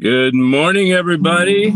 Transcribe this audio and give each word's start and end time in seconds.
Good 0.00 0.32
morning, 0.32 0.92
everybody. 0.92 1.72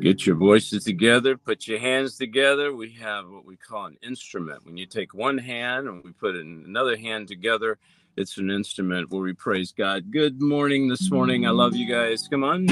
Get 0.00 0.26
your 0.26 0.34
voices 0.34 0.82
together, 0.82 1.36
put 1.36 1.68
your 1.68 1.78
hands 1.78 2.18
together. 2.18 2.74
We 2.74 2.90
have 2.94 3.28
what 3.28 3.44
we 3.44 3.56
call 3.56 3.86
an 3.86 3.96
instrument. 4.02 4.66
When 4.66 4.76
you 4.76 4.86
take 4.86 5.14
one 5.14 5.38
hand 5.38 5.86
and 5.86 6.02
we 6.02 6.10
put 6.10 6.34
another 6.34 6.96
hand 6.96 7.28
together, 7.28 7.78
it's 8.16 8.38
an 8.38 8.50
instrument 8.50 9.12
where 9.12 9.22
we 9.22 9.34
praise 9.34 9.70
God. 9.70 10.10
Good 10.10 10.42
morning 10.42 10.88
this 10.88 11.12
morning. 11.12 11.46
I 11.46 11.50
love 11.50 11.76
you 11.76 11.86
guys. 11.86 12.26
Come 12.26 12.42
on. 12.42 12.66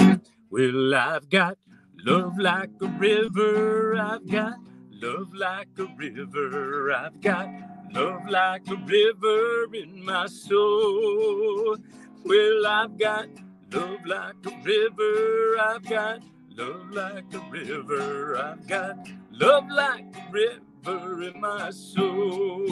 Well, 0.51 0.97
I've 0.97 1.31
got 1.31 1.57
love 2.05 2.37
like 2.37 2.71
a 2.81 2.89
river. 2.89 3.95
I've 3.95 4.29
got 4.29 4.55
love 4.91 5.33
like 5.33 5.69
a 5.79 5.87
river. 5.97 6.91
I've 6.91 7.21
got 7.21 7.49
love 7.93 8.29
like 8.29 8.69
a 8.69 8.75
river 8.75 9.73
in 9.75 10.05
my 10.05 10.27
soul. 10.27 11.77
Well, 12.25 12.67
I've 12.67 12.99
got 12.99 13.29
Love 13.73 14.05
like 14.05 14.35
a 14.47 14.51
river, 14.65 15.59
I've 15.61 15.85
got 15.85 16.21
love 16.57 16.91
like 16.91 17.33
a 17.33 17.39
river, 17.51 18.37
I've 18.37 18.67
got 18.67 18.97
love 19.31 19.69
like 19.71 20.07
a 20.17 20.33
river 20.33 21.23
in 21.23 21.41
my 21.41 21.71
soul. 21.71 22.67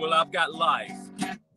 Well, 0.00 0.14
I've 0.14 0.32
got 0.32 0.54
life. 0.54 0.96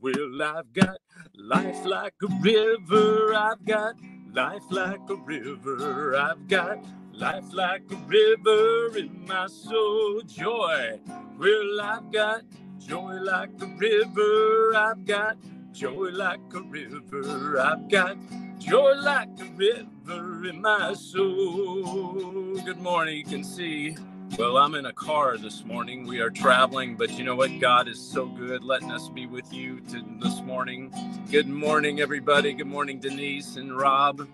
Well, 0.01 0.41
I've 0.41 0.73
got 0.73 0.97
life 1.35 1.85
like 1.85 2.15
a 2.23 2.27
river, 2.41 3.33
I've 3.33 3.63
got 3.63 3.95
life 4.33 4.63
like 4.69 5.09
a 5.09 5.15
river, 5.15 6.15
I've 6.17 6.47
got 6.47 6.83
life 7.13 7.53
like 7.53 7.83
a 7.91 7.95
river 8.07 8.97
in 8.97 9.25
my 9.27 9.47
soul. 9.47 10.21
Joy. 10.25 10.99
Well, 11.39 11.81
I've 11.81 12.11
got 12.11 12.41
joy 12.79 13.13
like 13.21 13.51
a 13.61 13.67
river, 13.77 14.75
I've 14.75 15.05
got 15.05 15.37
joy 15.73 16.09
like 16.11 16.39
a 16.53 16.61
river, 16.61 17.59
I've 17.59 17.89
got 17.89 18.17
Joy 18.61 18.93
like 18.93 19.29
a 19.39 19.45
river 19.55 20.47
in 20.47 20.61
my 20.61 20.93
soul. 20.93 22.53
Good 22.63 22.77
morning. 22.77 23.17
You 23.17 23.23
can 23.23 23.43
see, 23.43 23.97
well, 24.37 24.57
I'm 24.57 24.75
in 24.75 24.85
a 24.85 24.93
car 24.93 25.35
this 25.39 25.65
morning. 25.65 26.05
We 26.05 26.19
are 26.19 26.29
traveling, 26.29 26.95
but 26.95 27.09
you 27.17 27.23
know 27.23 27.35
what? 27.35 27.59
God 27.59 27.87
is 27.87 27.99
so 27.99 28.27
good 28.27 28.63
letting 28.63 28.91
us 28.91 29.09
be 29.09 29.25
with 29.25 29.51
you 29.51 29.79
to, 29.89 30.05
this 30.21 30.41
morning. 30.41 30.93
Good 31.31 31.47
morning, 31.47 32.01
everybody. 32.01 32.53
Good 32.53 32.67
morning, 32.67 32.99
Denise 32.99 33.55
and 33.55 33.75
Rob. 33.75 34.27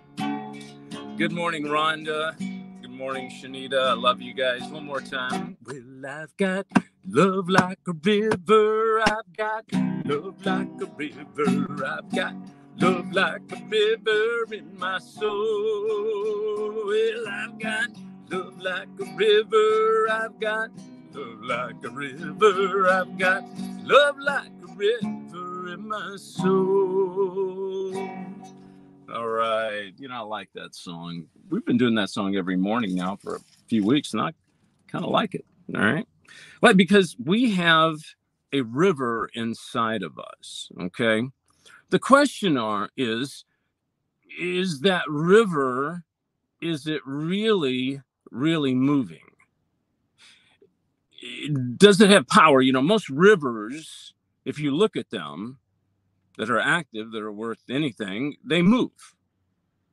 Good 1.17 1.31
morning, 1.31 1.63
Rhonda. 1.63 2.38
Good 2.81 2.91
morning, 2.91 3.31
Shanita. 3.31 3.91
I 3.91 3.93
love 3.93 4.21
you 4.21 4.33
guys. 4.33 4.67
One 4.69 4.85
more 4.85 4.99
time. 4.99 5.55
Well, 5.65 6.05
I've 6.05 6.35
got 6.35 6.67
love 7.08 7.50
like 7.50 7.80
a 7.88 7.94
river. 7.94 9.02
I've 9.02 9.36
got 9.36 9.66
love 10.05 10.45
like 10.45 10.81
a 10.81 10.86
river. 10.97 11.86
I've 11.86 12.09
got 12.14 12.36
Love 12.80 13.11
like 13.11 13.41
a 13.53 13.66
river 13.69 14.53
in 14.53 14.77
my 14.77 14.99
soul. 14.99 16.86
Well, 16.86 17.27
I've 17.27 17.58
got 17.58 17.89
love 18.30 18.59
like 18.61 18.88
a 18.99 19.16
river. 19.16 20.08
I've 20.11 20.39
got 20.39 20.69
love 21.11 21.41
like 21.41 21.83
a 21.83 21.89
river. 21.89 22.88
I've 22.88 23.17
got 23.17 23.44
love 23.83 24.19
like 24.19 24.52
a 24.61 24.73
river 24.75 25.73
in 25.73 25.88
my 25.88 26.17
soul. 26.17 27.95
All 29.11 29.27
right. 29.27 29.92
You 29.97 30.09
know, 30.09 30.16
I 30.16 30.19
like 30.19 30.49
that 30.53 30.75
song. 30.75 31.25
We've 31.49 31.66
been 31.66 31.77
doing 31.77 31.95
that 31.95 32.11
song 32.11 32.36
every 32.36 32.58
morning 32.58 32.94
now 32.94 33.16
for 33.16 33.38
a 33.38 33.39
few 33.67 33.83
weeks, 33.83 34.14
and 34.14 34.21
I 34.21 34.33
kind 34.88 35.03
of 35.03 35.09
like 35.09 35.33
it. 35.33 35.45
All 35.75 35.81
right. 35.81 36.08
Well, 36.61 36.73
because 36.73 37.16
we 37.23 37.52
have 37.52 37.97
a 38.53 38.61
river 38.61 39.30
inside 39.33 40.03
of 40.03 40.17
us. 40.20 40.70
Okay. 40.80 41.23
The 41.89 42.00
question 42.00 42.58
are 42.58 42.89
is 42.97 43.45
is 44.39 44.81
that 44.81 45.03
river 45.08 46.03
is 46.61 46.88
it 46.88 47.02
really 47.05 48.02
really 48.31 48.75
moving? 48.75 49.20
Does 51.77 52.02
it 52.02 52.10
have 52.10 52.27
power? 52.27 52.61
You 52.61 52.73
know, 52.73 52.82
most 52.82 53.10
rivers, 53.10 54.14
if 54.45 54.60
you 54.60 54.71
look 54.76 54.95
at 54.95 55.10
them 55.10 55.60
that 56.37 56.49
are 56.49 56.60
active, 56.60 57.11
that 57.11 57.21
are 57.21 57.32
worth 57.32 57.64
anything, 57.70 58.36
they 58.43 58.61
move. 58.61 58.92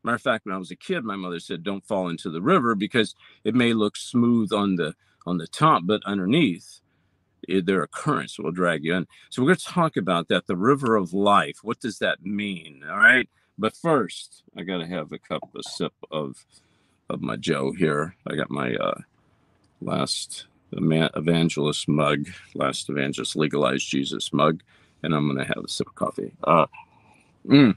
Matter 0.03 0.17
of 0.17 0.23
fact, 0.23 0.45
when 0.45 0.55
I 0.55 0.59
was 0.59 0.71
a 0.71 0.77
kid, 0.77 1.03
my 1.05 1.17
mother 1.17 1.41
said, 1.41 1.63
"Don't 1.63 1.87
fall 1.87 2.09
into 2.09 2.29
the 2.31 2.43
river 2.43 2.75
because 2.75 3.15
it 3.45 3.55
may 3.55 3.73
look 3.73 3.97
smooth 3.97 4.53
on 4.53 4.77
the 4.77 4.95
on 5.27 5.39
the 5.39 5.47
top, 5.47 5.83
but 5.85 6.03
underneath 6.05 6.81
there 7.63 7.83
are 7.83 7.87
currents 7.87 8.39
will 8.39 8.51
drag 8.51 8.85
you 8.85 8.95
in. 8.95 9.07
So 9.31 9.43
we're 9.43 9.49
going 9.49 9.59
to 9.59 9.65
talk 9.65 9.97
about 9.97 10.29
that, 10.29 10.47
the 10.47 10.57
river 10.57 10.97
of 10.97 11.13
life. 11.13 11.59
What 11.63 11.81
does 11.81 11.99
that 11.99 12.25
mean? 12.25 12.83
All 12.89 12.97
right. 12.97 13.29
But 13.59 13.77
first, 13.77 14.43
I 14.57 14.63
got 14.63 14.79
to 14.79 14.87
have 14.87 15.13
a 15.13 15.19
cup, 15.19 15.49
a 15.57 15.63
sip 15.63 15.93
of 16.11 16.45
of 17.11 17.21
my 17.21 17.37
Joe 17.37 17.73
here. 17.73 18.17
I 18.27 18.35
got 18.35 18.51
my 18.51 18.75
uh, 18.75 19.01
last 19.81 20.47
evangelist 20.73 21.87
mug, 21.87 22.29
last 22.55 22.89
evangelist 22.89 23.37
legalized 23.37 23.89
Jesus 23.89 24.33
mug, 24.33 24.63
and 25.03 25.15
I'm 25.15 25.27
going 25.27 25.39
to 25.39 25.45
have 25.55 25.65
a 25.65 25.69
sip 25.69 25.89
of 25.89 25.95
coffee. 25.95 26.33
Uh, 26.43 26.67
mm. 27.47 27.77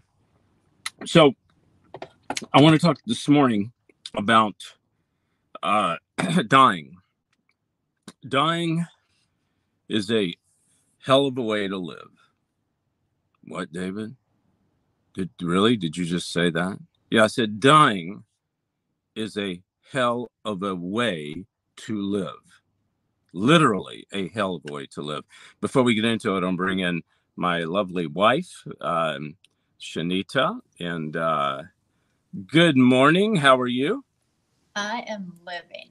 So 1.06 1.36
I 2.54 2.62
want 2.62 2.74
to 2.74 2.80
talk 2.80 3.00
this 3.06 3.28
morning 3.28 3.72
about 4.16 4.56
uh, 5.62 5.98
dying. 6.48 6.97
Dying 8.28 8.86
is 9.90 10.12
a 10.12 10.36
hell 11.06 11.28
of 11.28 11.38
a 11.38 11.42
way 11.42 11.68
to 11.68 11.78
live. 11.78 12.12
What, 13.44 13.72
David? 13.72 14.16
Did 15.14 15.30
really? 15.42 15.78
Did 15.78 15.98
you 15.98 16.06
just 16.06 16.32
say 16.32 16.50
that? 16.52 16.80
Yeah, 17.10 17.24
I 17.24 17.28
said 17.28 17.60
dying 17.60 18.24
is 19.16 19.38
a 19.38 19.62
hell 19.92 20.30
of 20.46 20.62
a 20.64 20.76
way 20.76 21.46
to 21.78 22.02
live. 22.02 22.62
Literally 23.34 24.06
a 24.14 24.30
hell 24.30 24.56
of 24.56 24.64
a 24.70 24.74
way 24.74 24.88
to 24.92 25.02
live. 25.02 25.24
Before 25.62 25.84
we 25.84 25.96
get 25.96 26.06
into 26.06 26.36
it, 26.38 26.44
I'll 26.44 26.56
bring 26.56 26.80
in 26.80 27.02
my 27.36 27.64
lovely 27.64 28.08
wife, 28.08 28.64
um, 28.82 29.38
Shanita. 29.80 30.60
And 30.80 31.16
uh, 31.16 31.64
good 32.48 32.78
morning. 32.78 33.38
How 33.38 33.60
are 33.60 33.68
you? 33.68 34.04
I 34.76 35.04
am 35.08 35.34
living 35.46 35.90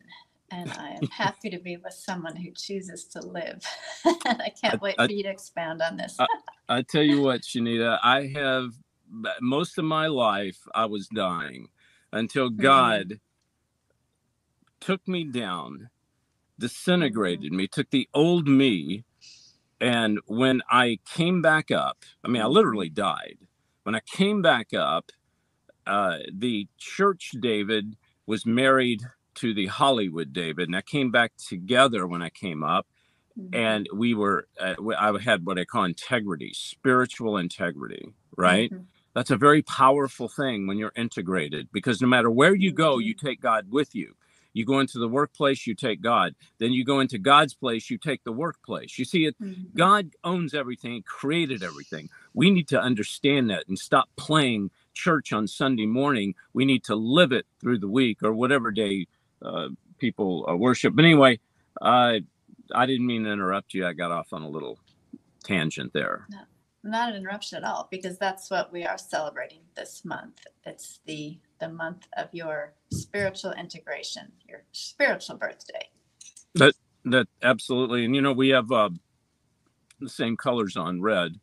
and 0.51 0.71
I 0.73 0.91
am 0.91 1.07
happy 1.11 1.51
to 1.51 1.59
be 1.59 1.77
with 1.77 1.95
someone 1.95 2.37
who 2.37 2.51
chooses 2.53 3.05
to 3.07 3.21
live. 3.21 3.63
I 4.05 4.53
can't 4.61 4.81
wait 4.81 4.97
I, 4.99 5.07
for 5.07 5.13
you 5.13 5.23
to 5.25 5.31
expand 5.31 5.83
on 5.83 5.97
this. 5.97 6.17
I, 6.19 6.27
I 6.69 6.83
tell 6.83 7.03
you 7.03 7.23
what, 7.23 7.43
Shanita, 7.43 7.99
I 8.03 8.27
have 8.35 8.73
most 9.41 9.79
of 9.79 9.85
my 9.85 10.07
life 10.09 10.59
I 10.75 10.87
was 10.87 11.09
dying 11.09 11.69
until 12.13 12.51
mm-hmm. 12.51 12.63
God 12.63 13.07
mm-hmm. 13.07 13.15
took 14.81 15.07
me 15.07 15.25
down, 15.25 15.91
disintegrated 16.59 17.47
mm-hmm. 17.47 17.57
me, 17.57 17.69
took 17.69 17.91
the 17.91 18.09
old 18.15 18.49
me, 18.49 19.05
and 19.81 20.21
when 20.27 20.63
I 20.71 20.99
came 21.13 21.43
back 21.43 21.71
up, 21.71 22.05
I 22.25 22.29
mean, 22.29 22.43
I 22.43 22.47
literally 22.47 22.89
died. 22.89 23.39
When 23.83 23.95
I 23.95 24.01
came 24.01 24.43
back 24.43 24.73
up, 24.73 25.13
uh, 25.87 26.19
the 26.33 26.67
church 26.79 27.35
David 27.41 27.97
was 28.27 28.45
married 28.45 29.03
to 29.37 29.55
the 29.55 29.67
Hollywood 29.67 30.33
David, 30.33 30.69
and 30.69 30.77
I 30.77 30.83
came 30.83 31.11
back 31.11 31.33
together 31.37 32.07
when 32.07 32.23
I 32.23 32.31
came 32.31 32.63
up, 32.63 32.87
mm-hmm. 33.39 33.55
and 33.55 33.89
we 33.95 34.15
were 34.15 34.49
uh, 34.61 34.75
I 34.99 35.19
had 35.21 35.47
what 35.47 35.59
I 35.59 35.65
call 35.65 35.85
integrity, 35.85 36.53
spiritual 36.55 37.37
integrity, 37.37 38.13
right? 38.37 38.71
Mm-hmm. 38.71 38.85
That's 39.15 39.31
a 39.31 39.37
very 39.37 39.63
powerful 39.63 40.29
thing 40.29 40.67
when 40.67 40.77
you're 40.77 40.93
integrated 40.95 41.69
because 41.73 42.03
no 42.03 42.09
matter 42.09 42.31
where 42.31 42.55
you 42.55 42.73
go, 42.73 42.99
you 42.99 43.15
mm-hmm. 43.15 43.27
take 43.27 43.41
God 43.41 43.71
with 43.71 43.95
you. 43.95 44.15
You 44.57 44.65
go 44.65 44.81
into 44.81 44.99
the 44.99 45.09
workplace, 45.09 45.67
you 45.67 45.75
take 45.75 46.01
God. 46.01 46.35
Then 46.59 46.73
you 46.73 46.83
go 46.83 47.01
into 47.01 47.19
God's 47.19 47.53
place, 47.53 47.91
you 47.91 47.99
take 47.99 48.25
the 48.25 48.33
workplace. 48.33 48.99
You 48.99 49.05
see, 49.05 49.27
it 49.27 49.39
mm-hmm. 49.39 49.77
God 49.77 50.13
owns 50.25 50.55
everything, 50.55 51.03
created 51.03 51.63
everything. 51.63 52.09
We 52.33 52.51
need 52.51 52.67
to 52.69 52.81
understand 52.81 53.51
that 53.51 53.69
and 53.69 53.79
stop 53.79 54.09
playing 54.17 54.71
church 54.95 55.33
on 55.35 55.47
Sunday 55.47 55.85
morning. 55.85 56.35
We 56.55 56.65
need 56.65 56.85
to 56.85 56.95
live 56.95 57.33
it 57.33 57.45
through 57.61 57.81
the 57.81 57.89
week 57.89 58.23
or 58.23 58.33
whatever 58.33 58.71
day 58.71 59.09
uh, 59.43 59.69
people 59.99 60.47
uh, 60.49 60.57
worship. 60.57 60.95
But 60.95 61.05
anyway, 61.05 61.39
I 61.81 62.23
I 62.75 62.87
didn't 62.87 63.07
mean 63.07 63.25
to 63.25 63.33
interrupt 63.33 63.75
you. 63.75 63.87
I 63.87 63.93
got 63.93 64.11
off 64.13 64.33
on 64.33 64.43
a 64.43 64.49
little 64.49 64.79
tangent 65.45 65.93
there. 65.93 66.27
No, 66.31 66.41
not 66.83 67.11
an 67.11 67.17
interruption 67.17 67.59
at 67.59 67.65
all, 67.65 67.89
because 67.91 68.19
that's 68.19 68.51
what 68.51 68.73
we 68.73 68.85
are 68.85 68.99
celebrating 68.99 69.61
this 69.75 70.05
month. 70.05 70.41
It's 70.65 71.01
the 71.07 71.39
the 71.61 71.69
month 71.69 72.07
of 72.17 72.29
your 72.33 72.75
spiritual 72.93 73.53
integration, 73.53 74.33
your 74.49 74.65
spiritual 74.73 75.37
birthday. 75.37 75.89
That 76.55 76.75
that 77.05 77.29
absolutely, 77.43 78.05
and 78.05 78.15
you 78.15 78.23
know 78.23 78.33
we 78.33 78.51
have 78.51 78.71
uh, 78.73 78.91
the 80.01 80.09
same 80.09 80.37
colors 80.37 80.77
on 80.77 81.01
red, 81.01 81.39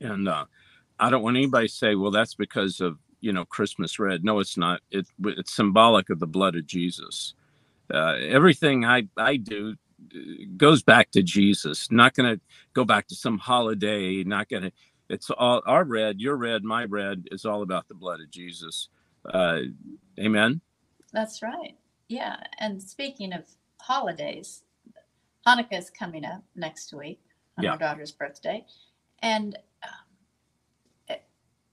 and 0.00 0.28
uh, 0.28 0.44
I 0.98 1.10
don't 1.10 1.22
want 1.22 1.36
anybody 1.36 1.68
to 1.68 1.72
say, 1.74 1.94
well, 1.94 2.10
that's 2.10 2.34
because 2.34 2.80
of 2.80 2.98
you 3.20 3.32
know 3.32 3.44
Christmas 3.46 3.98
red. 3.98 4.24
No, 4.24 4.40
it's 4.40 4.56
not. 4.58 4.80
It, 4.90 5.08
it's 5.24 5.54
symbolic 5.54 6.10
of 6.10 6.20
the 6.20 6.28
blood 6.28 6.56
of 6.56 6.66
Jesus. 6.66 7.34
Uh, 7.92 8.16
everything 8.20 8.84
I 8.84 9.08
I 9.16 9.36
do 9.38 9.76
uh, 10.14 10.18
goes 10.56 10.82
back 10.82 11.10
to 11.12 11.22
Jesus. 11.22 11.90
Not 11.92 12.14
going 12.14 12.36
to 12.36 12.42
go 12.74 12.84
back 12.84 13.08
to 13.08 13.16
some 13.16 13.38
holiday. 13.38 14.24
Not 14.24 14.48
going 14.48 14.64
to. 14.64 14.72
it's 15.10 15.30
all 15.30 15.62
our 15.66 15.84
red, 15.84 16.20
your 16.20 16.36
red, 16.36 16.64
my 16.64 16.84
red 16.84 17.24
is 17.32 17.44
all 17.46 17.62
about 17.62 17.88
the 17.88 17.94
blood 17.94 18.20
of 18.20 18.30
Jesus. 18.30 18.88
Uh, 19.32 19.60
amen. 20.20 20.60
That's 21.12 21.42
right. 21.42 21.76
Yeah. 22.08 22.36
And 22.60 22.82
speaking 22.82 23.32
of 23.34 23.44
holidays, 23.82 24.64
Hanukkah 25.46 25.78
is 25.78 25.90
coming 25.90 26.24
up 26.24 26.42
next 26.56 26.92
week 26.94 27.20
on 27.58 27.66
Yeah. 27.66 27.68
our 27.68 27.78
daughter's 27.78 28.12
birthday. 28.12 28.64
And 29.22 29.58
um, 29.84 30.14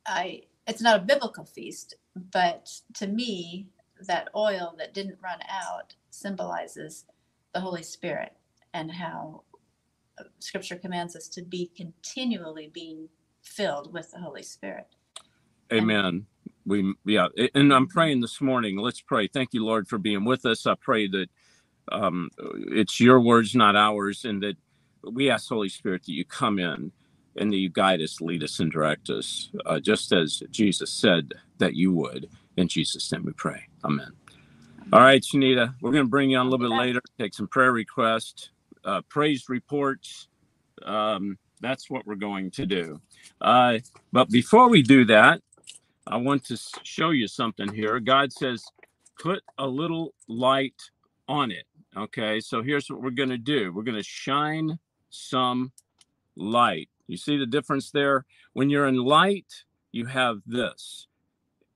I, 0.08 0.44
it's 0.68 0.82
not 0.82 1.00
a 1.00 1.04
biblical 1.04 1.46
feast, 1.46 1.96
but 2.32 2.70
to 2.96 3.08
me, 3.08 3.68
that 4.08 4.30
oil 4.36 4.76
that 4.78 4.94
didn't 4.94 5.20
run 5.24 5.40
out 5.50 5.96
symbolizes 6.10 7.06
the 7.54 7.60
Holy 7.60 7.84
Spirit 7.84 8.34
and 8.74 8.92
how 8.92 9.44
uh, 10.20 10.24
scripture 10.40 10.76
commands 10.76 11.16
us 11.16 11.28
to 11.30 11.42
be 11.42 11.72
continually 11.76 12.70
being 12.74 13.10
filled 13.42 13.94
with 13.94 14.12
the 14.12 14.20
Holy 14.20 14.44
Spirit. 14.44 14.88
Amen. 15.74 16.26
We 16.66 16.96
yeah, 17.06 17.28
and 17.54 17.74
I'm 17.74 17.88
praying 17.88 18.22
this 18.22 18.42
morning. 18.42 18.78
Let's 18.78 19.02
pray. 19.02 19.28
Thank 19.28 19.54
you, 19.54 19.66
Lord, 19.66 19.88
for 19.88 19.98
being 19.98 20.26
with 20.26 20.46
us. 20.46 20.66
I 20.66 20.76
pray 20.76 21.08
that 21.08 21.28
um, 21.92 22.30
it's 22.72 23.00
your 23.00 23.22
words, 23.22 23.56
not 23.56 23.76
ours, 23.76 24.26
and 24.26 24.42
that 24.44 24.56
we 25.04 25.30
ask 25.30 25.50
Holy 25.50 25.70
Spirit 25.70 26.04
that 26.06 26.12
you 26.12 26.26
come 26.26 26.60
in 26.60 26.92
and 27.38 27.52
that 27.52 27.58
you 27.58 27.70
guide 27.70 28.02
us, 28.02 28.22
lead 28.22 28.44
us, 28.44 28.60
and 28.60 28.72
direct 28.72 29.10
us, 29.10 29.50
uh, 29.66 29.80
just 29.80 30.12
as 30.12 30.42
Jesus 30.52 30.92
said 30.92 31.34
that 31.58 31.76
you 31.76 31.92
would. 31.94 32.30
In 32.58 32.68
Jesus' 32.68 33.12
name, 33.12 33.24
we 33.26 33.34
pray. 33.34 33.64
Amen. 33.84 34.12
All 34.94 35.02
right, 35.02 35.22
Shanita, 35.22 35.74
we're 35.82 35.92
going 35.92 36.06
to 36.06 36.10
bring 36.10 36.30
you 36.30 36.38
on 36.38 36.46
a 36.46 36.50
little 36.50 36.70
bit 36.70 36.76
later. 36.76 37.02
Take 37.20 37.34
some 37.34 37.48
prayer 37.48 37.72
requests, 37.72 38.52
uh, 38.84 39.02
praise 39.10 39.50
reports. 39.50 40.28
Um, 40.84 41.38
that's 41.60 41.90
what 41.90 42.06
we're 42.06 42.16
going 42.16 42.52
to 42.52 42.66
do. 42.66 43.02
Uh, 43.42 43.80
but 44.12 44.30
before 44.30 44.70
we 44.70 44.82
do 44.82 45.06
that, 45.06 45.42
I 46.08 46.18
want 46.18 46.46
to 46.46 46.58
show 46.84 47.10
you 47.10 47.28
something 47.28 47.74
here. 47.74 48.00
God 48.00 48.32
says, 48.32 48.64
put 49.20 49.42
a 49.58 49.66
little 49.66 50.14
light 50.28 50.80
on 51.28 51.52
it. 51.52 51.66
Okay, 51.98 52.40
so 52.40 52.62
here's 52.62 52.90
what 52.90 53.02
we're 53.02 53.10
going 53.10 53.30
to 53.30 53.38
do 53.38 53.72
we're 53.74 53.84
going 53.84 53.98
to 53.98 54.04
shine 54.04 54.78
some 55.10 55.72
light. 56.36 56.90
You 57.08 57.18
see 57.18 57.38
the 57.38 57.46
difference 57.46 57.92
there? 57.92 58.26
When 58.54 58.70
you're 58.70 58.88
in 58.88 58.98
light, 58.98 59.64
you 59.92 60.06
have 60.06 60.42
this. 60.46 61.08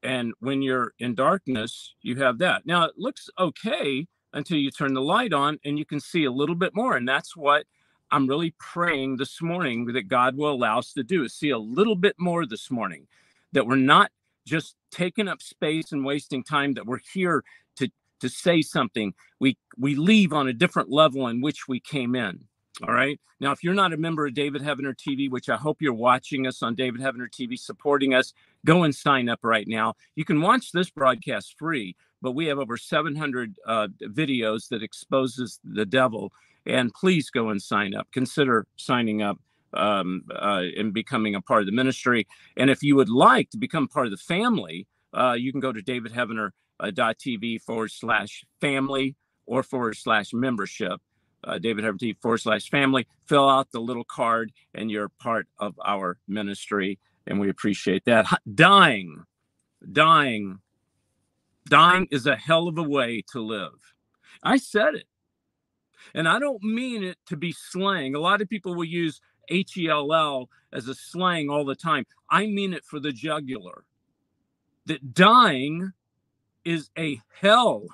And 0.01 0.33
when 0.39 0.61
you're 0.61 0.93
in 0.99 1.15
darkness, 1.15 1.93
you 2.01 2.15
have 2.17 2.37
that. 2.39 2.65
Now, 2.65 2.85
it 2.85 2.93
looks 2.97 3.29
okay 3.37 4.07
until 4.33 4.57
you 4.57 4.71
turn 4.71 4.93
the 4.93 5.01
light 5.01 5.33
on 5.33 5.59
and 5.65 5.77
you 5.77 5.85
can 5.85 5.99
see 5.99 6.25
a 6.25 6.31
little 6.31 6.55
bit 6.55 6.73
more. 6.73 6.95
And 6.95 7.07
that's 7.07 7.35
what 7.35 7.65
I'm 8.11 8.27
really 8.27 8.53
praying 8.57 9.17
this 9.17 9.41
morning 9.41 9.85
that 9.87 10.07
God 10.07 10.35
will 10.35 10.51
allow 10.51 10.79
us 10.79 10.93
to 10.93 11.03
do 11.03 11.23
is 11.23 11.33
see 11.33 11.49
a 11.49 11.59
little 11.59 11.95
bit 11.95 12.15
more 12.17 12.45
this 12.45 12.71
morning, 12.71 13.07
that 13.51 13.67
we're 13.67 13.75
not 13.75 14.11
just 14.45 14.75
taking 14.91 15.27
up 15.27 15.41
space 15.41 15.91
and 15.91 16.05
wasting 16.05 16.43
time, 16.43 16.73
that 16.73 16.85
we're 16.85 17.01
here 17.13 17.43
to 17.75 17.89
to 18.21 18.29
say 18.29 18.61
something. 18.61 19.13
We 19.39 19.57
we 19.77 19.95
leave 19.95 20.33
on 20.33 20.47
a 20.47 20.53
different 20.53 20.89
level 20.89 21.27
in 21.27 21.41
which 21.41 21.67
we 21.67 21.79
came 21.79 22.15
in. 22.15 22.45
All 22.87 22.93
right. 22.93 23.19
Now, 23.41 23.51
if 23.51 23.63
you're 23.63 23.73
not 23.73 23.93
a 23.93 23.97
member 23.97 24.25
of 24.25 24.33
David 24.33 24.61
Heavener 24.61 24.95
TV, 24.95 25.29
which 25.29 25.49
I 25.49 25.57
hope 25.57 25.81
you're 25.81 25.93
watching 25.93 26.47
us 26.47 26.63
on 26.63 26.75
David 26.75 27.01
Heavener 27.01 27.29
TV, 27.29 27.59
supporting 27.59 28.13
us, 28.13 28.33
go 28.65 28.83
and 28.83 28.95
sign 28.95 29.27
up 29.27 29.39
right 29.43 29.67
now. 29.67 29.95
You 30.15 30.23
can 30.23 30.41
watch 30.41 30.71
this 30.71 30.89
broadcast 30.89 31.55
free, 31.57 31.95
but 32.21 32.31
we 32.31 32.45
have 32.47 32.57
over 32.57 32.77
700 32.77 33.55
uh, 33.65 33.87
videos 34.03 34.69
that 34.69 34.83
exposes 34.83 35.59
the 35.63 35.85
devil. 35.85 36.31
And 36.65 36.93
please 36.93 37.29
go 37.29 37.49
and 37.49 37.61
sign 37.61 37.93
up. 37.95 38.07
Consider 38.11 38.65
signing 38.77 39.21
up 39.21 39.39
um, 39.73 40.23
uh, 40.33 40.63
and 40.77 40.93
becoming 40.93 41.35
a 41.35 41.41
part 41.41 41.61
of 41.61 41.65
the 41.65 41.71
ministry. 41.71 42.27
And 42.57 42.69
if 42.69 42.83
you 42.83 42.95
would 42.95 43.09
like 43.09 43.49
to 43.51 43.57
become 43.57 43.87
part 43.87 44.05
of 44.07 44.11
the 44.11 44.17
family, 44.17 44.87
uh, 45.13 45.33
you 45.33 45.51
can 45.51 45.61
go 45.61 45.71
to 45.71 45.81
davidheavener.tv 45.81 47.61
forward 47.61 47.91
slash 47.91 48.45
family 48.61 49.15
or 49.45 49.63
forward 49.63 49.97
slash 49.97 50.33
membership. 50.33 51.01
Uh, 51.43 51.57
David 51.57 51.85
Heavener 51.85 51.99
TV 51.99 52.21
forward 52.21 52.39
slash 52.39 52.69
family. 52.69 53.07
Fill 53.25 53.47
out 53.47 53.71
the 53.71 53.79
little 53.79 54.03
card, 54.03 54.51
and 54.73 54.91
you're 54.91 55.09
part 55.09 55.47
of 55.57 55.79
our 55.83 56.17
ministry. 56.27 56.99
And 57.27 57.39
we 57.39 57.49
appreciate 57.49 58.05
that. 58.05 58.25
Dying, 58.55 59.23
dying, 59.91 60.59
dying 61.67 62.07
is 62.11 62.25
a 62.25 62.35
hell 62.35 62.67
of 62.67 62.77
a 62.77 62.83
way 62.83 63.23
to 63.31 63.39
live. 63.41 63.93
I 64.43 64.57
said 64.57 64.95
it. 64.95 65.05
And 66.13 66.27
I 66.27 66.39
don't 66.39 66.63
mean 66.63 67.03
it 67.03 67.17
to 67.27 67.37
be 67.37 67.51
slang. 67.51 68.15
A 68.15 68.19
lot 68.19 68.41
of 68.41 68.49
people 68.49 68.75
will 68.75 68.85
use 68.85 69.21
H 69.49 69.77
E 69.77 69.89
L 69.89 70.13
L 70.13 70.49
as 70.71 70.87
a 70.87 70.95
slang 70.95 71.49
all 71.49 71.65
the 71.65 71.75
time. 71.75 72.05
I 72.29 72.45
mean 72.47 72.73
it 72.73 72.85
for 72.85 72.99
the 72.99 73.11
jugular. 73.11 73.83
That 74.85 75.13
dying 75.13 75.91
is 76.65 76.89
a 76.97 77.21
hell 77.41 77.85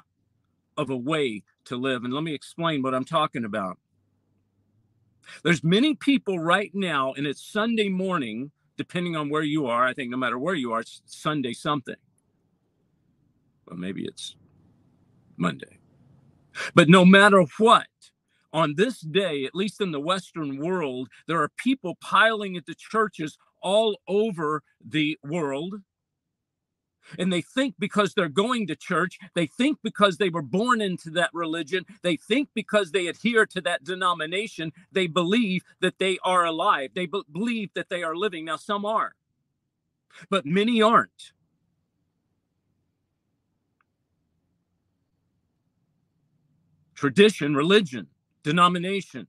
of 0.78 0.90
a 0.90 0.98
way 0.98 1.44
to 1.66 1.78
live. 1.78 2.04
And 2.04 2.14
let 2.14 2.24
me 2.24 2.34
explain 2.34 2.82
what 2.82 2.94
I'm 2.94 3.06
talking 3.06 3.46
about. 3.46 3.78
There's 5.44 5.64
many 5.64 5.96
people 5.96 6.40
right 6.40 6.72
now, 6.74 7.14
and 7.14 7.26
it's 7.26 7.44
Sunday 7.44 7.90
morning, 7.90 8.52
depending 8.78 9.16
on 9.16 9.30
where 9.30 9.44
you 9.44 9.66
are. 9.68 9.86
I 9.86 9.94
think 9.94 10.12
no 10.12 10.18
matter 10.18 10.38
where 10.38 10.56
you 10.56 10.72
are, 10.74 10.82
it's 10.82 11.02
Sunday 11.06 11.54
something. 11.54 11.96
Well, 13.68 13.78
maybe 13.78 14.06
it's 14.06 14.36
Monday. 15.38 15.80
But 16.74 16.90
no 16.90 17.04
matter 17.04 17.44
what, 17.58 17.88
on 18.54 18.76
this 18.76 19.02
day, 19.02 19.46
at 19.46 19.56
least 19.56 19.82
in 19.82 19.92
the 19.92 20.00
Western 20.00 20.58
world, 20.58 21.10
there 21.28 21.42
are 21.42 21.50
people 21.58 21.96
piling 22.00 22.56
into 22.56 22.74
churches 22.76 23.38
all 23.62 24.00
over 24.08 24.64
the 24.86 25.18
world. 25.24 25.76
And 27.20 27.32
they 27.32 27.42
think 27.42 27.76
because 27.80 28.14
they're 28.14 28.30
going 28.30 28.68
to 28.68 28.76
church, 28.76 29.20
they 29.36 29.48
think 29.48 29.80
because 29.84 30.18
they 30.18 30.30
were 30.30 30.42
born 30.42 30.82
into 30.82 31.10
that 31.12 31.32
religion, 31.34 31.86
they 32.04 32.18
think 32.18 32.50
because 32.54 32.92
they 32.92 33.08
adhere 33.08 33.46
to 33.48 33.62
that 33.62 33.84
denomination, 33.84 34.74
they 34.92 35.08
believe 35.08 35.64
that 35.82 36.00
they 36.00 36.18
are 36.24 36.46
alive. 36.46 36.92
They 36.96 37.06
be- 37.08 37.24
believe 37.32 37.72
that 37.76 37.90
they 37.90 38.04
are 38.04 38.16
living. 38.16 38.46
Now, 38.46 38.58
some 38.58 38.86
are, 38.86 39.16
but 40.30 40.46
many 40.46 40.82
aren't. 40.82 41.32
tradition, 46.96 47.56
religion, 47.56 48.08
denomination. 48.44 49.28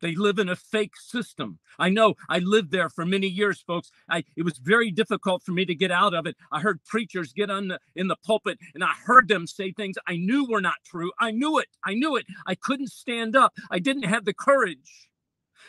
They 0.00 0.14
live 0.14 0.38
in 0.38 0.48
a 0.48 0.56
fake 0.56 0.96
system. 0.96 1.58
I 1.78 1.88
know 1.88 2.14
I 2.28 2.38
lived 2.38 2.70
there 2.70 2.90
for 2.90 3.06
many 3.06 3.26
years, 3.26 3.60
folks. 3.60 3.90
I, 4.08 4.24
it 4.36 4.44
was 4.44 4.58
very 4.58 4.90
difficult 4.90 5.42
for 5.42 5.52
me 5.52 5.64
to 5.64 5.74
get 5.74 5.90
out 5.90 6.14
of 6.14 6.26
it. 6.26 6.36
I 6.52 6.60
heard 6.60 6.84
preachers 6.84 7.32
get 7.32 7.50
on 7.50 7.68
the, 7.68 7.80
in 7.94 8.08
the 8.08 8.16
pulpit 8.24 8.58
and 8.74 8.84
I 8.84 8.92
heard 9.04 9.28
them 9.28 9.46
say 9.46 9.72
things 9.72 9.96
I 10.06 10.16
knew 10.16 10.46
were 10.46 10.60
not 10.60 10.76
true. 10.84 11.12
I 11.18 11.30
knew 11.30 11.58
it. 11.58 11.68
I 11.84 11.94
knew 11.94 12.16
it. 12.16 12.26
I 12.46 12.54
couldn't 12.54 12.90
stand 12.90 13.36
up. 13.36 13.54
I 13.70 13.78
didn't 13.78 14.04
have 14.04 14.24
the 14.24 14.34
courage 14.34 15.08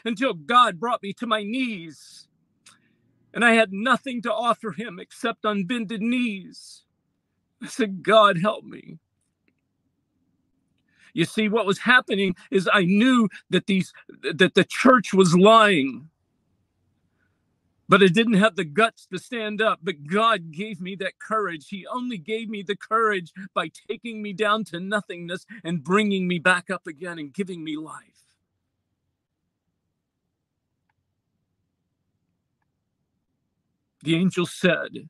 until 0.06 0.34
God 0.34 0.80
brought 0.80 1.04
me 1.04 1.14
to 1.14 1.28
my 1.28 1.44
knees. 1.44 2.28
And 3.34 3.46
I 3.46 3.54
had 3.54 3.72
nothing 3.72 4.22
to 4.24 4.34
offer 4.34 4.72
him 4.72 5.00
except 5.00 5.46
on 5.46 5.66
bended 5.66 6.02
knees. 6.02 6.84
I 7.62 7.68
said, 7.68 8.04
God, 8.04 8.40
help 8.40 8.64
me. 8.64 9.00
You 11.18 11.26
see, 11.26 11.50
what 11.50 11.66
was 11.66 11.80
happening 11.80 12.36
is 12.52 12.70
I 12.72 12.86
knew 12.86 13.30
that 13.50 13.68
these 13.68 13.92
that 14.24 14.56
the 14.56 14.66
church 14.66 15.16
was 15.16 15.36
lying. 15.36 16.12
But 17.90 18.04
I 18.04 18.08
didn't 18.08 18.36
have 18.36 18.56
the 18.56 18.66
guts 18.66 19.08
to 19.08 19.20
stand 19.20 19.62
up. 19.62 19.80
But 19.84 20.08
God 20.08 20.52
gave 20.52 20.82
me 20.82 20.96
that 20.98 21.20
courage. 21.20 21.70
He 21.70 21.88
only 21.88 22.20
gave 22.20 22.50
me 22.50 22.64
the 22.64 22.76
courage 22.78 23.34
by 23.56 23.72
taking 23.90 24.22
me 24.22 24.34
down 24.34 24.66
to 24.66 24.80
nothingness 24.80 25.46
and 25.64 25.84
bringing 25.84 26.28
me 26.28 26.40
back 26.40 26.70
up 26.70 26.88
again 26.88 27.20
and 27.20 27.34
giving 27.34 27.64
me 27.64 27.78
life. 27.78 28.24
The 34.04 34.16
angel 34.16 34.46
said, 34.48 35.10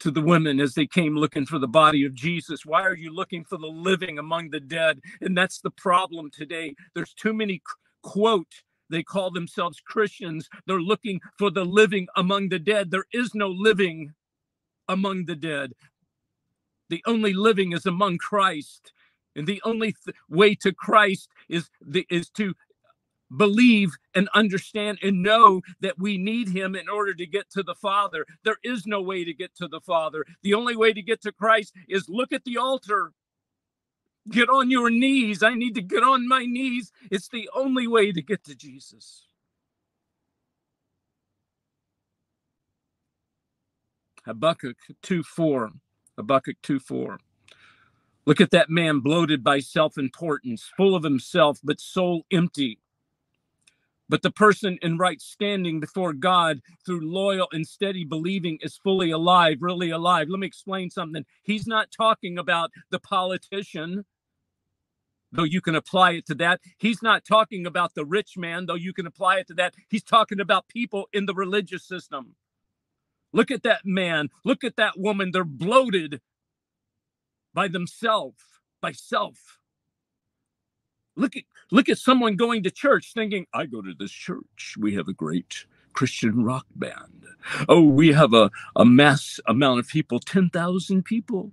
to 0.00 0.10
the 0.10 0.22
women 0.22 0.60
as 0.60 0.74
they 0.74 0.86
came 0.86 1.16
looking 1.16 1.46
for 1.46 1.58
the 1.58 1.68
body 1.68 2.04
of 2.04 2.14
Jesus. 2.14 2.66
Why 2.66 2.82
are 2.82 2.96
you 2.96 3.14
looking 3.14 3.44
for 3.44 3.58
the 3.58 3.66
living 3.68 4.18
among 4.18 4.50
the 4.50 4.60
dead? 4.60 5.00
And 5.20 5.36
that's 5.36 5.60
the 5.60 5.70
problem 5.70 6.30
today. 6.30 6.74
There's 6.94 7.14
too 7.14 7.32
many 7.32 7.62
quote 8.02 8.62
they 8.90 9.02
call 9.04 9.30
themselves 9.30 9.80
Christians. 9.80 10.48
They're 10.66 10.80
looking 10.80 11.20
for 11.38 11.50
the 11.50 11.64
living 11.64 12.08
among 12.16 12.50
the 12.50 12.58
dead. 12.58 12.90
There 12.90 13.06
is 13.12 13.34
no 13.34 13.48
living 13.48 14.14
among 14.88 15.26
the 15.26 15.36
dead. 15.36 15.72
The 16.90 17.02
only 17.06 17.34
living 17.34 17.72
is 17.72 17.86
among 17.86 18.18
Christ. 18.18 18.92
And 19.36 19.46
the 19.46 19.62
only 19.64 19.94
th- 20.04 20.16
way 20.28 20.54
to 20.56 20.72
Christ 20.72 21.30
is 21.48 21.70
the, 21.80 22.06
is 22.10 22.30
to 22.30 22.54
believe 23.36 23.96
and 24.14 24.28
understand 24.34 24.98
and 25.02 25.22
know 25.22 25.62
that 25.80 25.98
we 25.98 26.18
need 26.18 26.48
him 26.48 26.74
in 26.74 26.88
order 26.88 27.14
to 27.14 27.26
get 27.26 27.50
to 27.50 27.62
the 27.62 27.74
Father. 27.74 28.26
There 28.44 28.58
is 28.64 28.86
no 28.86 29.00
way 29.00 29.24
to 29.24 29.32
get 29.32 29.54
to 29.56 29.68
the 29.68 29.80
Father. 29.80 30.24
The 30.42 30.54
only 30.54 30.76
way 30.76 30.92
to 30.92 31.02
get 31.02 31.22
to 31.22 31.32
Christ 31.32 31.74
is 31.88 32.08
look 32.08 32.32
at 32.32 32.44
the 32.44 32.56
altar. 32.58 33.12
Get 34.28 34.48
on 34.48 34.70
your 34.70 34.90
knees. 34.90 35.42
I 35.42 35.54
need 35.54 35.74
to 35.76 35.82
get 35.82 36.02
on 36.02 36.28
my 36.28 36.44
knees. 36.44 36.92
It's 37.10 37.28
the 37.28 37.48
only 37.54 37.86
way 37.86 38.12
to 38.12 38.22
get 38.22 38.44
to 38.44 38.54
Jesus. 38.54 39.26
Habakkuk 44.24 44.76
2 45.02 45.22
4. 45.22 45.70
Habakkuk 46.18 46.56
2 46.62 46.78
4. 46.78 47.18
Look 48.26 48.40
at 48.40 48.50
that 48.50 48.68
man 48.68 49.00
bloated 49.00 49.42
by 49.42 49.60
self 49.60 49.96
importance, 49.96 50.70
full 50.76 50.94
of 50.94 51.02
himself, 51.02 51.58
but 51.64 51.80
soul 51.80 52.26
empty 52.30 52.78
but 54.10 54.22
the 54.22 54.32
person 54.32 54.76
in 54.82 54.98
right 54.98 55.20
standing 55.20 55.78
before 55.78 56.12
God 56.12 56.62
through 56.84 57.08
loyal 57.08 57.46
and 57.52 57.64
steady 57.64 58.04
believing 58.04 58.58
is 58.60 58.76
fully 58.76 59.12
alive, 59.12 59.58
really 59.60 59.90
alive. 59.90 60.26
Let 60.28 60.40
me 60.40 60.48
explain 60.48 60.90
something. 60.90 61.24
He's 61.44 61.64
not 61.64 61.92
talking 61.96 62.36
about 62.36 62.72
the 62.90 62.98
politician, 62.98 64.04
though 65.30 65.44
you 65.44 65.60
can 65.60 65.76
apply 65.76 66.14
it 66.14 66.26
to 66.26 66.34
that. 66.34 66.60
He's 66.76 67.04
not 67.04 67.24
talking 67.24 67.66
about 67.66 67.94
the 67.94 68.04
rich 68.04 68.36
man, 68.36 68.66
though 68.66 68.74
you 68.74 68.92
can 68.92 69.06
apply 69.06 69.36
it 69.38 69.46
to 69.46 69.54
that. 69.54 69.74
He's 69.88 70.02
talking 70.02 70.40
about 70.40 70.66
people 70.66 71.08
in 71.12 71.26
the 71.26 71.34
religious 71.34 71.84
system. 71.84 72.34
Look 73.32 73.52
at 73.52 73.62
that 73.62 73.82
man. 73.84 74.30
Look 74.44 74.64
at 74.64 74.74
that 74.74 74.98
woman. 74.98 75.30
They're 75.32 75.44
bloated 75.44 76.20
by 77.54 77.68
themselves, 77.68 78.42
by 78.82 78.90
self. 78.90 79.59
Look 81.20 81.36
at 81.36 81.44
look 81.70 81.90
at 81.90 81.98
someone 81.98 82.36
going 82.36 82.62
to 82.62 82.70
church 82.70 83.12
thinking, 83.12 83.46
I 83.52 83.66
go 83.66 83.82
to 83.82 83.92
this 83.98 84.10
church. 84.10 84.76
We 84.78 84.94
have 84.94 85.06
a 85.06 85.12
great 85.12 85.66
Christian 85.92 86.44
rock 86.44 86.66
band. 86.74 87.26
Oh, 87.68 87.82
we 87.82 88.12
have 88.12 88.32
a, 88.32 88.50
a 88.74 88.86
mass 88.86 89.38
amount 89.46 89.80
of 89.80 89.88
people, 89.88 90.18
10,000 90.18 91.04
people. 91.04 91.52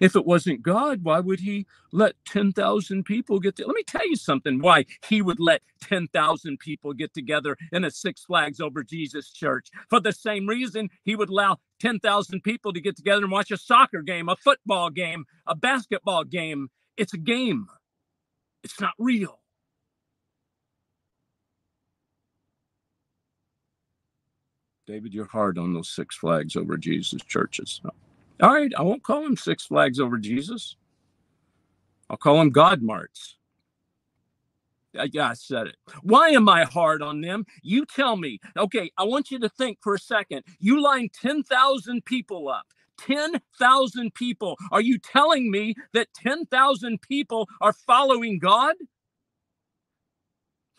If 0.00 0.16
it 0.16 0.26
wasn't 0.26 0.62
God, 0.62 1.04
why 1.04 1.20
would 1.20 1.40
he 1.40 1.66
let 1.92 2.14
10,000 2.26 3.04
people 3.04 3.38
get 3.38 3.56
to? 3.56 3.66
Let 3.66 3.76
me 3.76 3.84
tell 3.84 4.08
you 4.08 4.16
something 4.16 4.60
why 4.60 4.86
he 5.08 5.22
would 5.22 5.38
let 5.38 5.62
10,000 5.82 6.58
people 6.58 6.92
get 6.92 7.14
together 7.14 7.56
in 7.72 7.84
a 7.84 7.90
Six 7.90 8.24
Flags 8.24 8.60
over 8.60 8.82
Jesus 8.82 9.30
church. 9.30 9.68
For 9.88 10.00
the 10.00 10.12
same 10.12 10.46
reason, 10.46 10.90
he 11.04 11.14
would 11.14 11.28
allow 11.28 11.58
10,000 11.80 12.42
people 12.42 12.72
to 12.72 12.80
get 12.80 12.96
together 12.96 13.22
and 13.22 13.30
watch 13.30 13.50
a 13.50 13.56
soccer 13.56 14.02
game, 14.02 14.28
a 14.28 14.36
football 14.36 14.90
game, 14.90 15.24
a 15.46 15.54
basketball 15.54 16.24
game. 16.24 16.68
It's 16.96 17.14
a 17.14 17.18
game, 17.18 17.66
it's 18.64 18.80
not 18.80 18.94
real. 18.98 19.40
David, 24.86 25.12
you're 25.12 25.26
hard 25.26 25.58
on 25.58 25.74
those 25.74 25.90
Six 25.90 26.16
Flags 26.16 26.56
over 26.56 26.76
Jesus 26.76 27.22
churches. 27.22 27.80
All 28.42 28.54
right, 28.54 28.72
I 28.78 28.82
won't 28.82 29.02
call 29.02 29.22
them 29.22 29.36
Six 29.36 29.66
Flags 29.66 29.98
over 29.98 30.18
Jesus. 30.18 30.76
I'll 32.08 32.16
call 32.16 32.38
them 32.38 32.50
God 32.50 32.82
Marts. 32.82 33.36
I 34.98 35.08
said 35.34 35.66
it. 35.68 35.76
Why 36.02 36.30
am 36.30 36.48
I 36.48 36.64
hard 36.64 37.02
on 37.02 37.20
them? 37.20 37.44
You 37.62 37.84
tell 37.84 38.16
me. 38.16 38.38
Okay, 38.56 38.90
I 38.96 39.04
want 39.04 39.30
you 39.30 39.38
to 39.40 39.48
think 39.48 39.78
for 39.82 39.94
a 39.94 39.98
second. 39.98 40.44
You 40.58 40.82
line 40.82 41.08
10,000 41.12 42.04
people 42.04 42.48
up. 42.48 42.66
10,000 42.98 44.14
people. 44.14 44.56
Are 44.72 44.80
you 44.80 44.98
telling 44.98 45.50
me 45.50 45.74
that 45.94 46.08
10,000 46.14 47.02
people 47.02 47.48
are 47.60 47.72
following 47.72 48.38
God? 48.38 48.74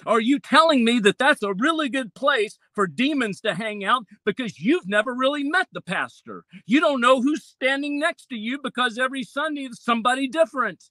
Are 0.05 0.21
you 0.21 0.39
telling 0.39 0.85
me 0.85 0.99
that 1.01 1.17
that's 1.17 1.43
a 1.43 1.53
really 1.53 1.89
good 1.89 2.13
place 2.15 2.59
for 2.75 2.87
demons 2.87 3.41
to 3.41 3.55
hang 3.55 3.83
out 3.85 4.05
because 4.25 4.59
you've 4.59 4.87
never 4.87 5.13
really 5.13 5.43
met 5.43 5.67
the 5.73 5.81
pastor? 5.81 6.43
You 6.65 6.79
don't 6.79 7.01
know 7.01 7.21
who's 7.21 7.43
standing 7.43 7.99
next 7.99 8.27
to 8.27 8.35
you 8.35 8.59
because 8.63 8.97
every 8.97 9.23
Sunday 9.23 9.63
is 9.63 9.81
somebody 9.83 10.27
different. 10.27 10.85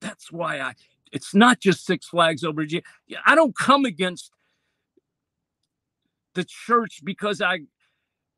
That's 0.00 0.32
why 0.32 0.60
I, 0.60 0.74
it's 1.12 1.34
not 1.34 1.60
just 1.60 1.86
Six 1.86 2.06
Flags 2.08 2.44
over 2.44 2.64
G. 2.66 2.82
I 3.26 3.34
don't 3.34 3.56
come 3.56 3.84
against 3.84 4.32
the 6.34 6.44
church 6.44 7.00
because 7.04 7.40
I, 7.40 7.60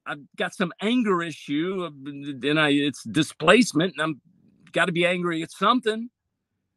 I've 0.07 0.21
got 0.37 0.55
some 0.55 0.73
anger 0.81 1.23
issue 1.23 1.85
uh, 1.85 2.49
and 2.49 2.59
I, 2.59 2.71
it's 2.71 3.05
displacement 3.05 3.95
and 3.95 4.03
I'm 4.03 4.21
got 4.73 4.87
to 4.87 4.93
be 4.93 5.07
angry 5.07 5.43
at 5.43 5.51
something. 5.51 6.11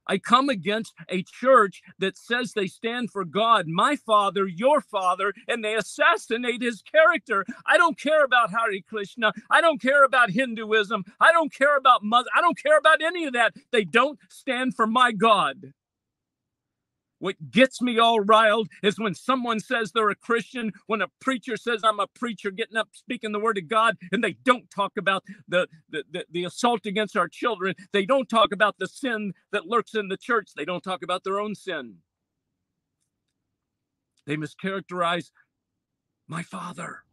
I 0.08 0.18
come 0.18 0.50
against 0.50 0.94
a 1.10 1.24
church 1.24 1.82
that 2.00 2.18
says 2.18 2.52
they 2.52 2.68
stand 2.68 3.12
for 3.12 3.24
God, 3.24 3.68
my 3.68 3.96
father, 3.96 4.48
your 4.48 4.82
father, 4.82 5.34
and 5.48 5.64
they 5.64 5.76
assassinate 5.76 6.62
his 6.62 6.82
character. 6.82 7.46
I 7.66 7.78
don't 7.78 7.98
care 7.98 8.24
about 8.26 8.52
Hare 8.52 8.82
Krishna. 8.88 9.32
I 9.50 9.62
don't 9.62 9.82
care 9.82 10.04
about 10.04 10.30
Hinduism. 10.30 11.06
I 11.22 11.32
don't 11.32 11.54
care 11.54 11.78
about 11.78 12.04
mother. 12.04 12.30
I 12.36 12.42
don't 12.42 12.62
care 12.62 12.78
about 12.78 13.02
any 13.02 13.26
of 13.26 13.34
that. 13.34 13.54
They 13.72 13.86
don't 13.86 14.20
stand 14.30 14.76
for 14.76 14.88
my 14.88 15.12
God. 15.12 15.74
What 17.24 17.52
gets 17.52 17.82
me 17.82 17.98
all 18.00 18.20
riled 18.20 18.68
is 18.82 19.00
when 19.00 19.16
someone 19.16 19.62
says 19.62 19.94
they're 19.94 20.10
a 20.10 20.16
Christian, 20.16 20.74
when 20.88 21.02
a 21.02 21.08
preacher 21.22 21.56
says 21.56 21.80
I'm 21.82 22.02
a 22.02 22.08
preacher, 22.08 22.52
getting 22.52 22.76
up 22.76 22.90
speaking 22.92 23.32
the 23.32 23.40
word 23.40 23.58
of 23.58 23.70
God, 23.70 23.96
and 24.12 24.22
they 24.22 24.34
don't 24.44 24.70
talk 24.70 24.92
about 24.98 25.24
the, 25.48 25.70
the, 25.90 26.04
the, 26.12 26.26
the 26.30 26.44
assault 26.44 26.86
against 26.86 27.16
our 27.16 27.30
children. 27.30 27.76
They 27.94 28.06
don't 28.06 28.28
talk 28.28 28.52
about 28.52 28.76
the 28.78 28.90
sin 28.90 29.32
that 29.54 29.68
lurks 29.68 29.96
in 29.96 30.10
the 30.10 30.18
church. 30.18 30.50
They 30.54 30.66
don't 30.66 30.84
talk 30.84 31.02
about 31.02 31.24
their 31.24 31.40
own 31.40 31.56
sin. 31.56 32.00
They 34.28 34.36
mischaracterize 34.36 35.32
my 36.28 36.44
father. 36.44 37.04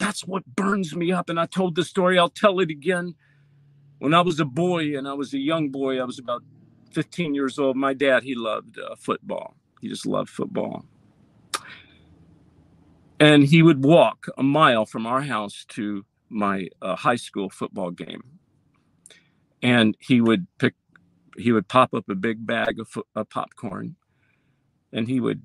That's 0.00 0.26
what 0.26 0.44
burns 0.46 0.96
me 0.96 1.12
up. 1.12 1.30
And 1.30 1.38
I 1.38 1.46
told 1.46 1.76
the 1.76 1.84
story, 1.84 2.18
I'll 2.18 2.28
tell 2.28 2.58
it 2.58 2.70
again. 2.70 3.14
When 4.00 4.14
I 4.14 4.20
was 4.22 4.40
a 4.40 4.44
boy 4.44 4.98
and 4.98 5.06
I 5.06 5.12
was 5.12 5.32
a 5.32 5.38
young 5.38 5.70
boy, 5.70 6.00
I 6.00 6.04
was 6.04 6.18
about 6.18 6.42
15 6.96 7.34
years 7.34 7.58
old, 7.58 7.76
my 7.76 7.92
dad, 7.92 8.22
he 8.22 8.34
loved 8.34 8.78
uh, 8.78 8.96
football. 8.96 9.54
He 9.82 9.88
just 9.88 10.06
loved 10.06 10.30
football. 10.30 10.86
And 13.20 13.44
he 13.44 13.62
would 13.62 13.84
walk 13.84 14.28
a 14.38 14.42
mile 14.42 14.86
from 14.86 15.06
our 15.06 15.20
house 15.20 15.66
to 15.72 16.06
my 16.30 16.68
uh, 16.80 16.96
high 16.96 17.16
school 17.16 17.50
football 17.50 17.90
game. 17.90 18.22
And 19.60 19.94
he 20.00 20.22
would 20.22 20.46
pick, 20.56 20.74
he 21.36 21.52
would 21.52 21.68
pop 21.68 21.92
up 21.92 22.08
a 22.08 22.14
big 22.14 22.46
bag 22.46 22.80
of, 22.80 22.88
of 23.14 23.28
popcorn 23.28 23.96
and 24.90 25.06
he 25.06 25.20
would, 25.20 25.42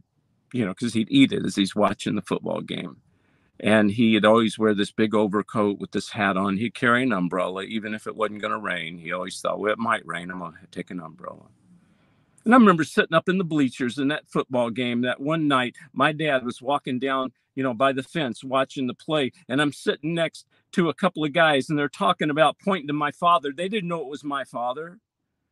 you 0.53 0.63
know, 0.63 0.71
because 0.71 0.93
he'd 0.93 1.11
eat 1.11 1.33
it 1.33 1.45
as 1.45 1.57
he's 1.57 1.75
watching 1.75 2.15
the 2.15 2.21
football 2.21 2.61
game 2.61 2.95
and 3.61 3.91
he'd 3.91 4.25
always 4.25 4.57
wear 4.57 4.73
this 4.73 4.91
big 4.91 5.13
overcoat 5.13 5.79
with 5.79 5.91
this 5.91 6.09
hat 6.09 6.35
on. 6.35 6.57
He'd 6.57 6.73
carry 6.73 7.03
an 7.03 7.13
umbrella, 7.13 7.61
even 7.63 7.93
if 7.93 8.07
it 8.07 8.15
wasn't 8.15 8.41
going 8.41 8.53
to 8.53 8.59
rain. 8.59 8.97
He 8.97 9.11
always 9.11 9.39
thought, 9.39 9.59
well, 9.59 9.71
it 9.71 9.77
might 9.77 10.05
rain. 10.05 10.31
I'm 10.31 10.39
going 10.39 10.53
to 10.53 10.67
take 10.71 10.89
an 10.89 10.99
umbrella. 10.99 11.45
And 12.43 12.55
I 12.55 12.57
remember 12.57 12.83
sitting 12.83 13.13
up 13.13 13.29
in 13.29 13.37
the 13.37 13.43
bleachers 13.43 13.99
in 13.99 14.07
that 14.07 14.27
football 14.27 14.71
game 14.71 15.01
that 15.01 15.21
one 15.21 15.47
night. 15.47 15.75
My 15.93 16.11
dad 16.11 16.43
was 16.43 16.59
walking 16.59 16.97
down, 16.97 17.33
you 17.53 17.61
know, 17.61 17.75
by 17.75 17.93
the 17.93 18.01
fence 18.01 18.43
watching 18.43 18.87
the 18.87 18.95
play, 18.95 19.31
and 19.47 19.61
I'm 19.61 19.71
sitting 19.71 20.15
next 20.15 20.47
to 20.71 20.89
a 20.89 20.93
couple 20.95 21.23
of 21.23 21.33
guys, 21.33 21.69
and 21.69 21.77
they're 21.77 21.87
talking 21.87 22.31
about 22.31 22.57
pointing 22.63 22.87
to 22.87 22.93
my 22.93 23.11
father. 23.11 23.51
They 23.55 23.69
didn't 23.69 23.89
know 23.89 24.01
it 24.01 24.07
was 24.07 24.23
my 24.23 24.43
father. 24.43 24.97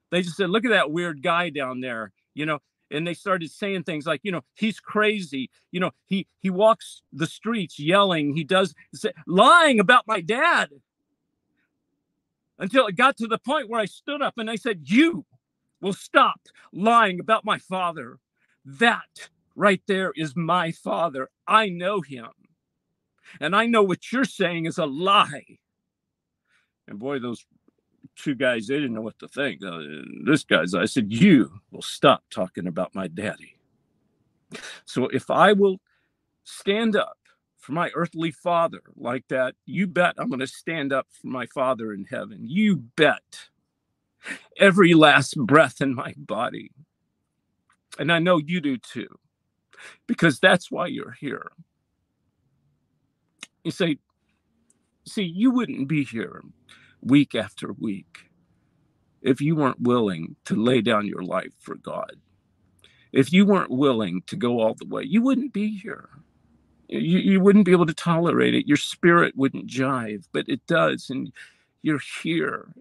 They 0.10 0.24
just 0.24 0.38
said, 0.38 0.50
"Look 0.50 0.66
at 0.66 0.72
that 0.72 0.89
weird 0.89 1.22
guy 1.22 1.51
down 1.51 1.82
there." 1.82 2.12
You 2.34 2.48
know, 2.48 2.60
and 2.91 3.05
they 3.05 3.13
started 3.13 3.51
saying 3.51 3.84
things 3.84 4.05
like 4.05 4.22
you 4.24 4.31
know 4.31 4.41
he's 4.55 4.79
crazy 4.79 5.50
you 5.72 5.79
know 5.79 5.91
he 6.05 6.27
he 6.39 6.50
walks 6.50 7.01
the 7.12 7.27
streets 7.27 7.79
yelling 7.79 8.36
he 8.36 8.43
does 8.43 8.74
lying 9.27 9.79
about 9.79 10.08
my 10.08 10.22
dad. 10.22 10.69
Until 12.62 12.88
it 12.88 12.98
got 12.98 13.15
to 13.17 13.27
the 13.27 13.38
point 13.38 13.69
where 13.69 13.79
i 13.79 13.86
stood 13.86 14.22
up 14.22 14.38
and 14.38 14.50
i 14.50 14.55
said 14.55 14.81
you 14.84 15.25
will 15.81 15.93
stop 15.93 16.41
lying 16.74 17.19
about 17.19 17.46
my 17.46 17.58
father. 17.58 18.19
That 18.65 19.29
right 19.55 19.81
there 19.88 20.12
is 20.15 20.36
my 20.36 20.72
father. 20.72 21.29
I 21.48 21.69
know 21.69 22.01
him. 22.01 22.27
And 23.39 23.55
i 23.55 23.65
know 23.65 23.84
what 23.84 24.12
you're 24.12 24.25
saying 24.25 24.65
is 24.65 24.77
a 24.77 24.86
lie. 24.86 25.60
And 26.88 27.00
boy 27.00 27.19
those 27.19 27.46
two 28.19 28.35
guys, 28.35 28.67
they 28.67 28.75
didn't 28.75 28.93
know 28.93 29.01
what 29.01 29.19
to 29.19 29.27
think. 29.27 29.63
Uh, 29.63 29.79
this 30.25 30.43
guy's, 30.43 30.73
I 30.73 30.85
said, 30.85 31.11
You 31.11 31.51
will 31.71 31.81
stop 31.81 32.23
talking 32.29 32.67
about 32.67 32.93
my 32.93 33.07
daddy. 33.07 33.57
So 34.85 35.07
if 35.07 35.29
I 35.29 35.53
will 35.53 35.79
stand 36.43 36.95
up 36.95 37.17
for 37.57 37.71
my 37.73 37.91
earthly 37.95 38.31
father 38.31 38.81
like 38.95 39.27
that, 39.29 39.55
you 39.65 39.88
bet 39.88 40.15
I'm 40.17 40.29
going 40.29 40.39
to 40.39 40.47
stand 40.47 40.91
up 40.91 41.07
for 41.11 41.27
my 41.27 41.45
father 41.47 41.93
in 41.93 42.05
heaven. 42.05 42.39
You 42.41 42.77
bet. 42.77 43.49
Every 44.57 44.93
last 44.93 45.38
breath 45.38 45.79
in 45.79 45.95
my 45.95 46.13
body. 46.17 46.71
And 47.97 48.11
I 48.11 48.19
know 48.19 48.38
you 48.38 48.59
do 48.59 48.77
too, 48.77 49.07
because 50.07 50.39
that's 50.39 50.69
why 50.69 50.88
you're 50.88 51.15
here. 51.19 51.51
You 53.63 53.71
say, 53.71 53.97
see, 55.05 55.23
you 55.23 55.51
wouldn't 55.51 55.88
be 55.88 56.03
here 56.03 56.43
week 57.01 57.36
after 57.36 57.74
week 57.74 58.29
if 59.22 59.41
you 59.41 59.56
weren't 59.56 59.82
willing 59.82 60.36
to 60.46 60.56
lay 60.56 60.82
down 60.82 61.08
your 61.08 61.24
life 61.24 61.53
for 61.60 61.75
God. 61.75 62.15
If 63.12 63.34
you 63.34 63.46
weren't 63.46 63.72
willing 63.72 64.22
to 64.27 64.36
go 64.36 64.60
all 64.60 64.75
the 64.75 64.86
way, 64.88 65.03
you 65.03 65.22
wouldn't 65.22 65.53
be 65.53 65.77
here. 65.77 66.10
You, 66.88 67.20
you 67.20 67.41
wouldn't 67.41 67.65
be 67.65 67.72
able 67.72 67.86
to 67.86 67.94
tolerate 67.94 68.53
it. 68.53 68.68
Your 68.68 68.77
spirit 68.77 69.36
wouldn't 69.36 69.68
jive, 69.68 70.25
but 70.32 70.48
it 70.48 70.65
does. 70.68 71.10
And 71.10 71.32
you're 71.82 72.01
here. 72.24 72.74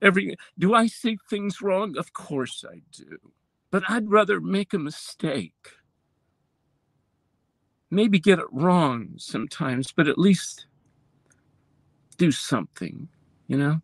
Every 0.00 0.36
do 0.58 0.74
I 0.74 0.86
see 0.86 1.18
things 1.30 1.62
wrong? 1.62 1.96
Of 1.96 2.12
course 2.12 2.64
I 2.68 2.82
do. 2.92 3.18
But 3.70 3.84
I'd 3.88 4.10
rather 4.10 4.40
make 4.40 4.74
a 4.74 4.78
mistake. 4.78 5.54
Maybe 7.90 8.18
get 8.18 8.38
it 8.38 8.46
wrong 8.50 9.14
sometimes, 9.16 9.92
but 9.92 10.08
at 10.08 10.18
least 10.18 10.66
do 12.16 12.30
something, 12.30 13.08
you 13.46 13.56
know? 13.56 13.80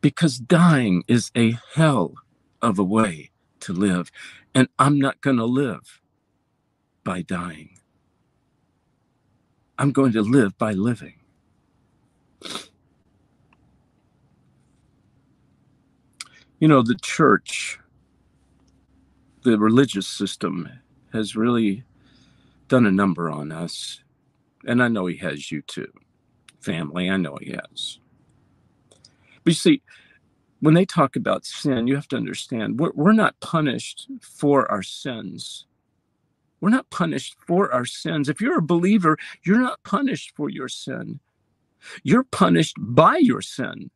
Because 0.00 0.38
dying 0.38 1.02
is 1.08 1.30
a 1.36 1.58
hell 1.74 2.14
of 2.62 2.78
a 2.78 2.84
way 2.84 3.30
to 3.60 3.72
live. 3.72 4.10
And 4.54 4.68
I'm 4.78 4.98
not 4.98 5.20
going 5.20 5.36
to 5.36 5.44
live 5.44 6.00
by 7.04 7.22
dying. 7.22 7.70
I'm 9.78 9.92
going 9.92 10.12
to 10.12 10.22
live 10.22 10.58
by 10.58 10.72
living. 10.72 11.14
You 16.60 16.66
know, 16.66 16.82
the 16.82 16.96
church, 16.96 17.78
the 19.44 19.58
religious 19.58 20.08
system 20.08 20.68
has 21.12 21.36
really 21.36 21.84
done 22.66 22.84
a 22.86 22.90
number 22.90 23.30
on 23.30 23.52
us. 23.52 24.02
And 24.66 24.82
I 24.82 24.88
know 24.88 25.06
he 25.06 25.16
has 25.18 25.52
you 25.52 25.62
too. 25.62 25.92
Family, 26.60 27.10
I 27.10 27.16
know 27.18 27.38
he 27.40 27.52
has. 27.52 27.98
But 29.44 29.52
you 29.52 29.54
see, 29.54 29.82
when 30.60 30.74
they 30.74 30.86
talk 30.86 31.16
about 31.16 31.46
sin, 31.46 31.86
you 31.86 31.96
have 31.96 32.08
to 32.08 32.16
understand 32.16 32.80
we're, 32.80 32.92
we're 32.94 33.12
not 33.12 33.40
punished 33.40 34.08
for 34.22 34.70
our 34.70 34.82
sins. 34.82 35.66
We're 36.60 36.70
not 36.70 36.90
punished 36.90 37.36
for 37.46 37.72
our 37.72 37.86
sins. 37.86 38.28
If 38.28 38.40
you're 38.40 38.58
a 38.58 38.62
believer, 38.62 39.18
you're 39.44 39.60
not 39.60 39.82
punished 39.84 40.32
for 40.36 40.50
your 40.50 40.68
sin. 40.68 41.20
You're 42.04 42.24
punished 42.24 42.76
by 42.78 43.18
your 43.18 43.42
sin. 43.42 43.90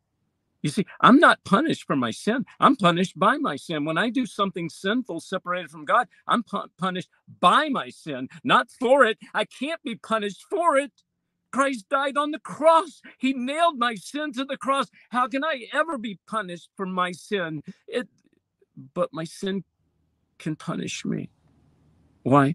You 0.63 0.71
see, 0.71 0.87
I'm 1.01 1.19
not 1.19 1.45
punished 1.45 1.87
for 1.87 1.97
my 1.97 2.11
sin. 2.11 2.45
I'm 2.61 2.77
punished 2.77 3.19
by 3.19 3.39
my 3.39 3.57
sin. 3.57 3.85
When 3.85 3.99
I 3.99 4.11
do 4.11 4.27
something 4.27 4.69
sinful 4.69 5.21
separated 5.21 5.71
from 5.71 5.85
God, 5.85 6.09
I'm 6.27 6.43
pu- 6.43 6.69
punished 6.79 7.09
by 7.41 7.69
my 7.69 7.91
sin, 7.91 8.29
not 8.45 8.69
for 8.81 9.05
it. 9.05 9.19
I 9.35 9.45
can't 9.45 9.83
be 9.85 9.97
punished 9.97 10.45
for 10.51 10.77
it. 10.77 10.93
Christ 11.53 11.89
died 11.89 12.17
on 12.17 12.31
the 12.31 12.39
cross. 12.39 13.01
He 13.19 13.33
nailed 13.33 13.79
my 13.79 13.95
sin 13.95 14.33
to 14.33 14.45
the 14.45 14.57
cross. 14.57 14.89
How 15.11 15.29
can 15.29 15.45
I 15.45 15.67
ever 15.73 15.99
be 15.99 16.19
punished 16.27 16.71
for 16.77 16.87
my 16.87 17.13
sin? 17.13 17.63
It 17.87 18.09
but 18.95 19.11
my 19.13 19.25
sin 19.25 19.65
can 20.39 20.57
punish 20.57 21.05
me. 21.05 21.31
Why? 22.23 22.55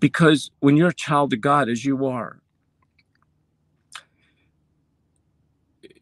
Because 0.00 0.50
when 0.60 0.76
you're 0.76 0.88
a 0.88 0.94
child 0.94 1.32
of 1.32 1.40
God, 1.40 1.68
as 1.68 1.84
you 1.84 2.06
are, 2.06 2.40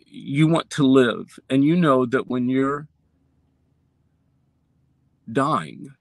you 0.07 0.47
want 0.47 0.71
to 0.71 0.87
live, 0.87 1.39
and 1.51 1.65
you 1.65 1.77
know 1.77 2.07
that 2.07 2.29
when 2.29 2.49
you're 2.49 2.89
dying, 5.31 5.95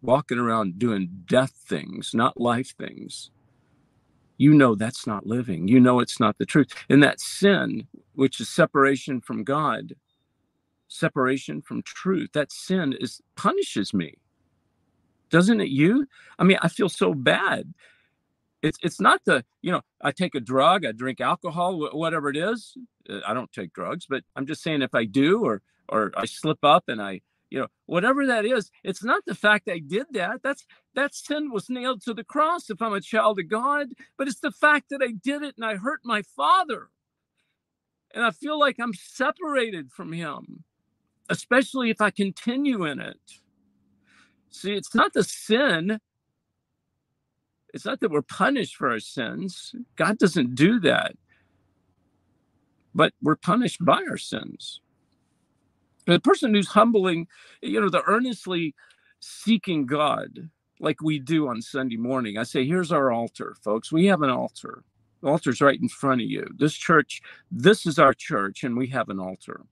walking 0.00 0.38
around 0.38 0.78
doing 0.78 1.24
death 1.26 1.52
things, 1.66 2.12
not 2.14 2.40
life 2.40 2.74
things, 2.78 3.30
you 4.38 4.54
know 4.54 4.74
that's 4.74 5.06
not 5.06 5.26
living. 5.26 5.68
You 5.68 5.80
know 5.80 6.00
it's 6.00 6.20
not 6.20 6.38
the 6.38 6.46
truth. 6.46 6.68
And 6.88 7.02
that 7.02 7.20
sin, 7.20 7.86
which 8.14 8.40
is 8.40 8.48
separation 8.48 9.20
from 9.20 9.44
God, 9.44 9.94
separation 10.88 11.62
from 11.62 11.82
truth, 11.82 12.30
that 12.34 12.52
sin 12.52 12.94
is 13.00 13.20
punishes 13.36 13.94
me 13.94 14.14
doesn't 15.30 15.60
it 15.60 15.68
you 15.68 16.06
i 16.38 16.44
mean 16.44 16.58
i 16.62 16.68
feel 16.68 16.88
so 16.88 17.14
bad 17.14 17.72
it's 18.62 18.78
it's 18.82 19.00
not 19.00 19.20
the 19.24 19.44
you 19.62 19.72
know 19.72 19.82
i 20.02 20.10
take 20.12 20.34
a 20.34 20.40
drug 20.40 20.86
i 20.86 20.92
drink 20.92 21.20
alcohol 21.20 21.88
whatever 21.92 22.28
it 22.30 22.36
is 22.36 22.76
uh, 23.10 23.20
i 23.26 23.34
don't 23.34 23.52
take 23.52 23.72
drugs 23.72 24.06
but 24.08 24.22
i'm 24.36 24.46
just 24.46 24.62
saying 24.62 24.82
if 24.82 24.94
i 24.94 25.04
do 25.04 25.44
or 25.44 25.62
or 25.88 26.12
i 26.16 26.24
slip 26.26 26.58
up 26.64 26.84
and 26.88 27.02
i 27.02 27.20
you 27.54 27.60
know 27.60 27.68
whatever 27.86 28.26
that 28.26 28.44
is 28.44 28.70
it's 28.82 29.04
not 29.04 29.24
the 29.26 29.34
fact 29.34 29.68
i 29.68 29.78
did 29.78 30.06
that 30.12 30.42
that's 30.42 30.66
that 30.94 31.14
sin 31.14 31.50
was 31.52 31.70
nailed 31.70 32.02
to 32.02 32.12
the 32.12 32.24
cross 32.24 32.68
if 32.68 32.82
i'm 32.82 32.92
a 32.92 33.00
child 33.00 33.38
of 33.38 33.48
god 33.48 33.88
but 34.18 34.28
it's 34.28 34.40
the 34.40 34.52
fact 34.52 34.90
that 34.90 35.00
i 35.02 35.12
did 35.22 35.42
it 35.42 35.54
and 35.56 35.64
i 35.64 35.76
hurt 35.76 36.00
my 36.04 36.22
father 36.36 36.90
and 38.14 38.24
i 38.24 38.30
feel 38.30 38.58
like 38.58 38.76
i'm 38.80 38.94
separated 38.94 39.90
from 39.92 40.12
him 40.12 40.64
especially 41.30 41.90
if 41.90 42.00
i 42.00 42.10
continue 42.10 42.84
in 42.84 43.00
it 43.00 43.20
See, 44.54 44.72
it's 44.74 44.94
not 44.94 45.12
the 45.12 45.24
sin. 45.24 45.98
It's 47.74 47.84
not 47.84 47.98
that 48.00 48.12
we're 48.12 48.22
punished 48.22 48.76
for 48.76 48.90
our 48.90 49.00
sins. 49.00 49.74
God 49.96 50.16
doesn't 50.18 50.54
do 50.54 50.78
that. 50.80 51.16
But 52.94 53.12
we're 53.20 53.36
punished 53.36 53.84
by 53.84 54.04
our 54.08 54.16
sins. 54.16 54.80
The 56.06 56.20
person 56.20 56.54
who's 56.54 56.68
humbling, 56.68 57.28
you 57.62 57.80
know, 57.80 57.88
the 57.90 58.02
earnestly 58.06 58.74
seeking 59.20 59.86
God, 59.86 60.50
like 60.80 61.02
we 61.02 61.18
do 61.18 61.48
on 61.48 61.62
Sunday 61.62 61.96
morning. 61.96 62.38
I 62.38 62.44
say, 62.44 62.66
here's 62.66 62.92
our 62.92 63.12
altar, 63.12 63.56
folks. 63.62 63.92
We 63.92 64.06
have 64.06 64.22
an 64.22 64.30
altar. 64.30 64.84
The 65.22 65.28
altar's 65.28 65.60
right 65.62 65.80
in 65.80 65.88
front 65.88 66.22
of 66.22 66.28
you. 66.28 66.46
This 66.58 66.74
church, 66.74 67.22
this 67.50 67.86
is 67.86 67.98
our 67.98 68.14
church, 68.14 68.64
and 68.64 68.76
we 68.76 68.88
have 68.88 69.08
an 69.08 69.20
altar. 69.20 69.62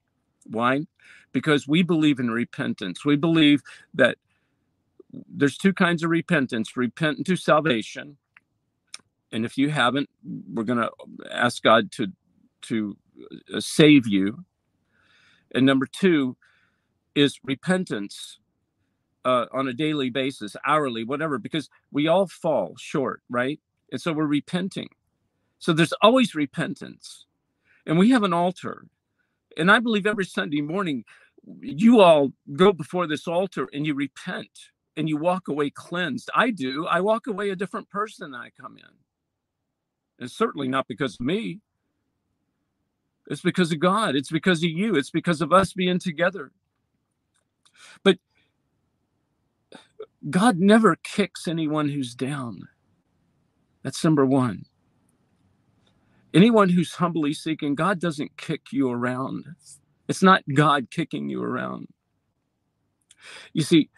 Why? 0.47 0.87
Because 1.33 1.69
we 1.69 1.83
believe 1.83 2.19
in 2.21 2.31
repentance. 2.31 3.05
We 3.05 3.17
believe 3.17 3.63
that 3.95 4.17
there's 5.29 5.57
two 5.59 5.73
kinds 5.73 6.03
of 6.03 6.11
repentance 6.11 6.77
repent 6.77 7.19
unto 7.19 7.37
salvation 7.37 8.17
and 9.33 9.45
if 9.45 9.59
you 9.59 9.71
haven't 9.71 10.09
we're 10.53 10.65
going 10.65 10.79
to 10.79 10.91
ask 11.33 11.63
god 11.63 11.91
to 11.93 12.09
to 12.63 12.97
uh, 13.55 13.61
save 13.61 14.07
you 14.07 14.45
and 15.55 15.67
number 15.67 15.87
two 15.87 16.37
is 17.15 17.41
repentance 17.45 18.39
uh, 19.25 19.47
on 19.53 19.69
a 19.69 19.73
daily 19.75 20.11
basis 20.11 20.57
hourly 20.67 21.05
whatever 21.05 21.39
because 21.39 21.69
we 21.93 22.09
all 22.09 22.27
fall 22.27 22.75
short 22.79 23.23
right 23.31 23.61
and 23.93 24.01
so 24.01 24.13
we're 24.13 24.27
repenting 24.27 24.89
so 25.59 25.73
there's 25.73 25.95
always 26.03 26.35
repentance 26.35 27.27
and 27.87 27.99
we 27.99 28.11
have 28.11 28.23
an 28.25 28.33
altar 28.35 28.87
and 29.57 29.71
i 29.71 29.79
believe 29.81 30.07
every 30.07 30.27
sunday 30.27 30.61
morning 30.63 31.05
you 31.61 32.01
all 32.01 32.33
go 32.55 32.73
before 32.73 33.07
this 33.07 33.27
altar 33.29 33.69
and 33.73 33.87
you 33.87 33.95
repent 33.95 34.51
and 34.97 35.09
you 35.09 35.17
walk 35.17 35.49
away 35.49 35.71
cleansed. 35.71 36.31
I 36.35 36.51
do. 36.51 36.87
I 36.87 37.01
walk 37.01 37.27
away 37.27 37.51
a 37.51 37.57
different 37.57 37.91
person 37.91 38.33
than 38.33 38.41
I 38.41 38.51
come 38.61 38.77
in. 38.77 39.17
It's 40.25 40.37
certainly 40.37 40.69
not 40.69 40.89
because 40.89 41.15
of 41.15 41.27
me. 41.27 41.61
It's 43.29 43.43
because 43.43 43.73
of 43.73 43.81
God. 43.81 44.17
It's 44.17 44.31
because 44.31 44.63
of 44.63 44.71
you. 44.71 44.97
It's 44.97 45.11
because 45.11 45.41
of 45.41 45.53
us 45.53 45.73
being 45.73 45.99
together. 45.99 46.53
But 48.03 48.19
God 50.31 50.59
never 50.59 50.97
kicks 50.97 51.49
anyone 51.49 51.89
who's 51.89 52.15
down. 52.15 52.69
That's 53.83 54.03
number 54.05 54.25
one. 54.25 54.65
Anyone 56.35 56.69
who's 56.71 56.95
humbly 56.95 57.35
seeking, 57.35 57.75
God 57.75 58.01
doesn't 58.01 58.37
kick 58.37 58.73
you 58.73 58.91
around. 58.91 59.45
It's 60.09 60.23
not 60.23 60.43
God 60.55 60.91
kicking 60.91 61.29
you 61.29 61.43
around. 61.43 61.89
You 63.53 63.63
see, 63.63 63.91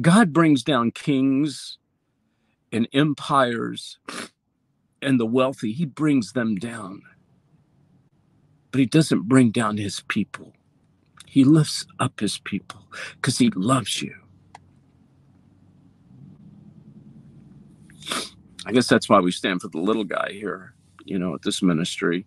God 0.00 0.32
brings 0.32 0.62
down 0.62 0.90
kings 0.90 1.78
and 2.72 2.86
empires 2.92 3.98
and 5.02 5.20
the 5.20 5.26
wealthy, 5.26 5.72
he 5.72 5.84
brings 5.86 6.32
them 6.32 6.56
down. 6.56 7.02
But 8.70 8.80
he 8.80 8.86
doesn't 8.86 9.28
bring 9.28 9.50
down 9.50 9.78
his 9.78 10.00
people. 10.08 10.52
He 11.26 11.44
lifts 11.44 11.86
up 12.00 12.20
his 12.20 12.38
people 12.38 12.82
because 13.16 13.38
he 13.38 13.50
loves 13.50 14.02
you. 14.02 14.14
I 18.66 18.72
guess 18.72 18.88
that's 18.88 19.08
why 19.08 19.20
we 19.20 19.32
stand 19.32 19.62
for 19.62 19.68
the 19.68 19.78
little 19.78 20.04
guy 20.04 20.30
here, 20.32 20.74
you 21.04 21.18
know, 21.18 21.34
at 21.34 21.42
this 21.42 21.62
ministry. 21.62 22.26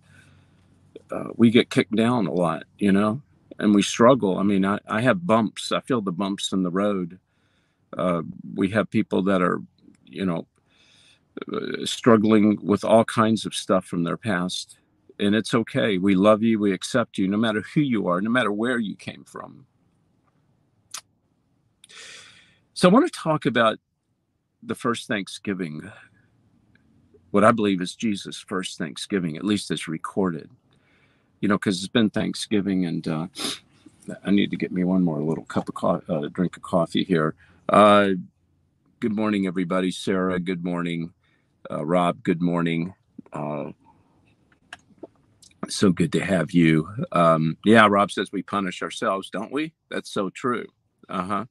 Uh, 1.12 1.30
we 1.36 1.52
get 1.52 1.70
kicked 1.70 1.96
down 1.96 2.28
a 2.28 2.34
lot, 2.34 2.64
you 2.80 2.92
know, 2.92 3.22
and 3.60 3.76
we 3.76 3.82
struggle. 3.82 4.38
I 4.38 4.44
mean, 4.44 4.66
I, 4.66 4.80
I 4.88 5.02
have 5.02 5.28
bumps. 5.28 5.72
I 5.72 5.82
feel 5.82 6.02
the 6.02 6.12
bumps 6.12 6.52
in 6.52 6.64
the 6.64 6.72
road 6.72 7.20
uh, 7.98 8.22
we 8.56 8.70
have 8.70 8.90
people 8.90 9.24
that 9.24 9.42
are, 9.42 9.62
you 10.06 10.26
know, 10.26 10.48
struggling 11.86 12.60
with 12.62 12.84
all 12.84 13.06
kinds 13.06 13.46
of 13.46 13.56
stuff 13.56 13.86
from 13.86 14.04
their 14.04 14.18
past. 14.18 14.78
And 15.20 15.36
it's 15.36 15.54
okay. 15.54 15.98
We 15.98 16.16
love 16.16 16.42
you. 16.42 16.60
We 16.60 16.74
accept 16.74 17.18
you, 17.18 17.28
no 17.28 17.38
matter 17.38 17.64
who 17.74 17.82
you 17.82 18.08
are, 18.08 18.22
no 18.22 18.30
matter 18.30 18.52
where 18.52 18.80
you 18.80 18.96
came 18.96 19.24
from. 19.24 19.66
So 22.74 22.90
I 22.90 22.92
want 22.92 23.12
to 23.12 23.20
talk 23.20 23.46
about 23.46 23.78
the 24.64 24.76
first 24.76 25.08
Thanksgiving, 25.08 25.92
what 27.32 27.44
I 27.44 27.52
believe 27.52 27.82
is 27.82 27.96
Jesus' 27.96 28.38
first 28.38 28.78
Thanksgiving, 28.78 29.38
at 29.38 29.44
least 29.44 29.72
as 29.72 29.88
recorded. 29.88 30.50
You 31.40 31.48
know, 31.48 31.56
because 31.58 31.80
it's 31.80 31.88
been 31.88 32.10
Thanksgiving, 32.10 32.86
and 32.86 33.08
uh, 33.08 33.28
I 34.24 34.32
need 34.32 34.52
to 34.52 34.58
get 34.58 34.72
me 34.72 34.84
one 34.84 35.04
more 35.04 35.22
little 35.22 35.46
cup 35.46 35.70
of 35.70 35.76
coffee, 35.76 36.06
uh, 36.10 36.28
drink 36.32 36.56
of 36.58 36.64
coffee 36.64 37.04
here. 37.04 37.36
Uh, 37.68 38.10
good 39.00 39.16
morning, 39.16 39.48
everybody. 39.48 39.92
Sarah, 39.92 40.40
good 40.40 40.64
morning. 40.64 41.14
Uh, 41.72 41.86
Rob, 41.86 42.22
good 42.24 42.42
morning. 42.42 42.94
Uh, 43.32 43.72
so 45.70 45.92
good 45.92 46.12
to 46.14 46.24
have 46.24 46.52
you. 46.52 46.90
Um, 47.14 47.58
yeah, 47.66 47.88
Rob 47.90 48.12
says 48.12 48.32
we 48.32 48.42
punish 48.44 48.82
ourselves, 48.82 49.30
don't 49.30 49.54
we? 49.54 49.74
That's 49.90 50.12
so 50.12 50.30
true. 50.30 50.66
Uh 51.08 51.24
huh. 51.24 51.46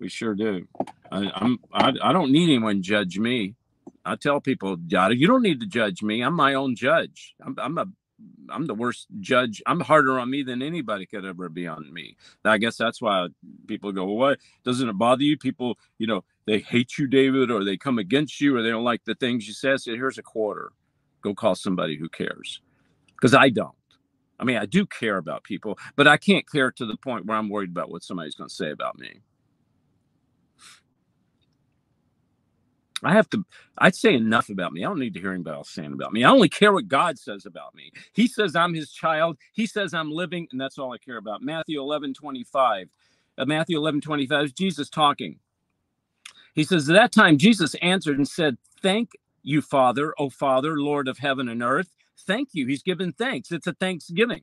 We 0.00 0.08
sure 0.08 0.34
do. 0.34 0.66
I, 1.12 1.30
I'm. 1.34 1.58
I, 1.72 1.92
I 2.02 2.12
don't 2.12 2.32
need 2.32 2.44
anyone 2.50 2.82
judge 2.82 3.18
me. 3.18 3.54
I 4.04 4.16
tell 4.16 4.40
people, 4.40 4.78
you 4.88 5.26
don't 5.26 5.42
need 5.42 5.60
to 5.60 5.66
judge 5.66 6.02
me. 6.02 6.22
I'm 6.22 6.34
my 6.34 6.54
own 6.54 6.74
judge. 6.74 7.34
I'm, 7.44 7.54
I'm 7.58 7.78
a 7.78 7.86
I'm 8.50 8.66
the 8.66 8.74
worst 8.74 9.06
judge. 9.20 9.62
I'm 9.66 9.80
harder 9.80 10.18
on 10.18 10.30
me 10.30 10.42
than 10.42 10.62
anybody 10.62 11.06
could 11.06 11.24
ever 11.24 11.48
be 11.48 11.66
on 11.66 11.92
me. 11.92 12.16
I 12.44 12.58
guess 12.58 12.76
that's 12.76 13.00
why 13.00 13.28
people 13.66 13.92
go, 13.92 14.04
well, 14.06 14.16
what 14.16 14.38
doesn't 14.64 14.88
it 14.88 14.98
bother 14.98 15.22
you? 15.22 15.36
People, 15.38 15.78
you 15.98 16.06
know, 16.06 16.24
they 16.50 16.58
hate 16.58 16.98
you, 16.98 17.06
David, 17.06 17.48
or 17.48 17.62
they 17.62 17.76
come 17.76 18.00
against 18.00 18.40
you, 18.40 18.56
or 18.56 18.62
they 18.62 18.70
don't 18.70 18.82
like 18.82 19.04
the 19.04 19.14
things 19.14 19.46
you 19.46 19.54
say. 19.54 19.76
So 19.76 19.92
here's 19.94 20.18
a 20.18 20.22
quarter. 20.22 20.72
Go 21.22 21.32
call 21.32 21.54
somebody 21.54 21.96
who 21.96 22.08
cares. 22.08 22.60
Because 23.06 23.34
I 23.34 23.50
don't. 23.50 23.76
I 24.40 24.44
mean, 24.44 24.56
I 24.56 24.66
do 24.66 24.84
care 24.84 25.18
about 25.18 25.44
people, 25.44 25.78
but 25.94 26.08
I 26.08 26.16
can't 26.16 26.50
care 26.50 26.72
to 26.72 26.86
the 26.86 26.96
point 26.96 27.24
where 27.24 27.38
I'm 27.38 27.48
worried 27.48 27.70
about 27.70 27.88
what 27.88 28.02
somebody's 28.02 28.34
going 28.34 28.48
to 28.48 28.54
say 28.54 28.72
about 28.72 28.98
me. 28.98 29.20
I 33.04 33.12
have 33.12 33.30
to, 33.30 33.44
I'd 33.78 33.94
say 33.94 34.14
enough 34.14 34.48
about 34.48 34.72
me. 34.72 34.84
I 34.84 34.88
don't 34.88 34.98
need 34.98 35.14
to 35.14 35.20
hear 35.20 35.32
anybody 35.32 35.56
else 35.56 35.70
saying 35.70 35.92
about 35.92 36.12
me. 36.12 36.24
I 36.24 36.30
only 36.30 36.48
care 36.48 36.72
what 36.72 36.88
God 36.88 37.16
says 37.16 37.46
about 37.46 37.76
me. 37.76 37.92
He 38.12 38.26
says 38.26 38.56
I'm 38.56 38.74
his 38.74 38.90
child. 38.90 39.38
He 39.52 39.66
says 39.66 39.94
I'm 39.94 40.10
living, 40.10 40.48
and 40.50 40.60
that's 40.60 40.78
all 40.78 40.92
I 40.92 40.98
care 40.98 41.16
about. 41.16 41.42
Matthew 41.42 41.80
11, 41.80 42.14
25. 42.14 42.88
Uh, 43.38 43.44
Matthew 43.46 43.78
11, 43.78 44.00
25 44.00 44.44
is 44.46 44.52
Jesus 44.52 44.90
talking. 44.90 45.38
He 46.54 46.64
says, 46.64 46.88
At 46.88 46.94
that 46.94 47.12
time, 47.12 47.38
Jesus 47.38 47.74
answered 47.76 48.18
and 48.18 48.28
said, 48.28 48.58
Thank 48.82 49.12
you, 49.42 49.62
Father, 49.62 50.14
O 50.18 50.30
Father, 50.30 50.80
Lord 50.80 51.08
of 51.08 51.18
heaven 51.18 51.48
and 51.48 51.62
earth. 51.62 51.90
Thank 52.26 52.50
you. 52.52 52.66
He's 52.66 52.82
given 52.82 53.12
thanks. 53.12 53.52
It's 53.52 53.66
a 53.66 53.74
thanksgiving. 53.74 54.42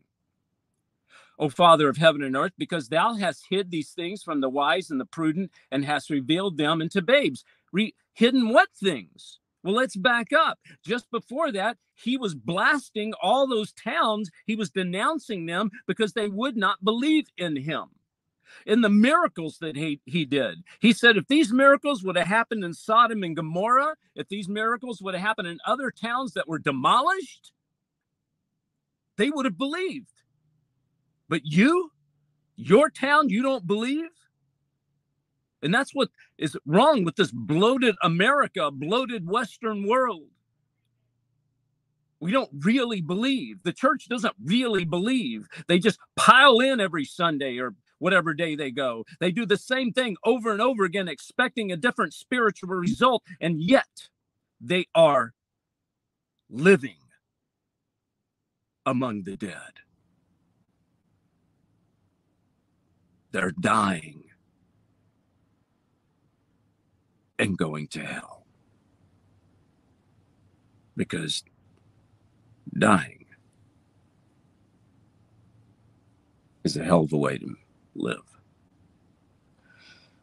O 1.40 1.50
Father 1.50 1.90
of 1.90 1.98
heaven 1.98 2.24
and 2.24 2.36
earth, 2.36 2.54
because 2.58 2.90
thou 2.90 3.16
hast 3.16 3.46
hid 3.50 3.72
these 3.72 3.92
things 3.92 4.24
from 4.24 4.42
the 4.42 4.50
wise 4.50 4.90
and 4.90 5.00
the 5.00 5.06
prudent 5.06 5.52
and 5.72 5.86
hast 5.86 6.10
revealed 6.10 6.58
them 6.58 6.82
unto 6.82 7.02
babes. 7.02 7.44
Re- 7.72 7.96
hidden 8.14 8.50
what 8.50 8.70
things? 8.74 9.40
Well, 9.64 9.76
let's 9.76 9.96
back 9.98 10.34
up. 10.34 10.60
Just 10.84 11.12
before 11.12 11.52
that, 11.52 11.78
he 11.94 12.18
was 12.18 12.36
blasting 12.36 13.14
all 13.22 13.48
those 13.48 13.74
towns. 13.74 14.32
He 14.46 14.56
was 14.56 14.70
denouncing 14.70 15.46
them 15.46 15.72
because 15.88 16.14
they 16.14 16.30
would 16.30 16.58
not 16.58 16.84
believe 16.84 17.28
in 17.38 17.58
him. 17.58 17.88
In 18.66 18.82
the 18.82 18.90
miracles 18.90 19.58
that 19.60 19.76
he, 19.76 20.02
he 20.06 20.26
did, 20.26 20.64
he 20.80 20.94
said, 20.94 21.18
if 21.18 21.28
these 21.28 21.52
miracles 21.52 22.04
would 22.04 22.16
have 22.16 22.28
happened 22.28 22.64
in 22.64 22.74
Sodom 22.74 23.24
and 23.24 23.36
Gomorrah, 23.36 23.96
if 24.16 24.28
these 24.28 24.48
miracles 24.50 25.02
would 25.02 25.14
have 25.14 25.24
happened 25.24 25.48
in 25.48 25.60
other 25.66 25.92
towns 25.92 26.34
that 26.34 26.48
were 26.48 26.60
demolished, 26.60 27.52
they 29.18 29.30
would 29.30 29.46
have 29.46 29.58
believed. 29.58 30.12
But 31.30 31.42
you, 31.44 31.92
your 32.56 32.90
town, 32.90 33.30
you 33.30 33.42
don't 33.42 33.68
believe? 33.68 34.10
And 35.62 35.74
that's 35.74 35.94
what 35.94 36.10
is 36.38 36.56
wrong 36.66 37.04
with 37.04 37.16
this 37.16 37.32
bloated 37.32 37.96
America, 38.04 38.70
bloated 38.72 39.28
Western 39.28 39.88
world. 39.88 40.28
We 42.20 42.32
don't 42.32 42.50
really 42.60 43.02
believe. 43.02 43.64
The 43.64 43.74
church 43.74 44.08
doesn't 44.10 44.34
really 44.44 44.86
believe. 44.86 45.48
They 45.68 45.80
just 45.80 46.00
pile 46.16 46.60
in 46.60 46.80
every 46.80 47.06
Sunday 47.06 47.58
or 47.58 47.76
whatever 48.00 48.34
day 48.34 48.56
they 48.56 48.72
go. 48.72 49.06
They 49.20 49.32
do 49.32 49.46
the 49.46 49.58
same 49.58 49.92
thing 49.92 50.18
over 50.24 50.52
and 50.52 50.62
over 50.62 50.84
again, 50.84 51.08
expecting 51.08 51.72
a 51.72 51.78
different 51.78 52.14
spiritual 52.14 52.70
result. 52.70 53.24
And 53.42 53.62
yet 53.62 54.10
they 54.60 54.86
are 54.96 55.34
living 56.50 56.98
among 58.86 59.24
the 59.24 59.36
dead. 59.36 59.82
They're 63.32 63.52
dying 63.52 64.24
and 67.38 67.58
going 67.58 67.88
to 67.90 68.04
hell. 68.04 68.46
Because 70.96 71.44
dying 72.76 73.26
is 76.64 76.76
a 76.76 76.84
hell 76.84 77.02
of 77.04 77.14
a 77.14 77.18
way 77.18 77.38
to 77.38 77.56
live. 77.98 78.40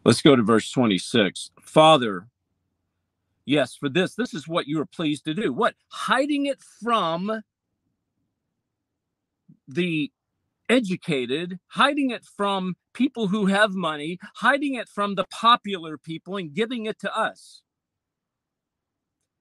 Let's 0.04 0.22
go 0.22 0.36
to 0.36 0.42
verse 0.42 0.70
26. 0.70 1.50
Father, 1.62 2.28
yes, 3.46 3.74
for 3.74 3.88
this, 3.88 4.14
this 4.14 4.34
is 4.34 4.46
what 4.46 4.66
you 4.66 4.80
are 4.80 4.86
pleased 4.86 5.24
to 5.24 5.34
do. 5.34 5.52
What? 5.52 5.74
Hiding 5.88 6.46
it 6.46 6.60
from 6.82 7.42
the 9.66 10.12
educated, 10.68 11.58
hiding 11.68 12.10
it 12.10 12.24
from 12.24 12.74
people 12.92 13.28
who 13.28 13.46
have 13.46 13.72
money, 13.72 14.18
hiding 14.36 14.74
it 14.74 14.88
from 14.88 15.14
the 15.14 15.24
popular 15.30 15.98
people 15.98 16.36
and 16.36 16.54
giving 16.54 16.86
it 16.86 16.98
to 17.00 17.16
us. 17.16 17.62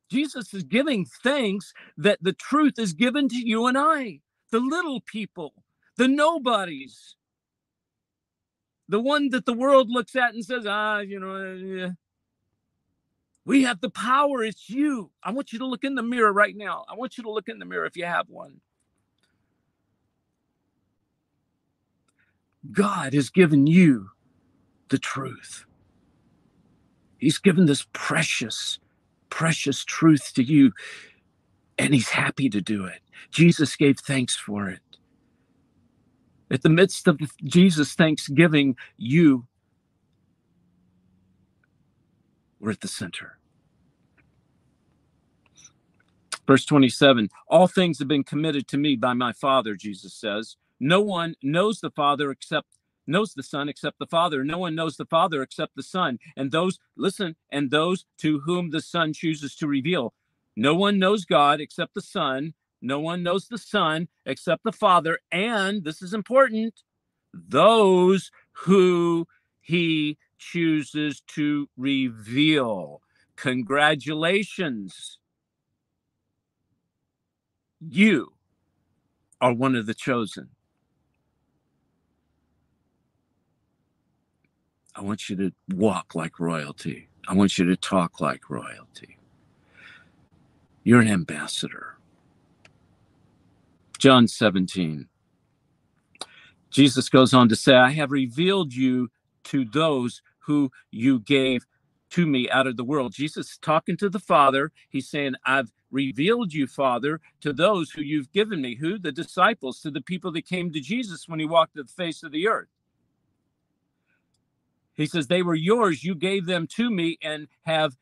Jesus 0.10 0.54
is 0.54 0.64
giving 0.64 1.06
thanks 1.24 1.74
that 1.98 2.20
the 2.22 2.34
truth 2.34 2.78
is 2.78 2.94
given 2.94 3.28
to 3.30 3.38
you 3.38 3.68
and 3.68 3.78
I, 3.78 4.20
the 4.52 4.60
little 4.60 5.02
people, 5.02 5.54
the 5.98 6.08
nobodies, 6.08 7.16
the 8.94 9.00
one 9.00 9.30
that 9.32 9.48
the 9.48 9.54
world 9.54 9.90
looks 9.90 10.16
at 10.16 10.36
and 10.36 10.46
says, 10.46 10.68
ah, 10.68 11.00
you 11.00 11.20
know, 11.20 11.96
we 13.44 13.64
have 13.64 13.82
the 13.82 13.90
power. 13.90 14.44
It's 14.44 14.70
you. 14.70 15.10
I 15.24 15.32
want 15.32 15.52
you 15.52 15.58
to 15.58 15.66
look 15.66 15.84
in 15.84 15.96
the 15.96 16.04
mirror 16.04 16.32
right 16.32 16.56
now. 16.56 16.86
I 16.88 16.94
want 16.94 17.18
you 17.18 17.24
to 17.24 17.32
look 17.32 17.50
in 17.50 17.58
the 17.58 17.66
mirror 17.66 17.88
if 17.88 17.98
you 17.98 18.06
have 18.06 18.30
one. 18.30 18.62
God 22.72 23.16
has 23.16 23.32
given 23.32 23.66
you 23.66 24.12
the 24.90 25.00
truth. 25.00 25.66
He's 27.18 27.40
given 27.40 27.66
this 27.66 27.88
precious, 27.94 28.78
precious 29.32 29.84
truth 29.84 30.34
to 30.36 30.44
you, 30.44 30.72
and 31.80 31.96
He's 31.96 32.10
happy 32.10 32.48
to 32.48 32.62
do 32.62 32.86
it. 32.86 33.02
Jesus 33.32 33.76
gave 33.76 33.98
thanks 33.98 34.36
for 34.36 34.70
it. 34.70 34.82
At 36.54 36.62
the 36.62 36.70
midst 36.70 37.08
of 37.10 37.20
Jesus' 37.44 37.96
thanksgiving, 37.96 38.78
you 38.96 39.48
were 42.60 42.72
at 42.72 42.82
the 42.82 42.88
center. 42.88 43.40
Verse 46.48 46.66
27 46.66 47.30
All 47.48 47.68
things 47.68 48.00
have 48.00 48.08
been 48.08 48.24
committed 48.24 48.68
to 48.70 48.78
me 48.78 48.96
by 48.96 49.14
my 49.14 49.34
Father, 49.34 49.76
Jesus 49.76 50.14
says. 50.14 50.58
No 50.80 51.02
one 51.02 51.36
knows 51.42 51.80
the 51.80 51.92
Father 51.92 52.30
except 52.32 52.68
knows 53.08 53.34
the 53.34 53.44
Son 53.44 53.68
except 53.68 54.00
the 54.00 54.06
Father. 54.06 54.44
No 54.44 54.60
one 54.60 54.76
knows 54.76 54.98
the 54.98 55.06
Father 55.06 55.42
except 55.42 55.76
the 55.76 55.84
Son. 55.84 56.20
And 56.38 56.52
those, 56.52 56.80
listen, 56.96 57.36
and 57.52 57.72
those 57.72 58.06
to 58.20 58.42
whom 58.42 58.70
the 58.70 58.82
Son 58.82 59.12
chooses 59.12 59.56
to 59.56 59.68
reveal. 59.68 60.14
No 60.56 60.76
one 60.76 61.00
knows 61.00 61.26
God 61.26 61.60
except 61.60 61.96
the 61.96 62.02
Son. 62.02 62.54
No 62.84 63.00
one 63.00 63.24
knows 63.24 63.48
the 63.48 63.58
Son 63.58 64.10
except 64.26 64.66
the 64.66 64.74
Father. 64.74 65.18
And 65.32 65.86
this 65.86 66.02
is 66.02 66.14
important 66.14 66.84
those 67.34 68.30
who 68.52 69.26
he 69.62 70.18
chooses 70.38 71.22
to 71.28 71.68
reveal. 71.78 73.02
Congratulations. 73.38 75.18
You 77.80 78.34
are 79.42 79.54
one 79.54 79.76
of 79.76 79.86
the 79.86 79.94
chosen. 79.94 80.50
I 84.96 85.02
want 85.02 85.30
you 85.30 85.36
to 85.38 85.52
walk 85.74 86.16
like 86.16 86.40
royalty. 86.40 87.08
I 87.28 87.34
want 87.34 87.58
you 87.58 87.66
to 87.66 87.78
talk 87.78 88.20
like 88.20 88.50
royalty. 88.50 89.18
You're 90.84 91.02
an 91.02 91.08
ambassador. 91.08 91.93
John 94.04 94.28
17. 94.28 95.08
Jesus 96.70 97.08
goes 97.08 97.34
on 97.34 97.48
to 97.48 97.56
say, 97.56 97.74
I 97.74 97.92
have 97.92 98.12
revealed 98.12 98.74
you 98.74 99.10
to 99.46 99.64
those 99.64 100.22
who 100.40 100.72
you 100.92 101.22
gave 101.22 101.66
to 102.10 102.26
me 102.26 102.50
out 102.50 102.68
of 102.68 102.76
the 102.76 102.84
world. 102.84 103.14
Jesus 103.14 103.58
talking 103.62 103.96
to 103.96 104.10
the 104.10 104.20
Father. 104.20 104.74
He's 104.90 105.08
saying, 105.08 105.36
I've 105.46 105.72
revealed 105.90 106.52
you, 106.52 106.68
Father, 106.68 107.22
to 107.40 107.54
those 107.54 107.92
who 107.92 108.02
you've 108.02 108.30
given 108.34 108.62
me. 108.62 108.76
Who? 108.76 109.00
The 109.00 109.14
disciples, 109.14 109.80
to 109.80 109.90
the 109.90 110.02
people 110.02 110.34
that 110.34 110.46
came 110.46 110.74
to 110.74 110.82
Jesus 110.82 111.30
when 111.30 111.40
he 111.40 111.46
walked 111.46 111.76
the 111.76 111.86
face 111.86 112.24
of 112.24 112.34
the 112.34 112.50
earth. 112.50 112.68
He 114.96 115.06
says, 115.06 115.28
They 115.28 115.44
were 115.44 115.56
yours. 115.56 116.04
You 116.04 116.14
gave 116.14 116.46
them 116.46 116.68
to 116.76 116.92
me 116.92 117.20
and 117.24 117.48
have 117.62 117.96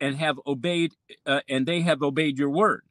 and 0.00 0.14
have 0.18 0.38
obeyed 0.46 0.92
uh, 1.26 1.40
and 1.48 1.66
they 1.66 1.80
have 1.80 2.00
obeyed 2.00 2.38
your 2.38 2.50
word. 2.50 2.84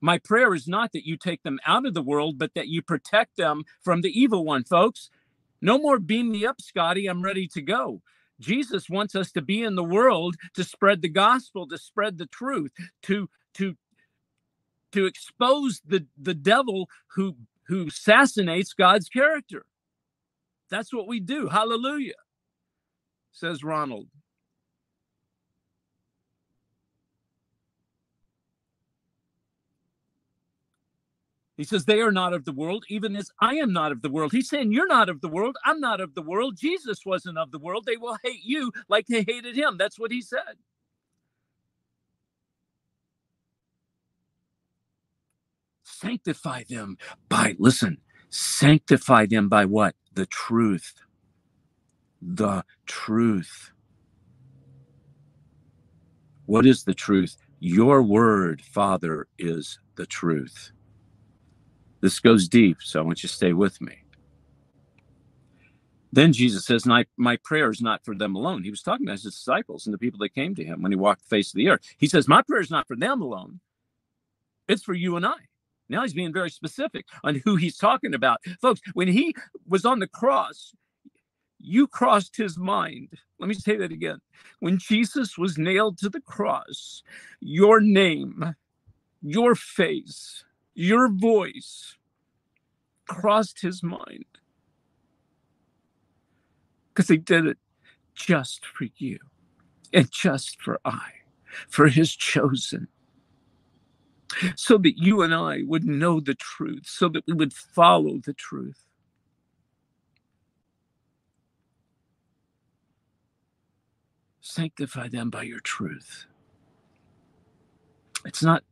My 0.00 0.18
prayer 0.18 0.54
is 0.54 0.68
not 0.68 0.92
that 0.92 1.06
you 1.06 1.16
take 1.16 1.42
them 1.42 1.58
out 1.66 1.86
of 1.86 1.94
the 1.94 2.02
world, 2.02 2.38
but 2.38 2.54
that 2.54 2.68
you 2.68 2.82
protect 2.82 3.36
them 3.36 3.64
from 3.82 4.00
the 4.02 4.10
evil 4.10 4.44
one, 4.44 4.64
folks. 4.64 5.10
No 5.60 5.78
more 5.78 5.98
beam 5.98 6.32
me 6.32 6.46
up, 6.46 6.60
Scotty. 6.60 7.06
I'm 7.06 7.22
ready 7.22 7.46
to 7.48 7.62
go. 7.62 8.02
Jesus 8.40 8.88
wants 8.88 9.14
us 9.14 9.30
to 9.32 9.42
be 9.42 9.62
in 9.62 9.74
the 9.74 9.84
world 9.84 10.36
to 10.54 10.64
spread 10.64 11.02
the 11.02 11.08
gospel, 11.10 11.68
to 11.68 11.78
spread 11.78 12.18
the 12.18 12.26
truth, 12.26 12.72
to 13.02 13.28
to 13.54 13.76
to 14.92 15.06
expose 15.06 15.82
the 15.86 16.06
the 16.20 16.34
devil 16.34 16.88
who 17.14 17.36
who 17.68 17.88
assassinates 17.88 18.72
God's 18.72 19.08
character. 19.08 19.66
That's 20.70 20.92
what 20.92 21.06
we 21.06 21.20
do. 21.20 21.48
Hallelujah. 21.48 22.14
Says 23.32 23.62
Ronald. 23.64 24.08
He 31.60 31.66
says, 31.66 31.86
They 31.86 32.00
are 32.00 32.12
not 32.12 32.34
of 32.34 32.46
the 32.46 32.52
world, 32.52 32.86
even 32.90 33.16
as 33.16 33.30
I 33.40 33.56
am 33.56 33.72
not 33.72 33.92
of 33.92 34.02
the 34.02 34.10
world. 34.10 34.32
He's 34.32 34.50
saying, 34.50 34.72
You're 34.72 34.88
not 34.88 35.10
of 35.10 35.22
the 35.22 35.28
world. 35.28 35.58
I'm 35.64 35.80
not 35.80 36.00
of 36.02 36.14
the 36.16 36.22
world. 36.22 36.56
Jesus 36.58 37.00
wasn't 37.06 37.38
of 37.38 37.52
the 37.52 37.60
world. 37.60 37.84
They 37.86 37.98
will 37.98 38.18
hate 38.24 38.42
you 38.44 38.72
like 38.88 39.06
they 39.08 39.24
hated 39.28 39.56
him. 39.56 39.78
That's 39.78 40.00
what 40.00 40.12
he 40.12 40.22
said. 40.22 40.58
Sanctify 45.84 46.64
them 46.70 46.98
by, 47.28 47.56
listen, 47.58 47.98
sanctify 48.30 49.26
them 49.26 49.48
by 49.48 49.66
what? 49.66 49.96
The 50.14 50.26
truth. 50.26 50.94
The 52.22 52.64
truth. 52.86 53.72
What 56.46 56.66
is 56.66 56.84
the 56.84 56.94
truth? 56.94 57.36
Your 57.60 58.02
word, 58.02 58.62
Father, 58.62 59.28
is 59.38 59.78
the 59.96 60.06
truth. 60.06 60.72
This 62.00 62.18
goes 62.18 62.48
deep, 62.48 62.78
so 62.80 63.00
I 63.00 63.02
want 63.02 63.22
you 63.22 63.28
to 63.28 63.34
stay 63.34 63.52
with 63.52 63.80
me. 63.80 64.00
Then 66.12 66.32
Jesus 66.32 66.64
says, 66.64 66.86
my, 66.86 67.06
my 67.16 67.36
prayer 67.36 67.70
is 67.70 67.80
not 67.80 68.04
for 68.04 68.14
them 68.16 68.34
alone. 68.34 68.64
He 68.64 68.70
was 68.70 68.82
talking 68.82 69.06
about 69.06 69.20
his 69.20 69.34
disciples 69.34 69.86
and 69.86 69.94
the 69.94 69.98
people 69.98 70.18
that 70.20 70.34
came 70.34 70.54
to 70.56 70.64
him 70.64 70.82
when 70.82 70.90
he 70.90 70.96
walked 70.96 71.22
the 71.22 71.36
face 71.36 71.52
of 71.52 71.56
the 71.56 71.68
earth. 71.68 71.82
He 71.98 72.08
says, 72.08 72.26
My 72.26 72.42
prayer 72.42 72.60
is 72.60 72.70
not 72.70 72.88
for 72.88 72.96
them 72.96 73.20
alone, 73.22 73.60
it's 74.66 74.82
for 74.82 74.94
you 74.94 75.16
and 75.16 75.24
I. 75.24 75.36
Now 75.88 76.02
he's 76.02 76.14
being 76.14 76.32
very 76.32 76.50
specific 76.50 77.06
on 77.24 77.42
who 77.44 77.56
he's 77.56 77.76
talking 77.76 78.14
about. 78.14 78.40
Folks, 78.60 78.80
when 78.94 79.08
he 79.08 79.34
was 79.66 79.84
on 79.84 79.98
the 79.98 80.06
cross, 80.06 80.72
you 81.58 81.86
crossed 81.86 82.36
his 82.36 82.56
mind. 82.56 83.08
Let 83.38 83.48
me 83.48 83.54
say 83.54 83.76
that 83.76 83.92
again. 83.92 84.20
When 84.60 84.78
Jesus 84.78 85.36
was 85.36 85.58
nailed 85.58 85.98
to 85.98 86.08
the 86.08 86.20
cross, 86.20 87.02
your 87.40 87.80
name, 87.80 88.54
your 89.20 89.54
face, 89.54 90.44
your 90.80 91.08
voice 91.10 91.96
crossed 93.06 93.60
his 93.60 93.82
mind 93.82 94.24
because 96.88 97.08
he 97.08 97.18
did 97.18 97.46
it 97.46 97.58
just 98.14 98.64
for 98.64 98.86
you 98.96 99.18
and 99.92 100.10
just 100.10 100.60
for 100.60 100.80
I, 100.84 101.10
for 101.68 101.88
his 101.88 102.14
chosen, 102.14 102.88
so 104.56 104.78
that 104.78 104.96
you 104.96 105.22
and 105.22 105.34
I 105.34 105.62
would 105.66 105.84
know 105.84 106.20
the 106.20 106.34
truth, 106.34 106.86
so 106.86 107.08
that 107.10 107.24
we 107.26 107.34
would 107.34 107.52
follow 107.52 108.18
the 108.24 108.32
truth. 108.32 108.86
Sanctify 114.40 115.08
them 115.08 115.30
by 115.30 115.42
your 115.42 115.60
truth. 115.60 116.26
It's 118.24 118.42
not 118.42 118.64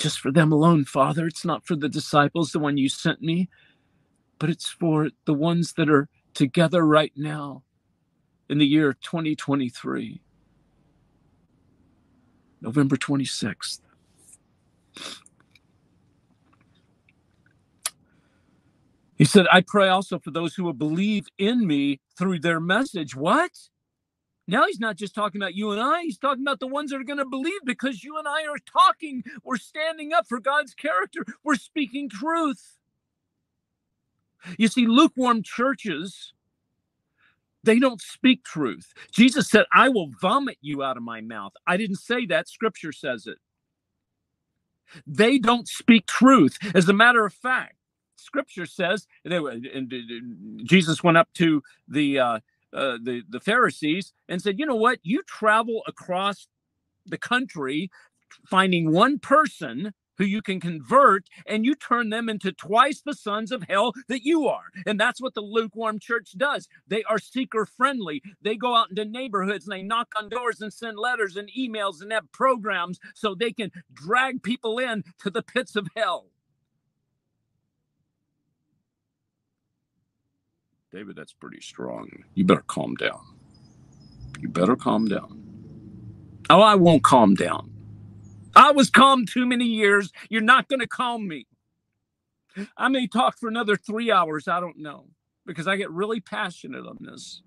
just 0.00 0.20
for 0.20 0.32
them 0.32 0.52
alone, 0.52 0.86
Father. 0.86 1.28
It's 1.28 1.46
not 1.46 1.66
for 1.66 1.76
the 1.76 1.90
disciples, 1.90 2.52
the 2.52 2.60
one 2.60 2.78
you 2.78 2.90
sent 2.90 3.22
me, 3.22 3.50
but 4.38 4.50
it's 4.50 4.68
for 4.68 5.10
the 5.26 5.34
ones 5.34 5.74
that 5.74 5.90
are 5.90 6.08
together 6.34 6.86
right 6.86 7.12
now 7.16 7.64
in 8.48 8.58
the 8.58 8.66
year 8.66 8.94
2023, 8.94 10.22
November 12.62 12.96
26th. 12.96 13.80
He 19.16 19.24
said, 19.26 19.46
I 19.52 19.62
pray 19.62 19.88
also 19.88 20.18
for 20.18 20.30
those 20.32 20.54
who 20.54 20.64
will 20.64 20.74
believe 20.74 21.26
in 21.38 21.66
me 21.66 22.00
through 22.18 22.40
their 22.40 22.60
message. 22.60 23.16
What? 23.16 23.52
Now 24.50 24.66
he's 24.66 24.80
not 24.80 24.96
just 24.96 25.14
talking 25.14 25.40
about 25.40 25.54
you 25.54 25.70
and 25.70 25.80
I, 25.80 26.02
he's 26.02 26.18
talking 26.18 26.42
about 26.42 26.58
the 26.58 26.66
ones 26.66 26.90
that 26.90 27.00
are 27.00 27.04
going 27.04 27.20
to 27.20 27.24
believe 27.24 27.60
because 27.64 28.02
you 28.02 28.18
and 28.18 28.26
I 28.26 28.42
are 28.46 28.58
talking. 28.66 29.22
We're 29.44 29.56
standing 29.56 30.12
up 30.12 30.26
for 30.28 30.40
God's 30.40 30.74
character, 30.74 31.24
we're 31.44 31.54
speaking 31.54 32.10
truth. 32.10 32.78
You 34.58 34.66
see, 34.68 34.86
lukewarm 34.86 35.42
churches, 35.44 36.32
they 37.62 37.78
don't 37.78 38.00
speak 38.00 38.42
truth. 38.42 38.92
Jesus 39.12 39.48
said, 39.48 39.66
I 39.72 39.88
will 39.88 40.10
vomit 40.20 40.58
you 40.60 40.82
out 40.82 40.96
of 40.96 41.04
my 41.04 41.20
mouth. 41.20 41.52
I 41.66 41.76
didn't 41.76 41.96
say 41.98 42.26
that, 42.26 42.48
scripture 42.48 42.92
says 42.92 43.28
it. 43.28 43.38
They 45.06 45.38
don't 45.38 45.68
speak 45.68 46.06
truth. 46.06 46.58
As 46.74 46.88
a 46.88 46.92
matter 46.92 47.24
of 47.24 47.32
fact, 47.32 47.76
scripture 48.16 48.66
says, 48.66 49.06
they. 49.24 49.36
and 49.36 50.64
Jesus 50.64 51.04
went 51.04 51.18
up 51.18 51.28
to 51.34 51.62
the 51.86 52.18
uh, 52.18 52.40
uh, 52.72 52.98
the 53.02 53.22
the 53.28 53.40
Pharisees 53.40 54.12
and 54.28 54.40
said, 54.40 54.58
"You 54.58 54.66
know 54.66 54.76
what? 54.76 54.98
You 55.02 55.22
travel 55.22 55.82
across 55.86 56.48
the 57.06 57.18
country, 57.18 57.90
finding 58.46 58.92
one 58.92 59.18
person." 59.18 59.92
Who 60.18 60.26
you 60.26 60.42
can 60.42 60.60
convert 60.60 61.28
and 61.46 61.64
you 61.64 61.74
turn 61.74 62.10
them 62.10 62.28
into 62.28 62.52
twice 62.52 63.00
the 63.00 63.14
sons 63.14 63.50
of 63.50 63.62
hell 63.70 63.94
that 64.06 64.22
you 64.22 64.46
are. 64.48 64.64
And 64.84 65.00
that's 65.00 65.18
what 65.18 65.32
the 65.32 65.40
lukewarm 65.40 65.98
church 65.98 66.32
does. 66.36 66.68
They 66.86 67.02
are 67.04 67.18
seeker 67.18 67.64
friendly. 67.64 68.22
They 68.42 68.56
go 68.56 68.76
out 68.76 68.90
into 68.90 69.06
neighborhoods 69.06 69.66
and 69.66 69.72
they 69.72 69.82
knock 69.82 70.08
on 70.18 70.28
doors 70.28 70.60
and 70.60 70.74
send 70.74 70.98
letters 70.98 71.36
and 71.36 71.48
emails 71.58 72.02
and 72.02 72.12
have 72.12 72.30
programs 72.32 73.00
so 73.14 73.34
they 73.34 73.50
can 73.50 73.70
drag 73.94 74.42
people 74.42 74.78
in 74.78 75.04
to 75.20 75.30
the 75.30 75.40
pits 75.42 75.74
of 75.74 75.88
hell. 75.96 76.26
David, 80.92 81.16
that's 81.16 81.32
pretty 81.32 81.60
strong. 81.60 82.08
You 82.34 82.44
better 82.44 82.64
calm 82.66 82.94
down. 82.96 83.20
You 84.40 84.48
better 84.48 84.76
calm 84.76 85.06
down. 85.06 85.52
Oh, 86.50 86.60
I 86.62 86.74
won't 86.76 87.04
calm 87.04 87.34
down. 87.34 87.70
I 88.56 88.72
was 88.72 88.90
calm 88.90 89.26
too 89.26 89.46
many 89.46 89.66
years. 89.66 90.12
You're 90.28 90.42
not 90.42 90.68
going 90.68 90.80
to 90.80 90.88
calm 90.88 91.28
me. 91.28 91.46
I 92.76 92.88
may 92.88 93.06
talk 93.06 93.38
for 93.38 93.48
another 93.48 93.76
three 93.76 94.10
hours. 94.10 94.48
I 94.48 94.60
don't 94.60 94.78
know 94.78 95.06
because 95.46 95.68
I 95.68 95.76
get 95.76 95.90
really 95.90 96.20
passionate 96.20 96.86
on 96.86 96.98
this. 97.00 97.42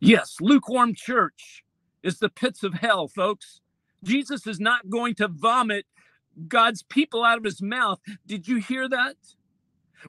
Yes, 0.00 0.36
lukewarm 0.40 0.94
church 0.94 1.64
is 2.02 2.18
the 2.18 2.28
pits 2.28 2.62
of 2.62 2.74
hell, 2.74 3.08
folks. 3.08 3.60
Jesus 4.04 4.46
is 4.46 4.60
not 4.60 4.90
going 4.90 5.14
to 5.16 5.28
vomit 5.28 5.86
God's 6.48 6.82
people 6.82 7.24
out 7.24 7.38
of 7.38 7.44
his 7.44 7.62
mouth. 7.62 8.00
Did 8.26 8.48
you 8.48 8.56
hear 8.56 8.88
that? 8.88 9.16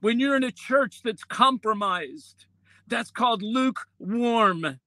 When 0.01 0.19
you're 0.19 0.35
in 0.35 0.43
a 0.43 0.51
church 0.51 1.01
that's 1.03 1.23
compromised, 1.23 2.45
that's 2.87 3.11
called 3.11 3.41
lukewarm. 3.41 4.79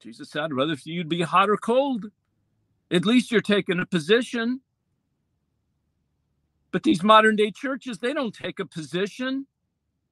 Jesus 0.00 0.30
said, 0.30 0.42
I'd 0.42 0.52
rather 0.52 0.76
you'd 0.84 1.08
be 1.08 1.22
hot 1.22 1.48
or 1.48 1.56
cold. 1.56 2.06
At 2.90 3.06
least 3.06 3.30
you're 3.30 3.40
taking 3.40 3.78
a 3.80 3.86
position. 3.86 4.60
But 6.72 6.82
these 6.82 7.02
modern 7.02 7.36
day 7.36 7.50
churches, 7.50 7.98
they 7.98 8.12
don't 8.12 8.34
take 8.34 8.58
a 8.58 8.66
position. 8.66 9.46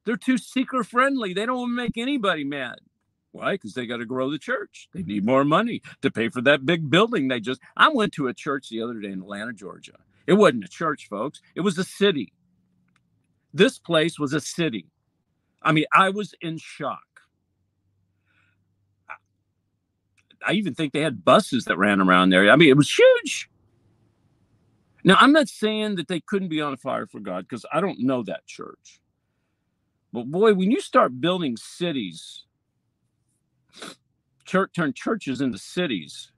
They're 0.05 0.17
too 0.17 0.39
seeker 0.39 0.85
friendly. 0.85 1.35
They 1.35 1.47
don't 1.47 1.75
make 1.75 1.99
anybody 1.99 2.45
mad. 2.45 2.79
Why? 3.33 3.53
Because 3.55 3.75
they 3.75 3.87
got 3.87 3.99
to 3.99 4.07
grow 4.07 4.31
the 4.31 4.39
church. 4.39 4.89
They 4.93 5.03
need 5.03 5.25
more 5.25 5.45
money 5.45 5.83
to 6.03 6.11
pay 6.11 6.29
for 6.29 6.41
that 6.43 6.67
big 6.67 6.91
building 6.91 7.29
they 7.29 7.41
just. 7.41 7.61
I 7.77 7.89
went 7.89 8.13
to 8.15 8.29
a 8.29 8.35
church 8.35 8.69
the 8.69 8.83
other 8.83 8.95
day 8.95 9.11
in 9.13 9.21
Atlanta, 9.23 9.53
Georgia. 9.53 9.99
It 10.27 10.35
wasn't 10.35 10.65
a 10.65 10.69
church, 10.69 11.09
folks. 11.09 11.41
It 11.55 11.61
was 11.61 11.79
a 11.79 11.85
city. 11.85 12.33
This 13.53 13.79
place 13.79 14.19
was 14.19 14.33
a 14.33 14.41
city. 14.41 14.87
I 15.63 15.73
mean, 15.73 15.85
I 15.93 16.11
was 16.11 16.35
in 16.41 16.59
shock. 16.59 17.03
I 20.47 20.53
even 20.53 20.75
think 20.75 20.93
they 20.93 21.03
had 21.03 21.25
buses 21.25 21.65
that 21.67 21.77
ran 21.77 22.01
around 22.01 22.31
there. 22.31 22.51
I 22.51 22.57
mean, 22.57 22.71
it 22.71 22.77
was 22.77 22.91
huge. 22.91 23.51
Now, 25.05 25.17
I'm 25.19 25.33
not 25.33 25.49
saying 25.49 25.97
that 25.97 26.09
they 26.09 26.21
couldn't 26.21 26.49
be 26.49 26.61
on 26.61 26.77
fire 26.77 27.07
for 27.07 27.21
God 27.21 27.47
because 27.49 27.67
I 27.73 27.81
don't 27.81 28.01
know 28.01 28.23
that 28.25 28.47
church. 28.47 29.01
But 30.13 30.31
boy, 30.31 30.55
when 30.55 30.71
you 30.71 30.81
start 30.81 31.21
building 31.21 31.57
cities, 31.57 32.45
church 34.45 34.71
turn 34.75 34.93
churches 34.95 35.41
into 35.41 35.59
cities, 35.59 36.33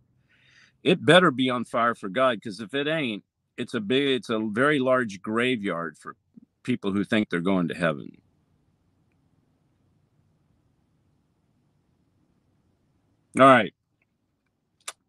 it 0.83 1.05
better 1.05 1.31
be 1.31 1.49
on 1.49 1.65
fire 1.65 1.95
for 1.95 2.09
God 2.09 2.37
because 2.37 2.61
if 2.61 2.75
it 2.75 2.87
ain't, 2.87 3.25
it's 3.57 3.75
a 3.75 3.81
big 3.81 4.09
it's 4.09 4.31
a 4.31 4.39
very 4.41 4.79
large 4.79 5.23
graveyard 5.23 5.99
for 5.99 6.17
people 6.63 6.93
who 6.93 7.05
think 7.05 7.31
they're 7.31 7.41
going 7.41 7.69
to 7.69 7.75
heaven. 7.75 8.19
All 13.39 13.47
right. 13.47 13.75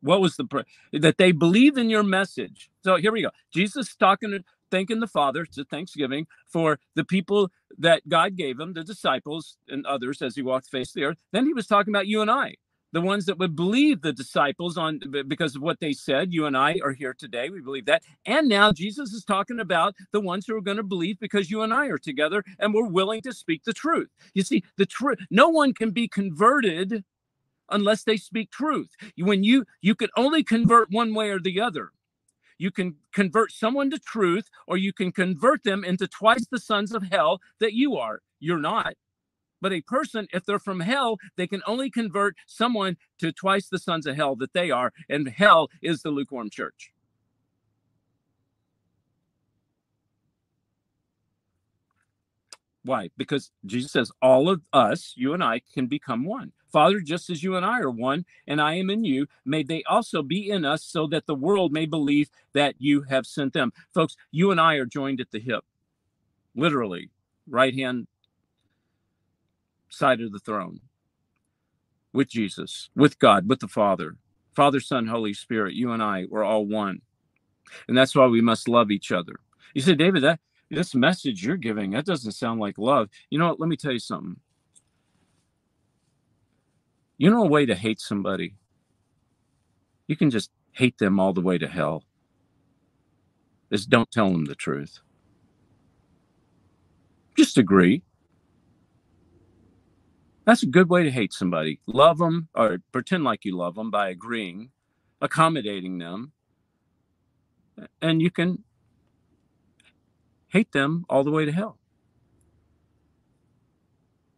What 0.01 0.21
was 0.21 0.35
the 0.37 0.45
that 0.93 1.17
they 1.17 1.31
believe 1.31 1.77
in 1.77 1.89
your 1.89 2.03
message. 2.03 2.69
So 2.83 2.97
here 2.97 3.11
we 3.11 3.21
go. 3.21 3.31
Jesus 3.53 3.95
talking 3.95 4.39
thanking 4.71 4.99
the 4.99 5.07
father 5.07 5.45
to 5.45 5.65
thanksgiving 5.65 6.27
for 6.47 6.79
the 6.95 7.03
people 7.05 7.51
that 7.77 8.07
god 8.09 8.35
gave 8.35 8.59
him 8.59 8.73
the 8.73 8.83
disciples 8.83 9.57
and 9.67 9.85
others 9.85 10.21
as 10.21 10.35
he 10.35 10.41
walked 10.41 10.69
face 10.69 10.93
the 10.93 11.03
earth. 11.05 11.17
Then 11.31 11.45
he 11.45 11.53
was 11.53 11.67
talking 11.67 11.93
about 11.93 12.07
you 12.07 12.21
and 12.21 12.31
i 12.31 12.55
the 12.93 13.01
ones 13.01 13.25
that 13.25 13.39
would 13.39 13.55
believe 13.55 14.01
the 14.01 14.13
disciples 14.13 14.77
on 14.77 15.01
because 15.27 15.55
of 15.55 15.61
what 15.61 15.79
they 15.79 15.91
said. 15.91 16.31
You 16.31 16.45
and 16.45 16.55
I 16.55 16.79
are 16.83 16.93
here 16.93 17.13
today. 17.13 17.49
We 17.49 17.59
believe 17.59 17.85
that. 17.87 18.03
And 18.25 18.47
now 18.47 18.71
Jesus 18.71 19.11
is 19.11 19.25
talking 19.25 19.59
about 19.59 19.95
the 20.11 20.21
ones 20.21 20.45
who 20.47 20.55
are 20.55 20.61
going 20.61 20.77
to 20.77 20.83
believe 20.83 21.19
because 21.19 21.51
you 21.51 21.63
and 21.63 21.73
I 21.73 21.87
are 21.87 21.97
together 21.97 22.43
and 22.59 22.73
we're 22.73 22.87
willing 22.87 23.21
to 23.23 23.33
speak 23.33 23.63
the 23.65 23.73
truth. 23.73 24.09
You 24.33 24.43
see, 24.43 24.63
the 24.77 24.85
truth, 24.85 25.17
no 25.31 25.49
one 25.49 25.73
can 25.73 25.91
be 25.91 26.07
converted 26.07 27.03
unless 27.69 28.03
they 28.03 28.17
speak 28.17 28.51
truth. 28.51 28.89
When 29.17 29.43
you 29.43 29.65
you 29.81 29.95
can 29.95 30.09
only 30.15 30.43
convert 30.43 30.91
one 30.91 31.13
way 31.13 31.29
or 31.29 31.39
the 31.39 31.59
other. 31.59 31.91
You 32.59 32.69
can 32.71 32.95
convert 33.11 33.51
someone 33.51 33.89
to 33.89 33.99
truth, 33.99 34.47
or 34.67 34.77
you 34.77 34.93
can 34.93 35.11
convert 35.11 35.63
them 35.63 35.83
into 35.83 36.07
twice 36.07 36.45
the 36.49 36.59
sons 36.59 36.93
of 36.93 37.03
hell 37.03 37.41
that 37.59 37.73
you 37.73 37.97
are. 37.97 38.21
You're 38.39 38.59
not. 38.59 38.93
But 39.63 39.71
a 39.71 39.79
person, 39.79 40.27
if 40.33 40.45
they're 40.45 40.59
from 40.59 40.81
hell, 40.81 41.19
they 41.37 41.47
can 41.47 41.61
only 41.65 41.89
convert 41.89 42.35
someone 42.45 42.97
to 43.19 43.31
twice 43.31 43.69
the 43.69 43.79
sons 43.79 44.05
of 44.05 44.17
hell 44.17 44.35
that 44.35 44.51
they 44.51 44.69
are. 44.71 44.91
And 45.07 45.29
hell 45.29 45.69
is 45.81 46.01
the 46.01 46.09
lukewarm 46.09 46.49
church. 46.49 46.91
Why? 52.83 53.09
Because 53.15 53.51
Jesus 53.65 53.93
says 53.93 54.11
all 54.21 54.49
of 54.49 54.63
us, 54.73 55.13
you 55.15 55.33
and 55.33 55.41
I, 55.41 55.61
can 55.73 55.87
become 55.87 56.25
one. 56.25 56.51
Father, 56.69 56.99
just 56.99 57.29
as 57.29 57.41
you 57.41 57.55
and 57.55 57.65
I 57.65 57.79
are 57.79 57.89
one, 57.89 58.25
and 58.45 58.59
I 58.59 58.73
am 58.73 58.89
in 58.89 59.05
you, 59.05 59.27
may 59.45 59.63
they 59.63 59.81
also 59.83 60.21
be 60.21 60.49
in 60.49 60.65
us 60.65 60.83
so 60.83 61.07
that 61.07 61.25
the 61.25 61.35
world 61.35 61.71
may 61.71 61.85
believe 61.85 62.29
that 62.51 62.75
you 62.79 63.03
have 63.03 63.25
sent 63.25 63.53
them. 63.53 63.71
Folks, 63.93 64.17
you 64.29 64.51
and 64.51 64.59
I 64.59 64.73
are 64.73 64.85
joined 64.85 65.21
at 65.21 65.31
the 65.31 65.39
hip, 65.39 65.63
literally, 66.53 67.11
right 67.47 67.73
hand 67.73 68.07
side 69.93 70.21
of 70.21 70.31
the 70.31 70.39
throne 70.39 70.79
with 72.13 72.29
Jesus, 72.29 72.89
with 72.95 73.19
God, 73.19 73.47
with 73.47 73.59
the 73.59 73.67
Father. 73.67 74.17
Father, 74.55 74.79
Son, 74.79 75.07
Holy 75.07 75.33
Spirit, 75.33 75.73
you 75.73 75.91
and 75.91 76.03
I, 76.03 76.25
we're 76.29 76.43
all 76.43 76.65
one. 76.65 77.01
And 77.87 77.97
that's 77.97 78.15
why 78.15 78.27
we 78.27 78.41
must 78.41 78.67
love 78.67 78.91
each 78.91 79.11
other. 79.11 79.33
You 79.73 79.81
say, 79.81 79.95
David, 79.95 80.23
that 80.23 80.39
this 80.69 80.95
message 80.95 81.45
you're 81.45 81.57
giving, 81.57 81.91
that 81.91 82.05
doesn't 82.05 82.31
sound 82.33 82.59
like 82.59 82.77
love. 82.77 83.09
You 83.29 83.39
know 83.39 83.49
what? 83.49 83.59
Let 83.59 83.69
me 83.69 83.77
tell 83.77 83.91
you 83.91 83.99
something. 83.99 84.37
You 87.17 87.29
know 87.29 87.43
a 87.43 87.47
way 87.47 87.65
to 87.65 87.75
hate 87.75 87.99
somebody? 87.99 88.55
You 90.07 90.15
can 90.15 90.29
just 90.29 90.51
hate 90.71 90.97
them 90.97 91.19
all 91.19 91.33
the 91.33 91.41
way 91.41 91.57
to 91.57 91.67
hell. 91.67 92.03
Is 93.71 93.85
don't 93.85 94.11
tell 94.11 94.31
them 94.31 94.45
the 94.45 94.55
truth. 94.55 94.99
Just 97.35 97.57
agree. 97.57 98.03
That's 100.45 100.63
a 100.63 100.67
good 100.67 100.89
way 100.89 101.03
to 101.03 101.11
hate 101.11 101.33
somebody. 101.33 101.79
Love 101.87 102.17
them 102.17 102.49
or 102.55 102.79
pretend 102.91 103.23
like 103.23 103.45
you 103.45 103.55
love 103.55 103.75
them 103.75 103.91
by 103.91 104.09
agreeing, 104.09 104.71
accommodating 105.21 105.99
them. 105.99 106.33
And 108.01 108.21
you 108.21 108.31
can 108.31 108.63
hate 110.49 110.71
them 110.73 111.05
all 111.09 111.23
the 111.23 111.31
way 111.31 111.45
to 111.45 111.51
hell. 111.51 111.79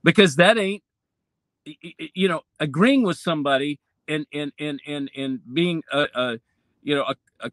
Because 0.03 0.35
that 0.35 0.57
ain't 0.57 0.83
you 2.13 2.27
know 2.27 2.41
agreeing 2.59 3.03
with 3.03 3.17
somebody 3.17 3.79
and 4.07 4.25
and 4.33 4.51
and 4.59 4.79
and 4.85 5.09
and 5.15 5.39
being 5.53 5.83
a, 5.91 6.07
a 6.15 6.39
you 6.83 6.95
know 6.95 7.03
a, 7.03 7.15
a 7.41 7.51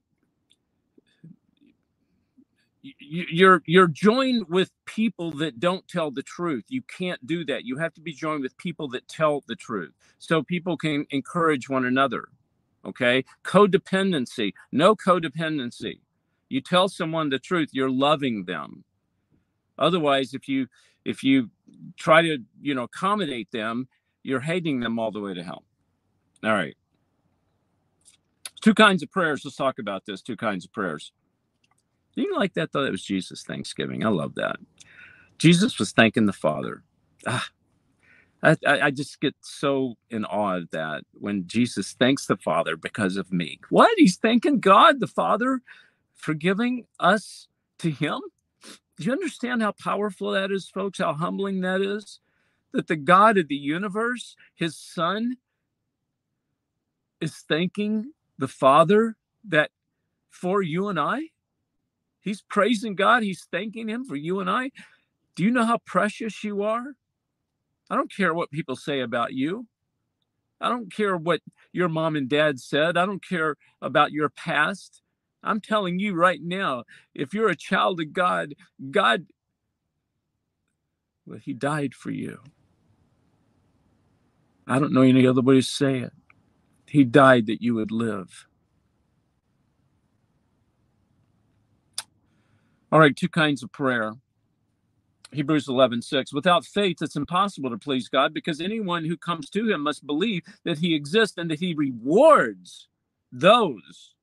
you're 3.33 3.63
you're 3.67 3.89
joined 3.89 4.49
with 4.49 4.71
people 4.87 5.31
that 5.33 5.61
don't 5.61 5.87
tell 5.89 6.11
the 6.11 6.23
truth 6.23 6.65
you 6.69 6.83
can't 6.83 7.27
do 7.27 7.45
that 7.45 7.65
you 7.65 7.79
have 7.79 7.93
to 7.95 8.01
be 8.01 8.13
joined 8.13 8.43
with 8.43 8.57
people 8.59 8.89
that 8.89 9.07
tell 9.09 9.43
the 9.49 9.57
truth 9.57 9.93
so 10.19 10.43
people 10.43 10.77
can 10.77 11.07
encourage 11.11 11.69
one 11.69 11.85
another 11.85 12.29
okay 12.85 13.25
codependency 13.45 14.53
no 14.73 14.97
codependency 14.97 16.01
you 16.49 16.61
tell 16.61 16.89
someone 16.89 17.31
the 17.31 17.39
truth 17.39 17.71
you're 17.73 17.91
loving 17.91 18.45
them 18.47 18.85
otherwise 19.79 20.35
if 20.35 20.49
you 20.49 20.67
if 21.05 21.23
you 21.25 21.51
try 21.99 22.23
to 22.23 22.39
you 22.61 22.75
know 22.75 22.85
accommodate 22.85 23.51
them 23.53 23.89
you're 24.23 24.41
hating 24.41 24.81
them 24.81 24.99
all 24.99 25.11
the 25.11 25.21
way 25.21 25.35
to 25.35 25.43
hell. 25.43 25.65
All 26.45 26.53
right. 26.53 26.77
Two 28.61 28.75
kinds 28.75 29.03
of 29.03 29.11
prayers. 29.11 29.43
Let's 29.45 29.57
talk 29.57 29.79
about 29.79 30.07
this. 30.07 30.23
Two 30.23 30.37
kinds 30.37 30.65
of 30.65 30.73
prayers. 30.73 31.13
You 32.17 32.37
like 32.37 32.55
that 32.55 32.73
though? 32.73 32.85
It 32.85 32.91
was 32.93 33.05
Jesus 33.05 33.45
Thanksgiving. 33.45 34.05
I 34.05 34.09
love 34.11 34.35
that. 34.37 34.57
Jesus 35.39 35.79
was 35.79 35.93
thanking 35.93 36.27
the 36.27 36.33
Father. 36.33 36.85
Ah, 37.27 37.49
I, 38.43 38.57
I 38.67 38.91
just 38.91 39.21
get 39.21 39.35
so 39.43 39.97
in 40.11 40.25
awe 40.25 40.59
of 40.59 40.71
that 40.73 41.05
when 41.15 41.47
Jesus 41.47 41.95
thanks 41.99 42.27
the 42.27 42.37
Father 42.37 42.77
because 42.77 43.17
of 43.17 43.33
me. 43.33 43.61
What? 43.71 43.93
He's 43.99 44.17
thanking 44.17 44.61
God 44.61 45.01
the 45.01 45.07
Father 45.09 45.63
for 46.17 46.35
giving 46.35 46.87
us 47.01 47.49
to 47.81 47.91
Him? 47.91 48.21
Do 48.99 49.05
you 49.07 49.13
understand 49.13 49.63
how 49.63 49.73
powerful 49.73 50.33
that 50.33 50.53
is, 50.53 50.69
folks? 50.69 50.99
How 50.99 51.15
humbling 51.15 51.61
that 51.63 51.81
is? 51.83 52.19
that 52.73 52.89
the 52.89 52.97
God 52.97 53.39
of 53.39 53.49
the 53.49 53.57
universe, 53.57 54.37
his 54.57 54.77
son, 54.77 55.39
is 57.21 57.37
thanking 57.49 58.13
the 58.39 58.49
Father 58.49 59.17
that 59.49 59.71
for 60.31 60.63
you 60.63 60.89
and 60.89 60.99
I, 61.01 61.29
he's 62.23 62.43
praising 62.43 62.95
God, 62.95 63.23
he's 63.23 63.47
thanking 63.51 63.89
him 63.89 64.05
for 64.05 64.17
you 64.17 64.41
and 64.41 64.49
I. 64.49 64.71
Do 65.37 65.45
you 65.45 65.51
know 65.51 65.65
how 65.65 65.79
precious 65.85 66.43
you 66.45 66.63
are? 66.63 66.95
I 67.91 67.97
don't 67.97 68.15
care 68.15 68.33
what 68.33 68.51
people 68.51 68.77
say 68.77 69.01
about 69.01 69.35
you. 69.35 69.67
I 70.61 70.69
don't 70.69 70.93
care 70.93 71.17
what 71.17 71.41
your 71.73 71.89
mom 71.89 72.17
and 72.17 72.29
dad 72.29 72.61
said. 72.61 72.97
I 72.97 73.05
don't 73.05 73.27
care 73.27 73.57
about 73.83 74.13
your 74.13 74.29
past. 74.31 75.03
I'm 75.43 75.61
telling 75.61 75.99
you 75.99 76.15
right 76.15 76.41
now, 76.41 76.85
if 77.15 77.35
you're 77.35 77.49
a 77.49 77.57
child 77.57 78.01
of 78.01 78.13
God, 78.13 78.55
God, 78.91 79.27
well, 81.27 81.41
He 81.43 81.53
died 81.53 81.95
for 81.95 82.11
you. 82.11 82.39
I 84.67 84.79
don't 84.79 84.93
know 84.93 85.03
any 85.03 85.27
other 85.27 85.43
way 85.43 85.57
to 85.57 85.63
say 85.63 85.99
it. 85.99 86.13
He 86.87 87.05
died 87.05 87.47
that 87.47 87.63
you 87.63 87.75
would 87.75 87.91
live. 87.91 88.47
All 92.93 93.01
right, 93.01 93.17
two 93.17 93.31
kinds 93.31 93.63
of 93.63 93.73
prayer. 93.73 94.15
Hebrews 95.33 95.69
11, 95.69 96.03
6. 96.03 96.33
Without 96.35 96.67
faith, 96.67 96.99
it's 97.01 97.17
impossible 97.17 97.71
to 97.71 97.79
please 97.79 98.09
God 98.09 98.35
because 98.35 98.61
anyone 98.61 99.07
who 99.07 99.17
comes 99.17 99.49
to 99.51 99.71
him 99.71 99.83
must 99.83 100.07
believe 100.07 100.43
that 100.65 100.79
he 100.79 100.95
exists 100.95 101.39
and 101.39 101.51
that 101.51 101.61
he 101.61 101.75
rewards 101.75 102.89
those 103.33 104.15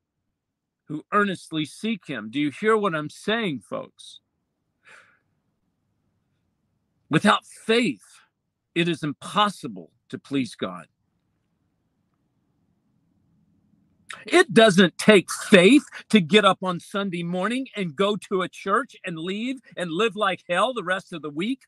who 0.86 1.04
earnestly 1.12 1.64
seek 1.64 2.06
him. 2.06 2.30
Do 2.30 2.40
you 2.40 2.50
hear 2.52 2.76
what 2.76 2.94
I'm 2.94 3.10
saying, 3.10 3.62
folks? 3.68 4.20
Without 7.10 7.44
faith, 7.46 8.04
it 8.74 8.88
is 8.88 9.02
impossible 9.02 9.92
to 10.10 10.18
please 10.18 10.54
God. 10.54 10.86
It 14.26 14.54
doesn't 14.54 14.98
take 14.98 15.30
faith 15.32 15.84
to 16.10 16.20
get 16.20 16.44
up 16.44 16.58
on 16.62 16.80
Sunday 16.80 17.22
morning 17.22 17.68
and 17.76 17.96
go 17.96 18.16
to 18.30 18.42
a 18.42 18.48
church 18.48 18.96
and 19.04 19.18
leave 19.18 19.60
and 19.76 19.90
live 19.90 20.16
like 20.16 20.44
hell 20.48 20.74
the 20.74 20.84
rest 20.84 21.12
of 21.12 21.22
the 21.22 21.30
week. 21.30 21.62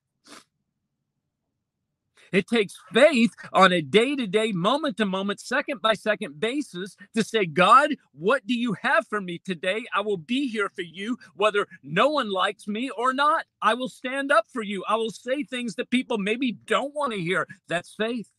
It 2.33 2.47
takes 2.49 2.79
faith 2.93 3.35
on 3.53 3.73
a 3.73 3.83
day 3.83 4.17
to 4.17 4.27
day, 4.27 4.53
moment 4.53 4.97
to 4.99 5.07
moment, 5.07 5.41
second 5.41 5.83
by 5.83 5.95
second 5.95 6.41
basis 6.41 6.97
to 7.15 7.23
say, 7.25 7.47
God, 7.47 7.91
what 8.13 8.47
do 8.47 8.55
you 8.55 8.75
have 8.83 9.07
for 9.09 9.21
me 9.21 9.39
today? 9.39 9.85
I 9.95 10.01
will 10.01 10.17
be 10.17 10.49
here 10.49 10.71
for 10.71 10.83
you, 10.83 11.19
whether 11.37 11.67
no 11.83 12.09
one 12.11 12.31
likes 12.31 12.67
me 12.67 12.91
or 12.91 13.13
not. 13.13 13.47
I 13.63 13.75
will 13.75 13.89
stand 13.89 14.33
up 14.33 14.47
for 14.53 14.63
you. 14.63 14.85
I 14.89 14.97
will 14.97 15.11
say 15.11 15.43
things 15.45 15.75
that 15.77 15.91
people 15.91 16.19
maybe 16.19 16.53
don't 16.53 16.95
want 16.95 17.13
to 17.13 17.21
hear. 17.21 17.47
That's 17.69 17.95
faith. 17.95 18.31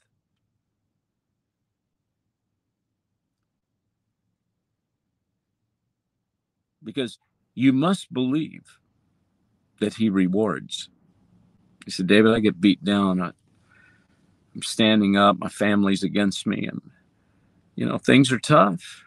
Because 6.83 7.17
you 7.55 7.73
must 7.73 8.13
believe 8.13 8.79
that 9.79 9.95
he 9.95 10.09
rewards. 10.09 10.89
He 11.85 11.91
said, 11.91 12.07
David, 12.07 12.33
I 12.33 12.39
get 12.39 12.61
beat 12.61 12.83
down. 12.83 13.21
I, 13.21 13.31
I'm 14.55 14.61
standing 14.63 15.17
up. 15.17 15.37
My 15.39 15.49
family's 15.49 16.03
against 16.03 16.47
me. 16.47 16.67
And, 16.67 16.81
you 17.75 17.85
know, 17.85 17.97
things 17.97 18.31
are 18.31 18.39
tough. 18.39 19.03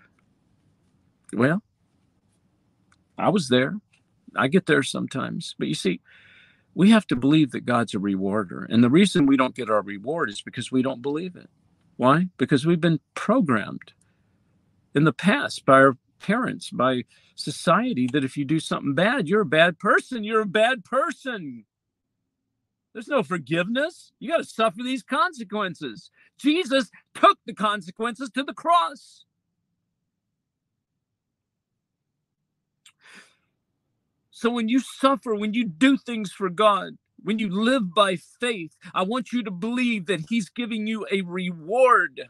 Well, 1.32 1.62
I 3.18 3.30
was 3.30 3.48
there. 3.48 3.76
I 4.36 4.48
get 4.48 4.66
there 4.66 4.82
sometimes. 4.82 5.54
But 5.58 5.68
you 5.68 5.74
see, 5.74 6.00
we 6.74 6.90
have 6.90 7.06
to 7.06 7.16
believe 7.16 7.52
that 7.52 7.64
God's 7.64 7.94
a 7.94 7.98
rewarder. 7.98 8.66
And 8.68 8.84
the 8.84 8.90
reason 8.90 9.26
we 9.26 9.36
don't 9.36 9.54
get 9.54 9.70
our 9.70 9.82
reward 9.82 10.28
is 10.28 10.42
because 10.42 10.70
we 10.70 10.82
don't 10.82 11.02
believe 11.02 11.36
it. 11.36 11.48
Why? 11.96 12.28
Because 12.36 12.66
we've 12.66 12.80
been 12.80 13.00
programmed 13.14 13.94
in 14.94 15.04
the 15.04 15.12
past 15.12 15.64
by 15.64 15.74
our 15.74 15.96
parents, 16.18 16.70
by 16.70 17.04
society, 17.34 18.08
that 18.12 18.24
if 18.24 18.36
you 18.36 18.44
do 18.44 18.60
something 18.60 18.94
bad, 18.94 19.28
you're 19.28 19.42
a 19.42 19.46
bad 19.46 19.78
person. 19.78 20.24
You're 20.24 20.42
a 20.42 20.46
bad 20.46 20.84
person. 20.84 21.64
There's 22.92 23.08
no 23.08 23.22
forgiveness. 23.22 24.12
You 24.18 24.30
got 24.30 24.38
to 24.38 24.44
suffer 24.44 24.78
these 24.82 25.02
consequences. 25.02 26.10
Jesus 26.38 26.90
took 27.14 27.38
the 27.44 27.52
consequences 27.52 28.30
to 28.30 28.42
the 28.42 28.54
cross. 28.54 29.24
So 34.30 34.50
when 34.50 34.68
you 34.68 34.80
suffer, 34.80 35.34
when 35.34 35.54
you 35.54 35.64
do 35.64 35.96
things 35.96 36.32
for 36.32 36.50
God, 36.50 36.98
when 37.22 37.38
you 37.38 37.50
live 37.50 37.94
by 37.94 38.16
faith, 38.16 38.76
I 38.94 39.02
want 39.02 39.32
you 39.32 39.42
to 39.42 39.50
believe 39.50 40.06
that 40.06 40.26
He's 40.28 40.48
giving 40.48 40.86
you 40.86 41.06
a 41.10 41.22
reward. 41.22 42.28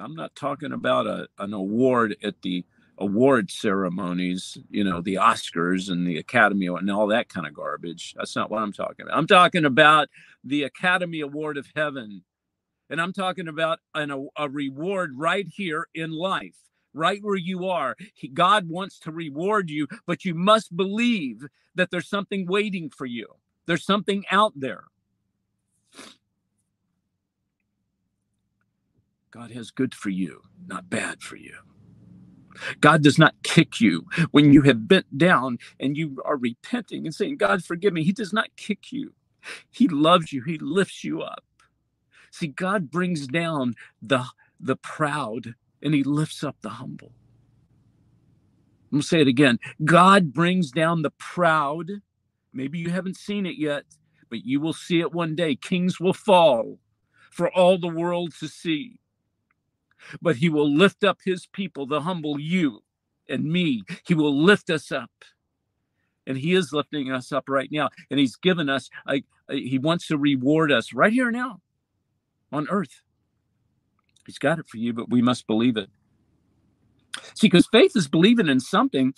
I'm 0.00 0.14
not 0.14 0.34
talking 0.34 0.72
about 0.72 1.06
a, 1.06 1.28
an 1.38 1.52
award 1.52 2.16
at 2.22 2.42
the 2.42 2.64
award 2.98 3.50
ceremonies, 3.50 4.58
you 4.70 4.84
know, 4.84 5.00
the 5.00 5.14
Oscars 5.14 5.90
and 5.90 6.06
the 6.06 6.18
Academy 6.18 6.66
and 6.66 6.90
all 6.90 7.06
that 7.08 7.28
kind 7.28 7.46
of 7.46 7.54
garbage. 7.54 8.14
That's 8.16 8.36
not 8.36 8.50
what 8.50 8.62
I'm 8.62 8.72
talking 8.72 9.06
about. 9.06 9.16
I'm 9.16 9.26
talking 9.26 9.64
about 9.64 10.08
the 10.44 10.64
Academy 10.64 11.20
Award 11.20 11.56
of 11.56 11.66
Heaven. 11.74 12.22
And 12.90 13.00
I'm 13.00 13.12
talking 13.12 13.48
about 13.48 13.78
an, 13.94 14.10
a, 14.10 14.24
a 14.36 14.48
reward 14.48 15.12
right 15.16 15.46
here 15.46 15.86
in 15.94 16.10
life, 16.10 16.56
right 16.92 17.22
where 17.22 17.36
you 17.36 17.68
are. 17.68 17.96
He, 18.14 18.28
God 18.28 18.68
wants 18.68 18.98
to 19.00 19.12
reward 19.12 19.70
you, 19.70 19.86
but 20.06 20.24
you 20.24 20.34
must 20.34 20.76
believe 20.76 21.46
that 21.76 21.90
there's 21.90 22.08
something 22.08 22.46
waiting 22.46 22.90
for 22.90 23.06
you. 23.06 23.28
There's 23.66 23.84
something 23.84 24.24
out 24.30 24.52
there. 24.56 24.84
God 29.32 29.52
has 29.52 29.70
good 29.70 29.94
for 29.94 30.10
you, 30.10 30.42
not 30.66 30.90
bad 30.90 31.22
for 31.22 31.36
you. 31.36 31.54
God 32.80 33.02
does 33.02 33.18
not 33.18 33.34
kick 33.44 33.80
you 33.80 34.06
when 34.32 34.52
you 34.52 34.62
have 34.62 34.88
bent 34.88 35.18
down 35.18 35.58
and 35.80 35.96
you 35.96 36.22
are 36.24 36.36
repenting 36.36 37.06
and 37.06 37.14
saying, 37.14 37.38
God, 37.38 37.64
forgive 37.64 37.92
me. 37.92 38.04
He 38.04 38.12
does 38.12 38.32
not 38.32 38.56
kick 38.56 38.92
you. 38.92 39.14
He 39.70 39.88
loves 39.88 40.32
you. 40.32 40.42
He 40.44 40.58
lifts 40.58 41.04
you 41.04 41.22
up. 41.22 41.44
See, 42.30 42.48
God 42.48 42.90
brings 42.90 43.26
down 43.26 43.74
the, 44.02 44.26
the 44.60 44.76
proud 44.76 45.54
and 45.82 45.94
he 45.94 46.04
lifts 46.04 46.44
up 46.44 46.56
the 46.62 46.70
humble. 46.70 47.12
I'm 48.86 48.98
going 48.98 49.02
to 49.02 49.08
say 49.08 49.20
it 49.22 49.28
again. 49.28 49.58
God 49.84 50.32
brings 50.32 50.70
down 50.72 51.02
the 51.02 51.12
proud. 51.12 51.90
Maybe 52.52 52.78
you 52.78 52.90
haven't 52.90 53.16
seen 53.18 53.46
it 53.46 53.56
yet, 53.58 53.84
but 54.30 54.44
you 54.44 54.60
will 54.60 54.72
see 54.72 55.00
it 55.00 55.12
one 55.12 55.36
day. 55.36 55.56
Kings 55.56 56.00
will 56.00 56.14
fall 56.14 56.78
for 57.30 57.50
all 57.50 57.78
the 57.78 57.88
world 57.88 58.34
to 58.40 58.48
see 58.48 58.98
but 60.20 60.36
he 60.36 60.48
will 60.48 60.70
lift 60.70 61.04
up 61.04 61.18
his 61.24 61.46
people, 61.46 61.86
the 61.86 62.02
humble 62.02 62.38
you 62.38 62.82
and 63.28 63.44
me. 63.44 63.82
He 64.06 64.14
will 64.14 64.36
lift 64.36 64.70
us 64.70 64.92
up. 64.92 65.10
And 66.26 66.38
he 66.38 66.54
is 66.54 66.72
lifting 66.72 67.10
us 67.10 67.32
up 67.32 67.48
right 67.48 67.70
now. 67.72 67.88
And 68.10 68.20
he's 68.20 68.36
given 68.36 68.68
us, 68.68 68.90
a, 69.08 69.22
a, 69.48 69.56
he 69.56 69.78
wants 69.78 70.06
to 70.08 70.18
reward 70.18 70.70
us 70.70 70.92
right 70.92 71.12
here 71.12 71.30
now 71.30 71.60
on 72.52 72.68
earth. 72.68 73.02
He's 74.26 74.38
got 74.38 74.58
it 74.58 74.68
for 74.68 74.76
you, 74.76 74.92
but 74.92 75.10
we 75.10 75.22
must 75.22 75.46
believe 75.46 75.76
it. 75.76 75.88
See, 77.34 77.48
because 77.48 77.66
faith 77.66 77.92
is 77.96 78.06
believing 78.06 78.48
in 78.48 78.60
something 78.60 79.14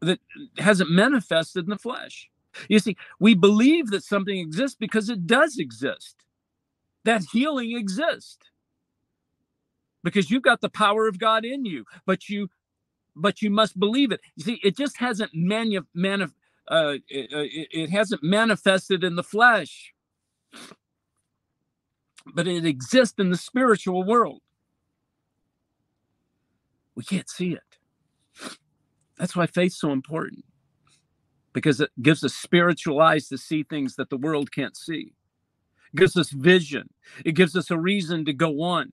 that 0.00 0.18
hasn't 0.58 0.90
manifested 0.90 1.64
in 1.64 1.70
the 1.70 1.78
flesh. 1.78 2.28
You 2.68 2.78
see, 2.78 2.96
we 3.20 3.34
believe 3.34 3.90
that 3.90 4.02
something 4.02 4.38
exists 4.38 4.76
because 4.78 5.08
it 5.08 5.26
does 5.26 5.58
exist, 5.58 6.16
that 7.04 7.22
healing 7.32 7.76
exists 7.76 8.50
because 10.06 10.30
you've 10.30 10.44
got 10.44 10.60
the 10.60 10.68
power 10.70 11.08
of 11.08 11.18
God 11.18 11.44
in 11.44 11.64
you, 11.66 11.84
but 12.06 12.28
you 12.28 12.48
but 13.16 13.42
you 13.42 13.50
must 13.50 13.78
believe 13.78 14.12
it. 14.12 14.20
You 14.36 14.44
see, 14.44 14.60
it 14.62 14.76
just 14.76 14.98
hasn't 14.98 15.32
manu- 15.34 15.86
manif- 15.96 16.34
uh, 16.68 16.96
it, 17.08 17.32
uh, 17.34 17.48
it 17.72 17.90
hasn't 17.90 18.22
manifested 18.22 19.02
in 19.04 19.16
the 19.16 19.24
flesh, 19.24 19.92
but 22.34 22.46
it 22.46 22.64
exists 22.64 23.16
in 23.18 23.30
the 23.30 23.36
spiritual 23.36 24.04
world. 24.04 24.42
We 26.94 27.04
can't 27.04 27.28
see 27.28 27.52
it. 27.52 27.78
That's 29.18 29.36
why 29.36 29.46
faith's 29.46 29.80
so 29.80 29.92
important 29.92 30.44
because 31.52 31.80
it 31.80 31.90
gives 32.02 32.22
us 32.24 32.34
spiritual 32.34 33.00
eyes 33.00 33.28
to 33.28 33.38
see 33.38 33.64
things 33.64 33.96
that 33.96 34.10
the 34.10 34.16
world 34.18 34.52
can't 34.52 34.76
see. 34.76 35.14
It 35.92 35.96
gives 35.96 36.16
us 36.16 36.30
vision. 36.30 36.90
It 37.24 37.32
gives 37.32 37.56
us 37.56 37.70
a 37.70 37.78
reason 37.78 38.24
to 38.26 38.32
go 38.34 38.62
on. 38.62 38.92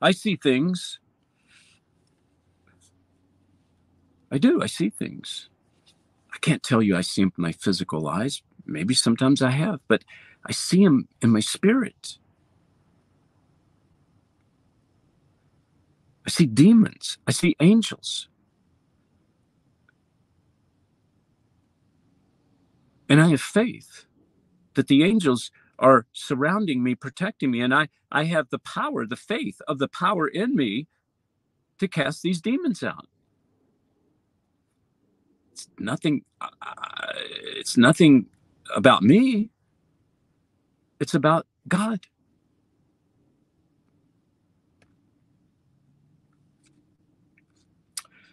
I 0.00 0.10
see 0.12 0.36
things. 0.36 0.98
I 4.30 4.38
do. 4.38 4.62
I 4.62 4.66
see 4.66 4.90
things. 4.90 5.48
I 6.32 6.38
can't 6.38 6.62
tell 6.62 6.82
you 6.82 6.96
I 6.96 7.00
see 7.00 7.22
them 7.22 7.32
with 7.36 7.38
my 7.38 7.52
physical 7.52 8.08
eyes. 8.08 8.42
Maybe 8.66 8.94
sometimes 8.94 9.42
I 9.42 9.50
have, 9.50 9.80
but 9.88 10.04
I 10.44 10.52
see 10.52 10.84
them 10.84 11.08
in 11.22 11.30
my 11.30 11.40
spirit. 11.40 12.18
I 16.26 16.30
see 16.30 16.46
demons. 16.46 17.18
I 17.26 17.32
see 17.32 17.56
angels. 17.60 18.28
And 23.08 23.20
I 23.22 23.28
have 23.28 23.40
faith 23.40 24.04
that 24.74 24.88
the 24.88 25.04
angels 25.04 25.50
are 25.78 26.06
surrounding 26.12 26.82
me, 26.82 26.94
protecting 26.94 27.50
me. 27.50 27.60
And 27.60 27.74
I, 27.74 27.88
I 28.10 28.24
have 28.24 28.48
the 28.50 28.58
power, 28.58 29.06
the 29.06 29.16
faith 29.16 29.60
of 29.68 29.78
the 29.78 29.88
power 29.88 30.28
in 30.28 30.56
me 30.56 30.86
to 31.78 31.88
cast 31.88 32.22
these 32.22 32.40
demons 32.40 32.82
out. 32.82 33.06
It's 35.52 35.68
nothing, 35.78 36.24
uh, 36.40 36.48
it's 37.56 37.76
nothing 37.76 38.26
about 38.74 39.02
me. 39.02 39.50
It's 41.00 41.14
about 41.14 41.46
God. 41.68 42.00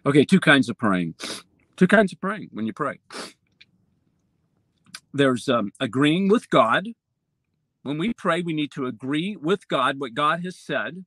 Okay, 0.05 0.25
two 0.25 0.39
kinds 0.39 0.69
of 0.69 0.77
praying. 0.77 1.15
Two 1.77 1.87
kinds 1.87 2.13
of 2.13 2.19
praying 2.19 2.49
when 2.51 2.65
you 2.65 2.73
pray. 2.73 2.99
There's 5.13 5.47
um, 5.47 5.71
agreeing 5.79 6.27
with 6.27 6.49
God, 6.49 6.87
when 7.83 7.97
we 7.97 8.13
pray, 8.13 8.41
we 8.41 8.53
need 8.53 8.71
to 8.73 8.85
agree 8.85 9.35
with 9.35 9.67
God 9.67 9.99
what 9.99 10.13
God 10.13 10.43
has 10.43 10.57
said 10.57 11.05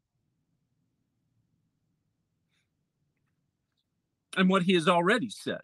and 4.36 4.48
what 4.48 4.64
he 4.64 4.74
has 4.74 4.88
already 4.88 5.30
said 5.30 5.62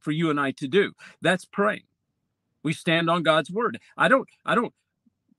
for 0.00 0.12
you 0.12 0.30
and 0.30 0.40
I 0.40 0.52
to 0.52 0.68
do. 0.68 0.92
That's 1.22 1.44
praying. 1.44 1.84
We 2.62 2.72
stand 2.72 3.08
on 3.08 3.22
God's 3.22 3.50
word. 3.50 3.78
I 3.96 4.08
don't 4.08 4.28
I 4.44 4.54
don't 4.54 4.74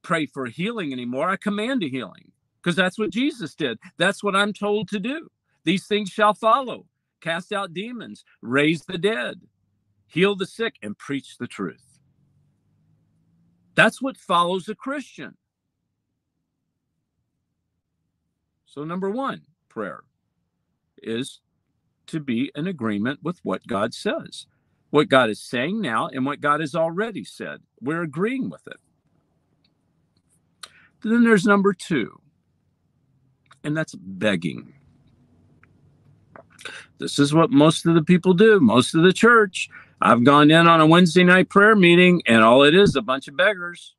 pray 0.04 0.26
for 0.26 0.46
healing 0.48 0.94
anymore. 0.94 1.30
I 1.30 1.38
command 1.38 1.84
a 1.84 1.90
healing 1.90 2.32
because 2.62 2.76
that's 2.76 3.00
what 3.00 3.12
Jesus 3.12 3.56
did. 3.56 3.80
That's 3.98 4.24
what 4.24 4.36
I'm 4.36 4.54
told 4.54 4.90
to 4.90 5.00
do. 5.00 5.30
These 5.66 5.88
things 5.88 6.10
shall 6.10 6.34
follow. 6.34 6.86
Cast 7.22 7.52
out 7.52 7.74
demons, 7.74 8.24
raise 8.42 8.84
the 8.86 8.98
dead, 8.98 9.42
heal 10.08 10.36
the 10.36 10.46
sick 10.46 10.76
and 10.82 10.98
preach 10.98 11.38
the 11.38 11.48
truth. 11.48 11.89
That's 13.80 14.02
what 14.02 14.18
follows 14.18 14.68
a 14.68 14.76
Christian. 14.76 15.38
So, 18.66 18.84
number 18.84 19.10
one, 19.10 19.44
prayer 19.70 20.04
is 21.02 21.40
to 22.08 22.20
be 22.20 22.52
in 22.56 22.68
agreement 22.68 23.22
with 23.24 23.40
what 23.44 23.66
God 23.68 23.94
says, 23.94 24.48
what 24.90 25.08
God 25.08 25.30
is 25.30 25.42
saying 25.42 25.80
now, 25.80 26.10
and 26.10 26.26
what 26.26 26.42
God 26.42 26.60
has 26.60 26.76
already 26.76 27.24
said. 27.24 27.62
We're 27.80 28.02
agreeing 28.02 28.50
with 28.50 28.68
it. 28.68 28.82
Then 31.02 31.24
there's 31.24 31.46
number 31.46 31.72
two, 31.72 32.20
and 33.64 33.78
that's 33.78 33.96
begging. 33.96 34.74
This 36.98 37.18
is 37.18 37.34
what 37.34 37.50
most 37.50 37.86
of 37.86 37.96
the 37.96 38.04
people 38.04 38.34
do, 38.34 38.60
most 38.60 38.94
of 38.94 39.04
the 39.04 39.14
church. 39.14 39.70
I've 40.02 40.24
gone 40.24 40.50
in 40.52 40.68
on 40.68 40.82
a 40.82 40.86
Wednesday 40.86 41.24
night 41.24 41.50
prayer 41.50 41.76
meeting, 41.76 42.22
and 42.26 42.42
all 42.42 42.64
it 42.64 42.74
is 42.74 42.96
a 42.96 43.02
bunch 43.02 43.28
of 43.28 43.36
beggars. 43.36 43.96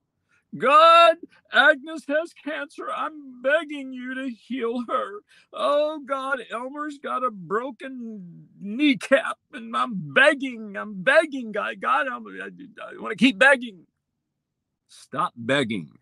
God, 0.57 1.16
Agnes 1.53 2.05
has 2.09 2.32
cancer. 2.32 2.88
I'm 2.94 3.40
begging 3.42 3.92
you 3.92 4.14
to 4.14 4.30
heal 4.30 4.82
her. 4.88 5.20
Oh 5.53 6.01
God, 6.05 6.40
Elmer's 6.51 6.98
got 6.98 7.22
a 7.22 7.30
broken 7.30 8.48
kneecap, 8.61 9.38
and 9.53 9.76
I'm 9.76 9.92
begging. 9.94 10.76
I'm 10.76 11.03
begging, 11.03 11.53
God. 11.53 11.80
God, 11.80 12.09
I'm, 12.09 12.26
I, 12.26 12.46
I 12.46 13.01
want 13.01 13.12
to 13.12 13.16
keep 13.16 13.38
begging. 13.38 13.86
Stop 14.88 15.32
begging. 15.36 15.92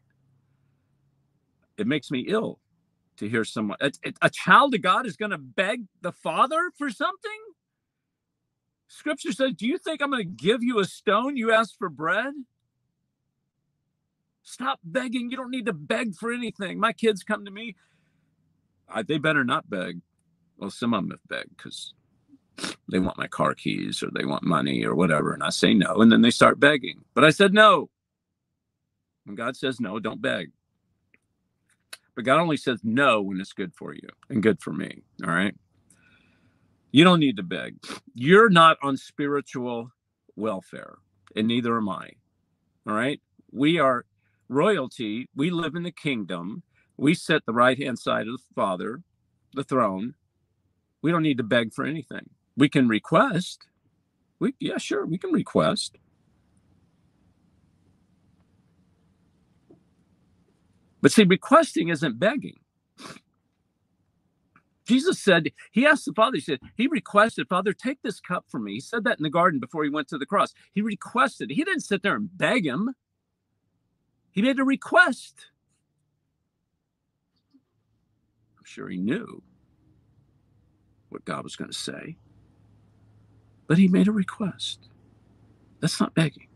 It 1.76 1.86
makes 1.86 2.10
me 2.10 2.20
ill 2.28 2.58
to 3.18 3.28
hear 3.28 3.44
someone. 3.44 3.76
A, 3.80 3.92
a 4.22 4.30
child 4.30 4.74
of 4.74 4.80
God 4.80 5.06
is 5.06 5.16
going 5.16 5.30
to 5.30 5.38
beg 5.38 5.84
the 6.00 6.12
Father 6.12 6.70
for 6.76 6.88
something. 6.88 7.30
Scripture 8.88 9.32
says, 9.32 9.52
Do 9.54 9.66
you 9.66 9.78
think 9.78 10.02
I'm 10.02 10.10
going 10.10 10.24
to 10.24 10.44
give 10.44 10.62
you 10.62 10.80
a 10.80 10.84
stone? 10.84 11.36
You 11.36 11.52
ask 11.52 11.76
for 11.78 11.88
bread? 11.88 12.34
Stop 14.42 14.80
begging. 14.82 15.30
You 15.30 15.36
don't 15.36 15.50
need 15.50 15.66
to 15.66 15.74
beg 15.74 16.14
for 16.14 16.32
anything. 16.32 16.80
My 16.80 16.92
kids 16.92 17.22
come 17.22 17.44
to 17.44 17.50
me. 17.50 17.76
I, 18.88 19.02
they 19.02 19.18
better 19.18 19.44
not 19.44 19.68
beg. 19.68 20.00
Well, 20.56 20.70
some 20.70 20.94
of 20.94 21.02
them 21.02 21.10
have 21.10 21.28
begged 21.28 21.56
because 21.56 21.92
they 22.90 22.98
want 22.98 23.18
my 23.18 23.26
car 23.28 23.54
keys 23.54 24.02
or 24.02 24.10
they 24.10 24.24
want 24.24 24.42
money 24.42 24.84
or 24.84 24.94
whatever. 24.94 25.34
And 25.34 25.42
I 25.42 25.50
say 25.50 25.74
no. 25.74 25.96
And 26.00 26.10
then 26.10 26.22
they 26.22 26.30
start 26.30 26.58
begging. 26.58 27.04
But 27.14 27.24
I 27.24 27.30
said 27.30 27.52
no. 27.52 27.90
When 29.24 29.36
God 29.36 29.56
says 29.56 29.80
no, 29.80 29.98
don't 30.00 30.22
beg. 30.22 30.52
But 32.14 32.24
God 32.24 32.40
only 32.40 32.56
says 32.56 32.80
no 32.82 33.22
when 33.22 33.40
it's 33.40 33.52
good 33.52 33.74
for 33.74 33.94
you 33.94 34.08
and 34.30 34.42
good 34.42 34.60
for 34.60 34.72
me. 34.72 35.02
All 35.24 35.30
right. 35.30 35.54
You 36.90 37.04
don't 37.04 37.20
need 37.20 37.36
to 37.36 37.42
beg. 37.42 37.76
You're 38.14 38.48
not 38.50 38.78
on 38.82 38.96
spiritual 38.96 39.90
welfare, 40.36 40.96
and 41.36 41.46
neither 41.46 41.76
am 41.76 41.88
I. 41.88 42.10
All 42.88 42.94
right. 42.94 43.20
We 43.52 43.78
are 43.78 44.06
royalty. 44.48 45.28
We 45.36 45.50
live 45.50 45.74
in 45.74 45.82
the 45.82 45.92
kingdom. 45.92 46.62
We 46.96 47.14
sit 47.14 47.44
the 47.46 47.52
right 47.52 47.78
hand 47.78 47.98
side 47.98 48.26
of 48.26 48.38
the 48.38 48.54
Father, 48.54 49.02
the 49.54 49.64
throne. 49.64 50.14
We 51.02 51.10
don't 51.10 51.22
need 51.22 51.38
to 51.38 51.44
beg 51.44 51.74
for 51.74 51.84
anything. 51.84 52.30
We 52.56 52.68
can 52.68 52.88
request. 52.88 53.66
We 54.40 54.54
yeah, 54.58 54.78
sure, 54.78 55.06
we 55.06 55.18
can 55.18 55.32
request. 55.32 55.96
But 61.00 61.12
see, 61.12 61.24
requesting 61.24 61.88
isn't 61.88 62.18
begging. 62.18 62.58
Jesus 64.88 65.20
said, 65.20 65.50
He 65.70 65.86
asked 65.86 66.06
the 66.06 66.14
Father, 66.14 66.38
He 66.38 66.42
said, 66.42 66.60
He 66.76 66.88
requested, 66.88 67.48
Father, 67.48 67.74
take 67.74 68.02
this 68.02 68.20
cup 68.20 68.46
from 68.48 68.64
me. 68.64 68.74
He 68.74 68.80
said 68.80 69.04
that 69.04 69.18
in 69.18 69.22
the 69.22 69.30
garden 69.30 69.60
before 69.60 69.84
he 69.84 69.90
went 69.90 70.08
to 70.08 70.18
the 70.18 70.26
cross. 70.26 70.54
He 70.74 70.82
requested. 70.82 71.50
He 71.50 71.64
didn't 71.64 71.82
sit 71.82 72.02
there 72.02 72.16
and 72.16 72.36
beg 72.36 72.66
him, 72.66 72.94
he 74.32 74.42
made 74.42 74.58
a 74.58 74.64
request. 74.64 75.46
I'm 78.58 78.64
sure 78.64 78.88
he 78.88 78.98
knew 78.98 79.42
what 81.08 81.24
God 81.24 81.44
was 81.44 81.56
going 81.56 81.70
to 81.70 81.76
say, 81.76 82.16
but 83.66 83.78
he 83.78 83.88
made 83.88 84.08
a 84.08 84.12
request. 84.12 84.88
That's 85.80 86.00
not 86.00 86.14
begging. 86.14 86.48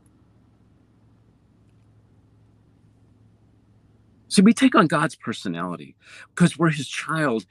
See, 4.28 4.42
we 4.42 4.54
take 4.54 4.74
on 4.74 4.86
God's 4.86 5.16
personality 5.16 5.96
because 6.34 6.58
we're 6.58 6.70
his 6.70 6.88
child. 6.88 7.46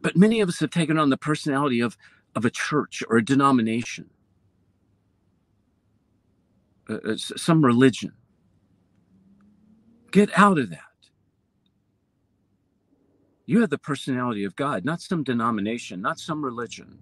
But 0.00 0.16
many 0.16 0.40
of 0.40 0.48
us 0.48 0.60
have 0.60 0.70
taken 0.70 0.98
on 0.98 1.10
the 1.10 1.16
personality 1.16 1.80
of, 1.80 1.96
of 2.34 2.44
a 2.44 2.50
church 2.50 3.02
or 3.08 3.16
a 3.16 3.24
denomination, 3.24 4.10
uh, 6.88 6.98
uh 7.04 7.16
some 7.16 7.64
religion. 7.64 8.12
Get 10.10 10.30
out 10.38 10.58
of 10.58 10.70
that. 10.70 10.80
You 13.46 13.60
have 13.60 13.70
the 13.70 13.78
personality 13.78 14.44
of 14.44 14.56
God, 14.56 14.84
not 14.84 15.00
some 15.00 15.22
denomination, 15.22 16.00
not 16.00 16.18
some 16.18 16.44
religion. 16.44 16.98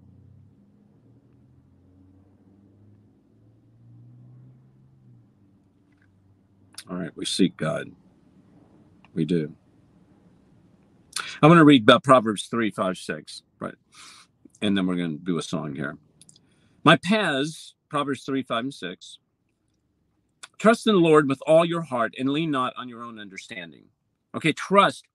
All 6.89 6.97
right, 6.97 7.11
we 7.15 7.25
seek 7.25 7.57
God. 7.57 7.91
We 9.15 9.25
do. 9.25 9.55
I'm 11.45 11.49
going 11.49 11.59
to 11.59 11.63
read 11.63 11.83
about 11.83 12.03
Proverbs 12.03 12.47
3, 12.47 12.71
5, 12.71 12.97
6, 12.97 13.43
right? 13.59 13.75
And 14.63 14.75
then 14.75 14.87
we're 14.87 14.95
going 14.95 15.19
to 15.19 15.23
do 15.23 15.37
a 15.37 15.43
song 15.43 15.75
here. 15.75 15.95
My 16.83 16.95
paths, 16.95 17.75
Proverbs 17.87 18.23
3, 18.23 18.41
5, 18.41 18.63
and 18.63 18.73
6. 18.73 19.19
Trust 20.57 20.87
in 20.87 20.95
the 20.95 20.99
Lord 20.99 21.29
with 21.29 21.39
all 21.45 21.63
your 21.63 21.83
heart 21.83 22.15
and 22.17 22.29
lean 22.29 22.49
not 22.49 22.73
on 22.77 22.89
your 22.89 23.03
own 23.03 23.19
understanding. 23.19 23.83
Okay, 24.33 24.53
trust 24.53 25.05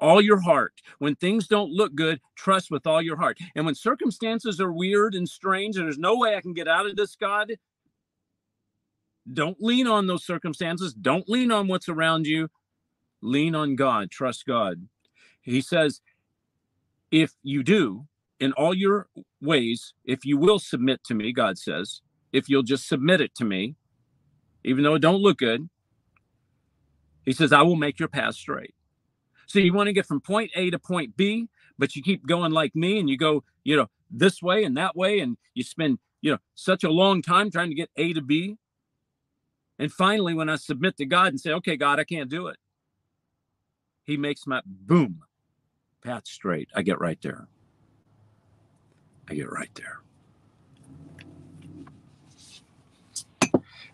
all 0.00 0.22
your 0.22 0.40
heart. 0.40 0.72
When 0.98 1.14
things 1.14 1.46
don't 1.46 1.70
look 1.70 1.94
good, 1.94 2.22
trust 2.36 2.70
with 2.70 2.86
all 2.86 3.02
your 3.02 3.18
heart. 3.18 3.36
And 3.54 3.66
when 3.66 3.74
circumstances 3.74 4.62
are 4.62 4.72
weird 4.72 5.14
and 5.14 5.28
strange 5.28 5.76
and 5.76 5.84
there's 5.84 5.98
no 5.98 6.16
way 6.16 6.36
I 6.36 6.40
can 6.40 6.54
get 6.54 6.68
out 6.68 6.86
of 6.86 6.96
this, 6.96 7.16
God, 7.16 7.52
don't 9.30 9.60
lean 9.60 9.86
on 9.86 10.06
those 10.06 10.24
circumstances. 10.24 10.94
Don't 10.94 11.28
lean 11.28 11.52
on 11.52 11.68
what's 11.68 11.90
around 11.90 12.26
you. 12.26 12.48
Lean 13.20 13.54
on 13.54 13.76
God. 13.76 14.10
Trust 14.10 14.46
God. 14.46 14.88
He 15.42 15.60
says, 15.60 16.00
if 17.10 17.32
you 17.42 17.62
do, 17.62 18.06
in 18.38 18.52
all 18.52 18.74
your 18.74 19.08
ways, 19.40 19.94
if 20.04 20.24
you 20.24 20.38
will 20.38 20.58
submit 20.58 21.02
to 21.04 21.14
me, 21.14 21.32
God 21.32 21.58
says, 21.58 22.00
if 22.32 22.48
you'll 22.48 22.62
just 22.62 22.88
submit 22.88 23.20
it 23.20 23.34
to 23.36 23.44
me, 23.44 23.74
even 24.64 24.84
though 24.84 24.94
it 24.94 25.00
don't 25.00 25.20
look 25.20 25.38
good, 25.38 25.68
he 27.24 27.32
says, 27.32 27.52
I 27.52 27.62
will 27.62 27.76
make 27.76 27.98
your 27.98 28.08
path 28.08 28.34
straight. 28.34 28.74
So 29.46 29.58
you 29.58 29.72
want 29.72 29.88
to 29.88 29.92
get 29.92 30.06
from 30.06 30.20
point 30.20 30.50
A 30.54 30.70
to 30.70 30.78
point 30.78 31.16
B, 31.16 31.48
but 31.78 31.96
you 31.96 32.02
keep 32.02 32.26
going 32.26 32.52
like 32.52 32.74
me 32.74 32.98
and 32.98 33.10
you 33.10 33.18
go, 33.18 33.44
you 33.64 33.76
know, 33.76 33.88
this 34.10 34.42
way 34.42 34.64
and 34.64 34.76
that 34.76 34.96
way, 34.96 35.20
and 35.20 35.36
you 35.54 35.62
spend, 35.62 35.98
you 36.20 36.30
know, 36.32 36.38
such 36.54 36.84
a 36.84 36.90
long 36.90 37.22
time 37.22 37.50
trying 37.50 37.68
to 37.68 37.74
get 37.74 37.90
A 37.96 38.12
to 38.12 38.20
B. 38.20 38.56
And 39.78 39.92
finally, 39.92 40.34
when 40.34 40.48
I 40.48 40.56
submit 40.56 40.96
to 40.98 41.06
God 41.06 41.28
and 41.28 41.40
say, 41.40 41.52
okay, 41.52 41.76
God, 41.76 41.98
I 41.98 42.04
can't 42.04 42.30
do 42.30 42.46
it, 42.48 42.56
He 44.04 44.16
makes 44.16 44.46
my 44.46 44.60
boom, 44.64 45.22
path 46.00 46.26
straight. 46.26 46.68
I 46.74 46.82
get 46.82 47.00
right 47.00 47.20
there. 47.22 47.48
I 49.28 49.34
get 49.34 49.50
right 49.50 49.70
there. 49.74 50.00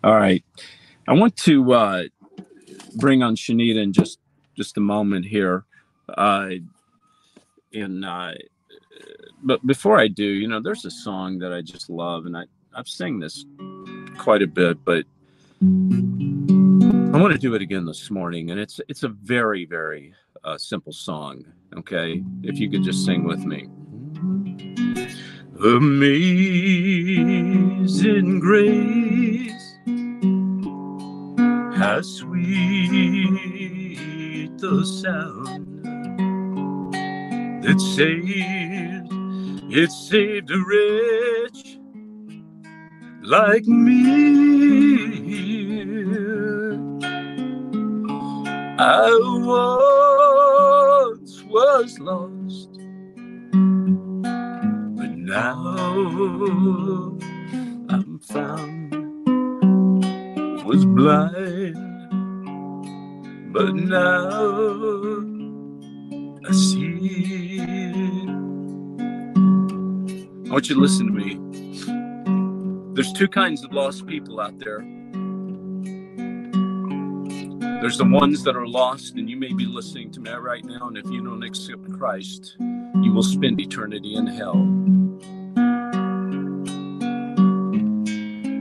All 0.02 0.14
right. 0.14 0.44
I 1.08 1.12
want 1.12 1.36
to 1.38 1.72
uh, 1.72 2.04
bring 2.96 3.22
on 3.22 3.36
Shanita 3.36 3.82
in 3.82 3.92
just 3.92 4.18
just 4.56 4.76
a 4.76 4.80
moment 4.80 5.26
here. 5.26 5.64
Uh, 6.08 6.50
and 7.74 8.04
uh, 8.04 8.32
but 9.42 9.64
before 9.66 9.98
I 9.98 10.08
do, 10.08 10.24
you 10.24 10.48
know, 10.48 10.60
there's 10.60 10.84
a 10.84 10.90
song 10.90 11.38
that 11.38 11.52
I 11.52 11.60
just 11.60 11.90
love, 11.90 12.26
and 12.26 12.36
I 12.36 12.44
I've 12.74 12.88
sang 12.88 13.18
this 13.18 13.44
quite 14.16 14.42
a 14.42 14.46
bit, 14.46 14.84
but 14.84 15.04
I 15.62 17.18
want 17.20 17.32
to 17.32 17.38
do 17.38 17.54
it 17.54 17.62
again 17.62 17.84
this 17.84 18.10
morning, 18.10 18.50
and 18.50 18.60
it's 18.60 18.80
it's 18.88 19.02
a 19.02 19.08
very 19.08 19.64
very 19.64 20.14
uh, 20.46 20.56
simple 20.56 20.92
song. 20.92 21.44
Okay, 21.76 22.22
if 22.42 22.58
you 22.58 22.70
could 22.70 22.84
just 22.84 23.04
sing 23.04 23.24
with 23.24 23.40
me. 23.40 23.68
Amazing 25.62 26.38
grace, 28.40 29.76
how 31.76 32.00
sweet 32.02 32.50
the 34.58 34.84
sound 34.84 35.82
that 37.64 37.80
saved, 37.80 39.12
it 39.72 39.90
saved 39.90 40.50
a 40.50 40.58
wretch 40.68 41.78
like 43.22 43.66
me. 43.66 44.86
I 48.78 49.08
once 49.42 50.25
was 51.56 51.98
lost, 52.00 52.70
but 54.98 55.10
now 55.16 55.56
I'm 57.88 58.18
found. 58.18 58.92
Was 60.66 60.84
blind, 60.84 61.76
but 63.54 63.74
now 63.74 64.28
I 66.46 66.52
see. 66.52 67.60
I 70.44 70.50
want 70.50 70.68
you 70.68 70.74
to 70.74 70.80
listen 70.82 71.06
to 71.06 71.12
me. 71.12 71.40
There's 72.94 73.12
two 73.14 73.28
kinds 73.28 73.64
of 73.64 73.72
lost 73.72 74.06
people 74.06 74.40
out 74.40 74.58
there. 74.58 74.80
There's 77.80 77.98
the 77.98 78.04
ones 78.04 78.42
that 78.44 78.56
are 78.56 78.66
lost, 78.66 79.16
and 79.16 79.28
you 79.28 79.36
may 79.36 79.52
be 79.52 79.66
listening 79.66 80.10
to 80.12 80.20
me 80.20 80.30
right 80.30 80.64
now. 80.64 80.88
And 80.88 80.96
if 80.96 81.04
you 81.10 81.22
don't 81.22 81.42
accept 81.42 81.92
Christ, 81.98 82.56
you 82.58 83.12
will 83.12 83.22
spend 83.22 83.60
eternity 83.60 84.16
in 84.16 84.26
hell. 84.26 84.56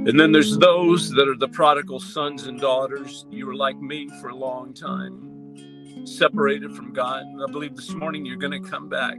And 0.07 0.19
then 0.19 0.31
there's 0.31 0.57
those 0.57 1.09
that 1.11 1.27
are 1.27 1.37
the 1.37 1.47
prodigal 1.47 1.99
sons 1.99 2.45
and 2.45 2.59
daughters. 2.61 3.25
You 3.31 3.47
were 3.47 3.55
like 3.55 3.77
me 3.77 4.09
for 4.21 4.29
a 4.29 4.35
long 4.35 4.73
time, 4.73 6.05
separated 6.05 6.75
from 6.75 6.93
God. 6.93 7.23
And 7.23 7.41
I 7.41 7.51
believe 7.51 7.75
this 7.75 7.89
morning 7.91 8.25
you're 8.25 8.37
going 8.37 8.63
to 8.63 8.69
come 8.69 8.87
back. 8.87 9.17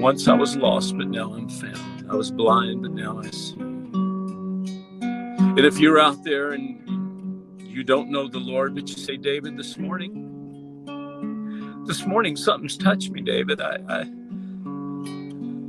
Once 0.00 0.28
I 0.28 0.34
was 0.34 0.56
lost, 0.56 0.96
but 0.96 1.08
now 1.08 1.32
I'm 1.34 1.48
found. 1.48 2.08
I 2.08 2.14
was 2.14 2.30
blind, 2.30 2.82
but 2.82 2.92
now 2.92 3.18
I 3.18 3.30
see. 3.30 3.65
And 5.56 5.64
if 5.64 5.78
you're 5.78 5.98
out 5.98 6.22
there 6.22 6.52
and 6.52 7.58
you 7.60 7.82
don't 7.82 8.10
know 8.10 8.28
the 8.28 8.38
Lord, 8.38 8.74
but 8.74 8.88
you 8.88 8.94
say, 8.94 9.16
David, 9.16 9.56
this 9.56 9.78
morning, 9.78 10.34
this 11.86 12.04
morning 12.04 12.36
something's 12.36 12.76
touched 12.76 13.10
me, 13.10 13.22
David. 13.22 13.62
I, 13.62 13.78
I, 13.88 14.00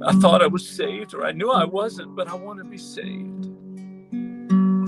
I 0.05 0.11
thought 0.19 0.43
I 0.43 0.47
was 0.47 0.67
saved, 0.67 1.13
or 1.13 1.25
I 1.25 1.31
knew 1.31 1.49
I 1.51 1.63
wasn't, 1.63 2.17
but 2.17 2.27
I 2.27 2.35
want 2.35 2.59
to 2.59 2.65
be 2.65 2.77
saved. 2.77 3.47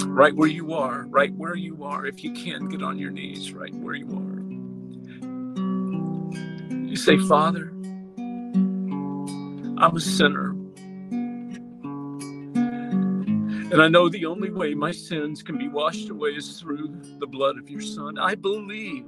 Right 0.06 0.36
where 0.36 0.50
you 0.50 0.74
are, 0.74 1.06
right 1.08 1.34
where 1.34 1.56
you 1.56 1.86
are. 1.86 2.06
If 2.06 2.22
you 2.22 2.34
can, 2.34 2.68
get 2.68 2.84
on 2.84 3.00
your 3.00 3.12
knees 3.12 3.54
right 3.54 3.74
where 3.76 3.96
you 3.96 4.08
are. 4.08 4.40
You 6.90 6.98
say, 6.98 7.18
Father, 7.20 7.70
I'm 9.78 9.96
a 9.96 10.02
sinner. 10.02 10.49
And 13.72 13.82
I 13.82 13.88
know 13.88 14.10
the 14.10 14.26
only 14.26 14.50
way 14.50 14.74
my 14.74 14.92
sins 14.92 15.44
can 15.44 15.58
be 15.58 15.68
washed 15.68 16.10
away 16.10 16.32
is 16.32 16.60
through 16.60 16.90
the 17.20 17.28
blood 17.28 17.58
of 17.58 17.70
your 17.70 17.82
Son. 17.82 18.18
I 18.18 18.36
believe 18.36 19.06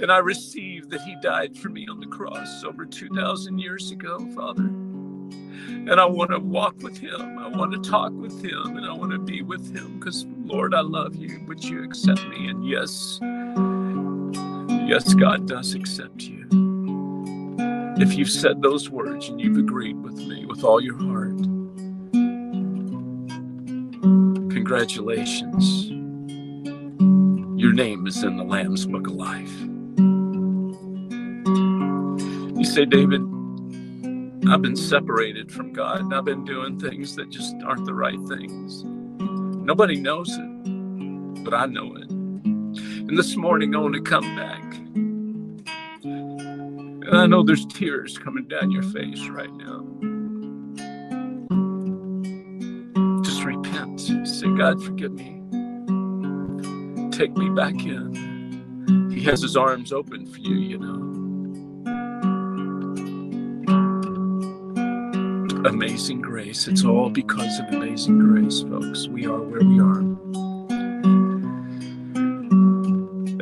and 0.00 0.10
I 0.10 0.18
receive 0.18 0.90
that 0.90 1.02
He 1.02 1.16
died 1.22 1.56
for 1.56 1.68
me 1.68 1.86
on 1.88 2.00
the 2.00 2.06
cross 2.06 2.64
over 2.64 2.84
2,000 2.84 3.58
years 3.58 3.90
ago, 3.90 4.18
Father. 4.34 4.64
And 4.64 6.00
I 6.00 6.04
want 6.04 6.30
to 6.30 6.38
walk 6.38 6.76
with 6.82 6.98
Him. 6.98 7.38
I 7.38 7.48
want 7.48 7.72
to 7.72 7.90
talk 7.90 8.12
with 8.12 8.44
Him 8.44 8.76
and 8.76 8.86
I 8.86 8.92
want 8.92 9.12
to 9.12 9.18
be 9.18 9.42
with 9.42 9.74
Him 9.74 9.98
because, 9.98 10.24
Lord, 10.44 10.74
I 10.74 10.80
love 10.80 11.16
you. 11.16 11.44
Would 11.46 11.64
you 11.64 11.84
accept 11.84 12.26
me? 12.28 12.48
And 12.48 12.66
yes, 12.66 13.18
yes, 14.88 15.14
God 15.14 15.46
does 15.46 15.74
accept 15.74 16.22
you. 16.22 16.48
If 17.98 18.14
you've 18.14 18.30
said 18.30 18.62
those 18.62 18.90
words 18.90 19.28
and 19.28 19.40
you've 19.40 19.58
agreed 19.58 20.02
with 20.02 20.16
me 20.16 20.46
with 20.46 20.64
all 20.64 20.80
your 20.80 20.98
heart, 20.98 21.51
Congratulations. 24.52 25.88
Your 27.58 27.72
name 27.72 28.06
is 28.06 28.22
in 28.22 28.36
the 28.36 28.44
Lamb's 28.44 28.84
Book 28.84 29.06
of 29.06 29.14
Life. 29.14 29.50
You 32.58 32.64
say, 32.64 32.84
David, 32.84 33.22
I've 34.50 34.60
been 34.60 34.76
separated 34.76 35.50
from 35.50 35.72
God 35.72 36.00
and 36.00 36.14
I've 36.14 36.26
been 36.26 36.44
doing 36.44 36.78
things 36.78 37.16
that 37.16 37.30
just 37.30 37.54
aren't 37.64 37.86
the 37.86 37.94
right 37.94 38.20
things. 38.28 38.84
Nobody 39.64 39.96
knows 39.96 40.28
it, 40.30 41.44
but 41.44 41.54
I 41.54 41.64
know 41.64 41.96
it. 41.96 42.10
And 42.10 43.16
this 43.16 43.36
morning 43.36 43.74
I 43.74 43.78
want 43.78 43.94
to 43.94 44.02
come 44.02 44.36
back. 44.36 44.62
And 46.04 47.16
I 47.16 47.24
know 47.26 47.42
there's 47.42 47.64
tears 47.66 48.18
coming 48.18 48.48
down 48.48 48.70
your 48.70 48.82
face 48.82 49.28
right 49.28 49.52
now. 49.54 50.11
God, 54.50 54.82
forgive 54.82 55.12
me. 55.12 55.40
Take 57.10 57.36
me 57.36 57.48
back 57.50 57.74
in. 57.74 59.10
He 59.12 59.22
has 59.24 59.42
his 59.42 59.56
arms 59.56 59.92
open 59.92 60.26
for 60.26 60.38
you, 60.38 60.56
you 60.56 60.78
know. 60.78 61.12
Amazing 65.68 66.20
grace. 66.20 66.66
It's 66.66 66.84
all 66.84 67.10
because 67.10 67.58
of 67.60 67.66
amazing 67.68 68.18
grace, 68.18 68.62
folks. 68.62 69.08
We 69.08 69.26
are 69.26 69.40
where 69.40 69.62
we 69.62 69.80
are. 69.80 70.00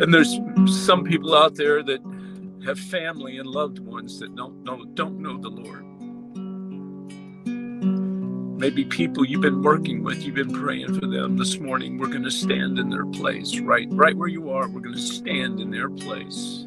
And 0.02 0.14
there's 0.14 0.38
some 0.66 1.04
people 1.04 1.34
out 1.34 1.54
there 1.54 1.82
that 1.82 2.00
have 2.66 2.78
family 2.78 3.38
and 3.38 3.48
loved 3.48 3.78
ones 3.78 4.18
that 4.20 4.34
don't 4.36 4.62
know, 4.64 4.84
don't 4.94 5.18
know 5.20 5.38
the 5.38 5.48
Lord 5.48 5.84
maybe 8.60 8.84
people 8.84 9.24
you've 9.24 9.40
been 9.40 9.62
working 9.62 10.04
with 10.04 10.22
you've 10.22 10.34
been 10.34 10.52
praying 10.52 10.92
for 11.00 11.06
them. 11.06 11.38
This 11.38 11.58
morning 11.58 11.96
we're 11.96 12.08
going 12.08 12.24
to 12.24 12.30
stand 12.30 12.78
in 12.78 12.90
their 12.90 13.06
place. 13.06 13.58
Right 13.58 13.88
right 13.90 14.14
where 14.14 14.28
you 14.28 14.50
are 14.50 14.68
we're 14.68 14.82
going 14.82 14.94
to 14.94 15.00
stand 15.00 15.60
in 15.60 15.70
their 15.70 15.88
place. 15.88 16.66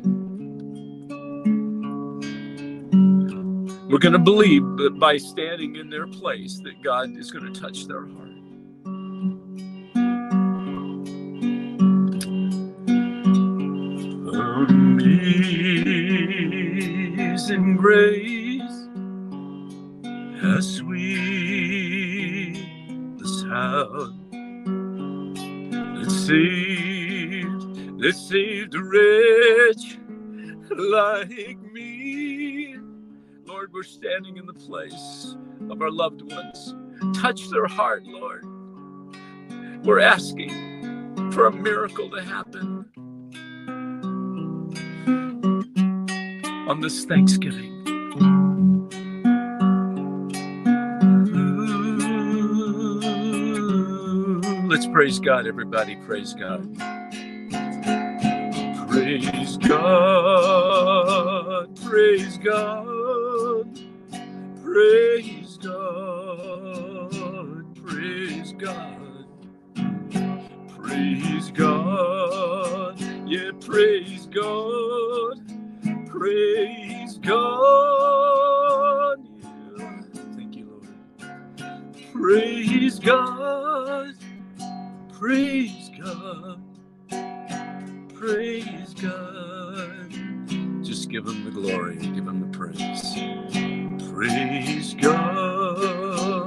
We're 3.91 4.00
going 4.00 4.14
to 4.14 4.20
believe 4.20 4.64
that 4.78 4.98
by 5.00 5.18
standing 5.18 5.76
in 5.76 5.91
their 5.91 6.08
place 6.08 6.60
that 6.64 6.82
god 6.82 7.16
is 7.16 7.30
going 7.30 7.54
to 7.54 7.62
touch 7.62 7.86
their 7.86 8.08
heart. 8.08 8.32
Amazing 16.34 17.76
grace 17.76 18.43
that 28.04 28.16
saved 28.16 28.76
a 28.76 28.84
wretch 28.84 29.97
like 30.78 31.58
me. 31.72 32.76
Lord, 33.45 33.72
we're 33.72 33.84
standing 33.84 34.36
in 34.36 34.45
the 34.45 34.54
place 34.54 35.38
of 35.70 35.82
our 35.82 35.89
loved 35.89 36.22
ones. 36.30 36.76
Touch 37.16 37.49
their 37.49 37.66
heart, 37.66 38.04
Lord. 38.06 38.43
We're 39.86 40.01
asking 40.01 41.32
for 41.32 41.47
a 41.47 41.51
miracle 41.54 42.10
to 42.10 42.22
happen 42.22 42.91
on 46.68 46.82
this 46.82 47.06
Thanksgiving. 47.06 47.70
Let's 54.68 54.88
praise 54.88 55.20
God, 55.20 55.47
everybody. 55.47 55.95
Praise 55.95 56.34
God. 56.34 56.93
Praise 59.22 59.57
God. 59.57 61.68
Praise 61.86 62.38
God. 62.39 63.80
Praise 64.64 65.57
God. 65.57 67.76
Praise 67.86 68.53
God. 68.57 69.26
Praise 70.68 71.51
God. 71.51 73.01
Yeah, 73.28 73.51
praise 73.61 74.28
God. 74.28 75.39
Praise 76.07 77.20
God. 77.20 79.20
Thank 80.36 80.55
you, 80.55 80.66
Lord. 80.72 80.88
Praise 82.14 82.99
God. 82.99 84.16
Praise 85.14 85.91
God. 86.01 86.53
Praise 88.26 88.93
God. 89.01 90.13
Just 90.82 91.09
give 91.09 91.28
him 91.28 91.43
the 91.43 91.51
glory 91.51 91.97
and 91.97 92.15
give 92.15 92.26
him 92.26 92.39
the 92.39 92.57
praise. 92.57 93.15
Praise 94.13 94.93
God. 94.93 96.41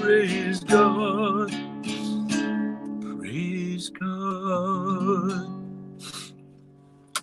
Praise 0.00 0.60
God. 0.64 1.50
Praise 3.02 3.90
God. 3.90 5.46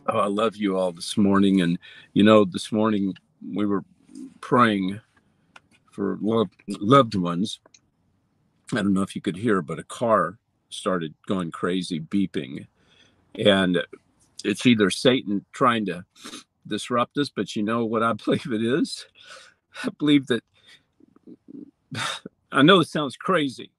Oh, 0.09 0.19
I 0.19 0.27
love 0.27 0.55
you 0.55 0.77
all 0.77 0.91
this 0.91 1.17
morning. 1.17 1.61
And, 1.61 1.79
you 2.13 2.21
know, 2.21 2.45
this 2.45 2.71
morning 2.71 3.15
we 3.51 3.65
were 3.65 3.83
praying 4.41 5.01
for 5.91 6.19
loved, 6.21 6.53
loved 6.67 7.15
ones. 7.15 7.59
I 8.73 8.83
don't 8.83 8.93
know 8.93 9.01
if 9.01 9.15
you 9.15 9.23
could 9.23 9.37
hear, 9.37 9.63
but 9.63 9.79
a 9.79 9.83
car 9.83 10.37
started 10.69 11.15
going 11.25 11.49
crazy, 11.49 11.99
beeping. 11.99 12.67
And 13.39 13.79
it's 14.43 14.65
either 14.65 14.89
Satan 14.91 15.45
trying 15.53 15.85
to 15.87 16.05
disrupt 16.67 17.17
us, 17.17 17.29
but 17.35 17.55
you 17.55 17.63
know 17.63 17.85
what 17.85 18.03
I 18.03 18.13
believe 18.25 18.47
it 18.51 18.63
is? 18.63 19.07
I 19.83 19.89
believe 19.99 20.27
that 20.27 20.43
I 22.51 22.61
know 22.63 22.81
it 22.81 22.89
sounds 22.89 23.17
crazy. 23.17 23.71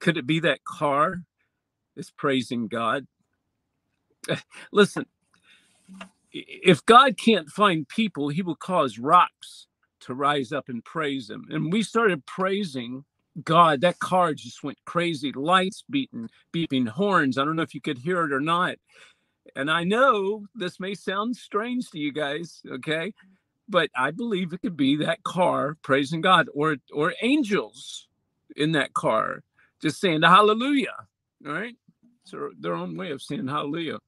Could 0.00 0.16
it 0.18 0.26
be 0.26 0.40
that 0.40 0.64
car 0.64 1.22
is 1.96 2.10
praising 2.10 2.68
God? 2.68 3.06
Listen, 4.72 5.06
if 6.32 6.84
God 6.86 7.16
can't 7.18 7.50
find 7.50 7.88
people, 7.88 8.28
he 8.30 8.42
will 8.42 8.56
cause 8.56 8.98
rocks 8.98 9.66
to 10.00 10.14
rise 10.14 10.52
up 10.52 10.68
and 10.68 10.84
praise 10.84 11.30
him. 11.30 11.46
And 11.50 11.72
we 11.72 11.82
started 11.82 12.26
praising 12.26 13.04
God, 13.44 13.82
that 13.82 13.98
car 13.98 14.34
just 14.34 14.64
went 14.64 14.78
crazy. 14.84 15.32
Lights 15.32 15.84
beating, 15.90 16.30
beeping 16.52 16.88
horns. 16.88 17.38
I 17.38 17.44
don't 17.44 17.56
know 17.56 17.62
if 17.62 17.74
you 17.74 17.80
could 17.80 17.98
hear 17.98 18.24
it 18.24 18.32
or 18.32 18.40
not. 18.40 18.76
And 19.56 19.70
I 19.70 19.84
know 19.84 20.46
this 20.54 20.80
may 20.80 20.94
sound 20.94 21.36
strange 21.36 21.90
to 21.90 21.98
you 21.98 22.12
guys, 22.12 22.62
okay? 22.70 23.12
But 23.68 23.90
I 23.96 24.10
believe 24.12 24.52
it 24.52 24.62
could 24.62 24.76
be 24.76 24.96
that 24.98 25.24
car 25.24 25.76
praising 25.82 26.22
God 26.22 26.48
or 26.54 26.76
or 26.92 27.14
angels 27.22 28.08
in 28.56 28.72
that 28.72 28.94
car 28.94 29.42
just 29.82 30.00
saying 30.00 30.20
the 30.20 30.28
hallelujah. 30.28 31.06
All 31.46 31.52
right. 31.52 31.76
So 32.24 32.50
their 32.58 32.74
own 32.74 32.96
way 32.96 33.10
of 33.12 33.22
saying 33.22 33.48
hallelujah. 33.48 33.98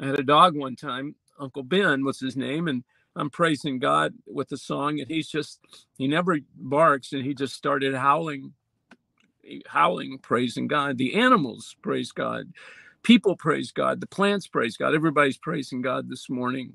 I 0.00 0.06
had 0.06 0.20
a 0.20 0.24
dog 0.24 0.56
one 0.56 0.76
time, 0.76 1.16
Uncle 1.40 1.62
Ben 1.64 2.04
was 2.04 2.20
his 2.20 2.36
name, 2.36 2.68
and 2.68 2.84
I'm 3.16 3.30
praising 3.30 3.78
God 3.78 4.14
with 4.26 4.52
a 4.52 4.58
song, 4.58 5.00
and 5.00 5.10
he's 5.10 5.28
just 5.28 5.60
he 5.98 6.08
never 6.08 6.38
barks 6.56 7.12
and 7.12 7.24
he 7.24 7.34
just 7.34 7.54
started 7.54 7.94
howling 7.94 8.54
howling, 9.66 10.18
praising 10.18 10.68
God. 10.68 10.98
The 10.98 11.14
animals 11.14 11.76
praise 11.82 12.12
God. 12.12 12.52
People 13.02 13.36
praise 13.36 13.72
God. 13.72 14.00
The 14.00 14.06
plants 14.06 14.46
praise 14.46 14.76
God. 14.76 14.94
Everybody's 14.94 15.38
praising 15.38 15.82
God 15.82 16.08
this 16.08 16.28
morning. 16.28 16.74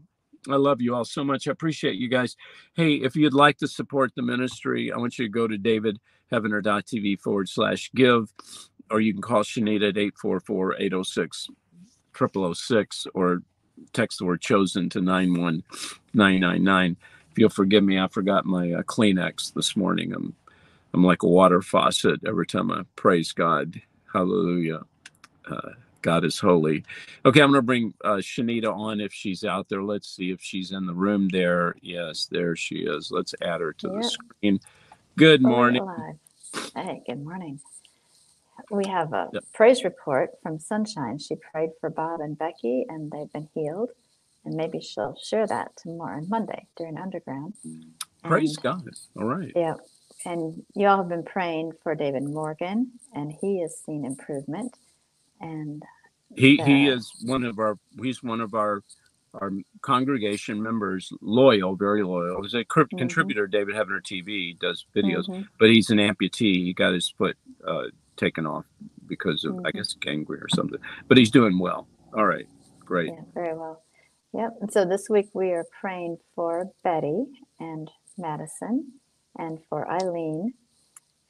I 0.49 0.55
love 0.55 0.81
you 0.81 0.95
all 0.95 1.05
so 1.05 1.23
much. 1.23 1.47
I 1.47 1.51
appreciate 1.51 1.95
you 1.95 2.09
guys. 2.09 2.35
Hey, 2.75 2.95
if 2.95 3.15
you'd 3.15 3.33
like 3.33 3.57
to 3.59 3.67
support 3.67 4.13
the 4.15 4.21
ministry, 4.21 4.91
I 4.91 4.97
want 4.97 5.17
you 5.17 5.25
to 5.25 5.31
go 5.31 5.47
to 5.47 5.57
davidheavener.tv 5.57 7.19
forward 7.21 7.47
slash 7.49 7.91
give, 7.95 8.33
or 8.91 8.99
you 8.99 9.13
can 9.13 9.21
call 9.21 9.43
Sinead 9.43 9.87
at 9.87 9.97
844 9.97 10.75
806 10.79 11.47
0006, 12.17 13.07
or 13.13 13.41
text 13.93 14.19
the 14.19 14.25
word 14.25 14.41
chosen 14.41 14.89
to 14.89 15.01
91999. 15.01 16.97
If 17.31 17.39
you'll 17.39 17.49
forgive 17.49 17.83
me, 17.83 17.99
I 17.99 18.07
forgot 18.07 18.45
my 18.45 18.71
uh, 18.73 18.83
Kleenex 18.83 19.53
this 19.53 19.75
morning. 19.75 20.13
I'm, 20.13 20.35
I'm 20.93 21.03
like 21.03 21.23
a 21.23 21.27
water 21.27 21.61
faucet 21.61 22.21
every 22.25 22.45
time 22.45 22.71
I 22.71 22.83
praise 22.95 23.31
God. 23.31 23.81
Hallelujah. 24.11 24.81
Uh, 25.49 25.69
God 26.01 26.25
is 26.25 26.39
holy. 26.39 26.83
Okay, 27.25 27.41
I'm 27.41 27.49
going 27.49 27.59
to 27.59 27.65
bring 27.65 27.93
uh, 28.03 28.17
Shanita 28.17 28.71
on 28.73 28.99
if 28.99 29.13
she's 29.13 29.43
out 29.43 29.69
there. 29.69 29.81
Let's 29.81 30.07
see 30.07 30.31
if 30.31 30.41
she's 30.41 30.71
in 30.71 30.85
the 30.85 30.93
room 30.93 31.29
there. 31.29 31.75
Yes, 31.81 32.27
there 32.29 32.55
she 32.55 32.79
is. 32.79 33.09
Let's 33.11 33.33
add 33.41 33.61
her 33.61 33.73
to 33.73 33.87
the 33.87 34.03
screen. 34.03 34.59
Good 35.17 35.41
morning. 35.41 35.87
Hey, 36.75 37.01
good 37.07 37.23
morning. 37.23 37.59
We 38.69 38.85
have 38.87 39.13
a 39.13 39.29
yep. 39.33 39.43
praise 39.53 39.83
report 39.83 40.31
from 40.43 40.59
Sunshine. 40.59 41.17
She 41.17 41.35
prayed 41.35 41.69
for 41.79 41.89
Bob 41.89 42.19
and 42.19 42.37
Becky, 42.37 42.85
and 42.87 43.11
they've 43.11 43.31
been 43.31 43.49
healed. 43.53 43.89
And 44.45 44.55
maybe 44.55 44.81
she'll 44.81 45.15
share 45.15 45.47
that 45.47 45.71
tomorrow, 45.77 46.17
on 46.17 46.29
Monday 46.29 46.67
during 46.75 46.97
Underground. 46.97 47.53
Praise 48.23 48.55
and, 48.57 48.63
God. 48.63 48.89
All 49.17 49.25
right. 49.25 49.51
Yeah. 49.55 49.75
And 50.25 50.63
you 50.73 50.87
all 50.87 50.97
have 50.97 51.09
been 51.09 51.23
praying 51.23 51.73
for 51.81 51.95
David 51.95 52.23
Morgan, 52.23 52.91
and 53.13 53.33
he 53.41 53.61
has 53.61 53.77
seen 53.85 54.05
improvement. 54.05 54.77
And 55.41 55.83
he 56.35 56.57
the, 56.57 56.63
he 56.63 56.87
is 56.87 57.11
one 57.23 57.43
of 57.43 57.59
our 57.59 57.77
he's 58.01 58.23
one 58.23 58.41
of 58.41 58.53
our 58.53 58.83
our 59.33 59.51
congregation 59.81 60.61
members, 60.61 61.11
loyal, 61.21 61.75
very 61.75 62.03
loyal. 62.03 62.41
He's 62.43 62.53
a 62.53 62.63
mm-hmm. 62.63 62.97
contributor. 62.97 63.47
David 63.47 63.75
Heavener 63.75 64.01
TV 64.01 64.57
does 64.59 64.85
videos, 64.95 65.27
mm-hmm. 65.27 65.41
but 65.59 65.69
he's 65.69 65.89
an 65.89 65.97
amputee. 65.97 66.63
He 66.63 66.73
got 66.73 66.93
his 66.93 67.09
foot 67.09 67.35
uh, 67.67 67.85
taken 68.15 68.45
off 68.45 68.65
because 69.07 69.43
of, 69.43 69.53
mm-hmm. 69.53 69.65
I 69.65 69.71
guess, 69.71 69.93
gangrene 69.93 70.41
or 70.41 70.49
something. 70.49 70.79
But 71.07 71.17
he's 71.17 71.31
doing 71.31 71.57
well. 71.57 71.87
All 72.15 72.25
right, 72.25 72.47
great. 72.79 73.09
Yeah, 73.09 73.21
very 73.33 73.57
well. 73.57 73.81
Yep. 74.33 74.57
And 74.61 74.71
so 74.71 74.85
this 74.85 75.09
week 75.09 75.29
we 75.33 75.51
are 75.51 75.65
praying 75.79 76.17
for 76.35 76.71
Betty 76.83 77.25
and 77.59 77.89
Madison 78.17 78.93
and 79.37 79.59
for 79.69 79.89
Eileen. 79.89 80.53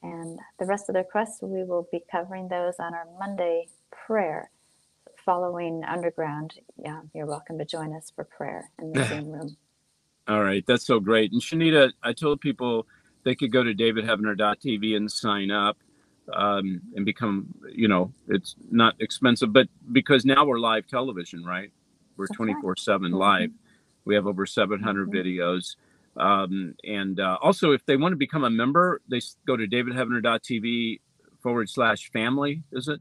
And 0.01 0.39
the 0.59 0.65
rest 0.65 0.89
of 0.89 0.93
the 0.93 0.99
requests, 0.99 1.41
we 1.41 1.63
will 1.63 1.87
be 1.91 2.03
covering 2.11 2.49
those 2.49 2.75
on 2.79 2.93
our 2.93 3.07
Monday 3.19 3.67
prayer 3.91 4.51
following 5.23 5.83
Underground. 5.85 6.55
Yeah, 6.77 7.01
you're 7.13 7.25
welcome 7.25 7.57
to 7.59 7.65
join 7.65 7.95
us 7.95 8.11
for 8.13 8.23
prayer 8.25 8.69
in 8.81 8.91
the 8.91 9.03
Zoom 9.07 9.31
room. 9.31 9.57
All 10.27 10.43
right. 10.43 10.63
That's 10.67 10.85
so 10.85 10.99
great. 10.99 11.31
And 11.31 11.41
Shanita, 11.41 11.91
I 12.01 12.13
told 12.13 12.41
people 12.41 12.87
they 13.23 13.35
could 13.35 13.51
go 13.51 13.63
to 13.63 13.73
davidheavener.tv 13.73 14.95
and 14.95 15.11
sign 15.11 15.51
up 15.51 15.77
um, 16.31 16.81
and 16.95 17.05
become, 17.05 17.53
you 17.69 17.87
know, 17.87 18.13
it's 18.27 18.55
not 18.71 18.95
expensive, 18.99 19.51
but 19.51 19.67
because 19.91 20.23
now 20.23 20.45
we're 20.45 20.59
live 20.59 20.87
television, 20.87 21.43
right? 21.43 21.71
We're 22.15 22.27
24 22.27 22.77
7 22.77 23.07
mm-hmm. 23.07 23.17
live. 23.17 23.51
We 24.05 24.15
have 24.15 24.27
over 24.27 24.45
700 24.45 25.09
mm-hmm. 25.09 25.17
videos. 25.17 25.75
Um, 26.17 26.75
and 26.83 27.19
uh, 27.19 27.37
also, 27.41 27.71
if 27.71 27.85
they 27.85 27.97
want 27.97 28.13
to 28.13 28.17
become 28.17 28.43
a 28.43 28.49
member, 28.49 29.01
they 29.09 29.21
go 29.47 29.57
to 29.57 29.67
davidheavener.tv 29.67 30.99
forward 31.41 31.69
slash 31.69 32.11
family, 32.11 32.63
is 32.71 32.87
it? 32.87 32.99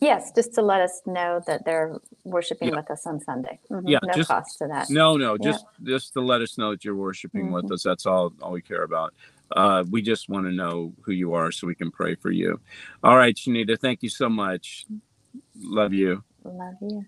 Yes, 0.00 0.32
just 0.34 0.52
to 0.54 0.62
let 0.62 0.80
us 0.80 1.00
know 1.06 1.40
that 1.46 1.64
they're 1.64 1.96
worshiping 2.24 2.70
yeah. 2.70 2.76
with 2.76 2.90
us 2.90 3.06
on 3.06 3.20
Sunday. 3.20 3.60
Mm-hmm. 3.70 3.86
Yeah, 3.86 4.00
no 4.02 4.12
just, 4.14 4.28
cost 4.28 4.58
to 4.58 4.66
that. 4.66 4.90
No, 4.90 5.16
no, 5.16 5.38
just 5.38 5.64
just 5.84 6.12
to 6.14 6.20
let 6.20 6.40
us 6.40 6.58
know 6.58 6.72
that 6.72 6.84
you're 6.84 6.96
worshiping 6.96 7.44
mm-hmm. 7.44 7.54
with 7.54 7.70
us. 7.70 7.84
That's 7.84 8.04
all 8.04 8.32
all 8.42 8.50
we 8.50 8.62
care 8.62 8.82
about. 8.82 9.14
Uh, 9.52 9.84
we 9.88 10.02
just 10.02 10.28
want 10.28 10.46
to 10.46 10.50
know 10.52 10.92
who 11.02 11.12
you 11.12 11.34
are 11.34 11.52
so 11.52 11.68
we 11.68 11.76
can 11.76 11.92
pray 11.92 12.16
for 12.16 12.32
you. 12.32 12.60
All 13.04 13.16
right, 13.16 13.36
Shanita, 13.36 13.78
thank 13.78 14.02
you 14.02 14.08
so 14.08 14.28
much. 14.28 14.86
Love 15.60 15.92
you. 15.92 16.24
Love 16.42 16.74
you. 16.80 17.04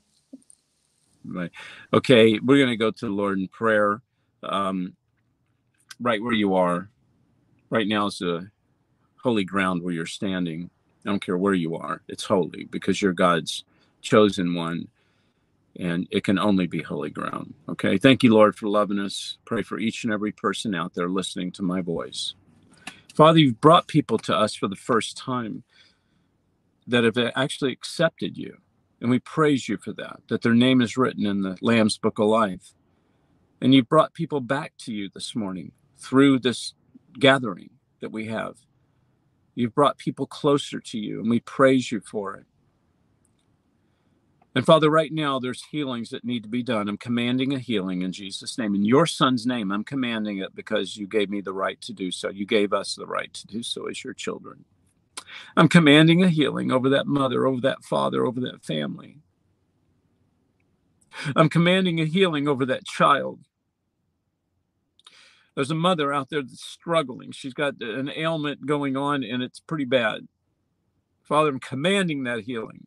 Right. 1.25 1.51
Okay, 1.93 2.39
we're 2.39 2.59
going 2.59 2.69
to 2.71 2.77
go 2.77 2.93
to 2.93 3.07
the 3.07 3.13
Lord 3.13 3.39
in 3.39 3.49
prayer. 3.49 4.03
Um, 4.49 4.95
right 6.01 6.23
where 6.23 6.33
you 6.33 6.55
are. 6.55 6.91
Right 7.71 7.89
now 7.89 8.07
is 8.07 8.19
the 8.19 8.51
holy 9.23 9.45
ground 9.45 9.83
where 9.83 9.95
you're 9.95 10.07
standing. 10.07 10.71
I 11.05 11.11
don't 11.11 11.25
care 11.25 11.39
where 11.39 11.55
you 11.55 11.77
are, 11.77 12.03
it's 12.09 12.25
holy 12.25 12.65
because 12.65 13.03
you're 13.03 13.13
God's 13.13 13.65
chosen 14.01 14.55
one 14.55 14.89
and 15.77 16.07
it 16.11 16.25
can 16.25 16.39
only 16.39 16.67
be 16.67 16.83
holy 16.83 17.11
ground. 17.11 17.55
Okay. 17.69 17.99
Thank 17.99 18.23
you, 18.23 18.33
Lord, 18.33 18.57
for 18.57 18.69
loving 18.69 18.99
us. 18.99 19.39
Pray 19.45 19.63
for 19.63 19.79
each 19.79 20.05
and 20.05 20.13
every 20.13 20.33
person 20.33 20.75
out 20.75 20.95
there 20.95 21.09
listening 21.09 21.51
to 21.53 21.63
my 21.63 21.81
voice. 21.81 22.35
Father, 23.15 23.39
you've 23.39 23.61
brought 23.61 23.89
people 23.89 24.19
to 24.19 24.37
us 24.37 24.55
for 24.55 24.69
the 24.69 24.77
first 24.77 25.17
time 25.17 25.65
that 26.87 27.05
have 27.05 27.19
actually 27.35 27.73
accepted 27.73 28.37
you. 28.37 28.59
And 29.01 29.11
we 29.11 29.19
praise 29.19 29.69
you 29.69 29.77
for 29.77 29.93
that, 29.95 30.21
that 30.29 30.43
their 30.43 30.55
name 30.55 30.81
is 30.81 30.97
written 30.97 31.27
in 31.27 31.43
the 31.43 31.57
Lamb's 31.61 31.99
Book 31.99 32.19
of 32.19 32.27
Life. 32.27 32.73
And 33.65 33.75
you've 33.75 33.89
brought 33.89 34.13
people 34.13 34.43
back 34.43 34.75
to 34.81 34.93
you 34.93 35.09
this 35.15 35.35
morning 35.35 35.73
through 35.97 36.41
this 36.41 36.75
gathering 37.19 37.71
that 38.03 38.13
we 38.13 38.27
have. 38.27 38.59
You've 39.55 39.75
brought 39.75 39.97
people 39.97 40.27
closer 40.27 40.81
to 40.81 40.99
you, 40.99 41.21
and 41.21 41.31
we 41.31 41.41
praise 41.41 41.91
you 41.91 42.01
for 42.01 42.35
it. 42.35 42.45
And 44.55 44.67
Father, 44.67 44.91
right 44.91 45.11
now 45.11 45.39
there's 45.39 45.65
healings 45.65 46.11
that 46.11 46.27
need 46.27 46.43
to 46.43 46.49
be 46.51 46.63
done. 46.63 46.91
I'm 46.91 46.99
commanding 46.99 47.55
a 47.55 47.59
healing 47.59 48.03
in 48.03 48.13
Jesus' 48.13 48.59
name. 48.59 48.75
In 48.75 48.85
your 48.85 49.07
son's 49.07 49.47
name, 49.47 49.73
I'm 49.73 49.83
commanding 49.83 50.37
it 50.41 50.55
because 50.55 50.99
you 50.99 51.07
gave 51.07 51.31
me 51.31 51.41
the 51.41 51.55
right 51.55 51.81
to 51.81 51.95
do 51.95 52.11
so. 52.11 52.29
You 52.29 52.45
gave 52.45 52.75
us 52.75 52.95
the 52.95 53.07
right 53.07 53.33
to 53.33 53.47
do 53.47 53.63
so 53.63 53.89
as 53.89 54.05
your 54.05 54.13
children. 54.13 54.67
I'm 55.57 55.71
commanding 55.71 56.23
a 56.23 56.29
healing 56.29 56.71
over 56.71 56.91
that 56.91 57.07
mother, 57.07 57.47
over 57.47 57.63
that 57.63 57.83
father, 57.83 58.27
over 58.27 58.41
that 58.41 58.63
family. 58.63 59.21
I'm 61.35 61.49
commanding 61.49 61.99
a 61.99 62.05
healing 62.05 62.47
over 62.47 62.67
that 62.67 62.85
child. 62.85 63.41
There's 65.55 65.71
a 65.71 65.77
mother 65.77 66.13
out 66.13 66.31
there 66.31 66.43
that's 66.43 66.65
struggling. 66.65 67.33
She's 67.33 67.55
got 67.55 67.75
an 67.81 68.11
ailment 68.15 68.67
going 68.67 68.97
on 68.97 69.23
and 69.25 69.43
it's 69.43 69.61
pretty 69.61 69.85
bad. 69.85 70.29
Father, 71.23 71.51
I'm 71.51 71.61
commanding 71.61 72.25
that 72.25 72.41
healing. 72.41 72.87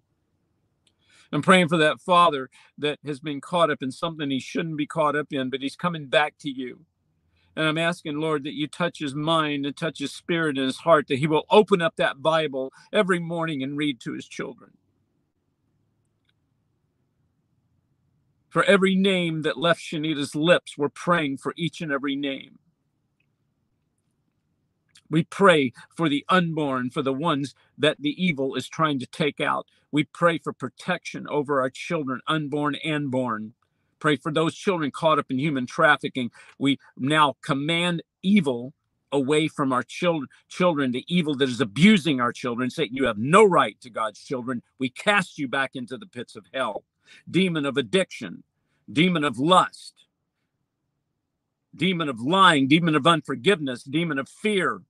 I'm 1.32 1.42
praying 1.42 1.70
for 1.70 1.78
that 1.78 2.00
father 2.00 2.50
that 2.78 3.00
has 3.06 3.20
been 3.20 3.42
caught 3.42 3.72
up 3.72 3.84
in 3.84 3.92
something 3.92 4.30
he 4.30 4.40
shouldn't 4.40 4.78
be 4.78 4.88
caught 4.88 5.16
up 5.16 5.28
in, 5.32 5.50
but 5.50 5.62
he's 5.62 5.76
coming 5.76 6.08
back 6.08 6.36
to 6.40 6.50
you. 6.50 6.86
And 7.56 7.66
I'm 7.66 7.78
asking, 7.78 8.18
Lord, 8.18 8.44
that 8.44 8.54
you 8.54 8.68
touch 8.68 9.00
his 9.00 9.16
mind 9.16 9.66
and 9.66 9.76
touch 9.76 10.00
his 10.00 10.14
spirit 10.14 10.58
and 10.58 10.66
his 10.68 10.78
heart, 10.78 11.08
that 11.08 11.20
he 11.20 11.28
will 11.28 11.46
open 11.50 11.82
up 11.82 11.96
that 11.98 12.22
Bible 12.22 12.72
every 12.94 13.20
morning 13.20 13.64
and 13.64 13.78
read 13.78 14.00
to 14.02 14.14
his 14.14 14.28
children. 14.28 14.72
For 18.58 18.64
every 18.64 18.96
name 18.96 19.44
that 19.44 19.60
left 19.60 19.80
Shanita's 19.80 20.34
lips, 20.34 20.80
we're 20.80 20.90
praying 20.90 21.38
for 21.38 21.54
each 21.56 21.80
and 21.80 21.92
every 21.92 22.16
name. 22.16 22.58
We 25.12 25.26
pray 25.26 25.74
for 25.96 26.10
the 26.10 26.26
unborn, 26.28 26.90
for 26.90 27.04
the 27.04 27.14
ones 27.14 27.54
that 27.78 27.98
the 28.00 28.16
evil 28.18 28.56
is 28.56 28.68
trying 28.68 28.98
to 28.98 29.06
take 29.06 29.40
out. 29.40 29.68
We 29.92 30.06
pray 30.06 30.40
for 30.40 30.54
protection 30.54 31.28
over 31.30 31.62
our 31.62 31.70
children, 31.70 32.20
unborn 32.26 32.78
and 32.84 33.12
born. 33.12 33.54
Pray 34.00 34.16
for 34.16 34.32
those 34.32 34.56
children 34.56 34.90
caught 34.90 35.20
up 35.20 35.30
in 35.30 35.38
human 35.38 35.68
trafficking. 35.68 36.32
We 36.58 36.80
now 36.98 37.36
command 37.44 38.02
evil 38.24 38.74
away 39.12 39.50
from 39.50 39.72
our 39.72 39.84
children, 39.84 40.30
children, 40.50 40.94
the 40.94 41.06
evil 41.08 41.36
that 41.36 41.48
is 41.48 41.62
abusing 41.62 42.20
our 42.20 42.34
children. 42.34 42.72
Satan, 42.72 42.96
you 42.98 43.06
have 43.06 43.20
no 43.20 43.44
right 43.44 43.80
to 43.82 43.92
God's 43.92 44.24
children. 44.24 44.64
We 44.80 44.90
cast 44.90 45.38
you 45.38 45.48
back 45.48 45.76
into 45.76 45.96
the 45.96 46.08
pits 46.08 46.36
of 46.36 46.48
hell. 46.56 46.86
Demon 47.30 47.66
of 47.66 47.78
addiction, 47.78 48.44
demon 48.92 49.24
of 49.24 49.40
lust, 49.40 49.94
demon 51.76 52.10
of 52.10 52.20
lying, 52.20 52.68
demon 52.68 52.96
of 52.96 53.06
unforgiveness, 53.06 53.84
demon 53.84 54.20
of 54.20 54.28
fear, 54.28 54.82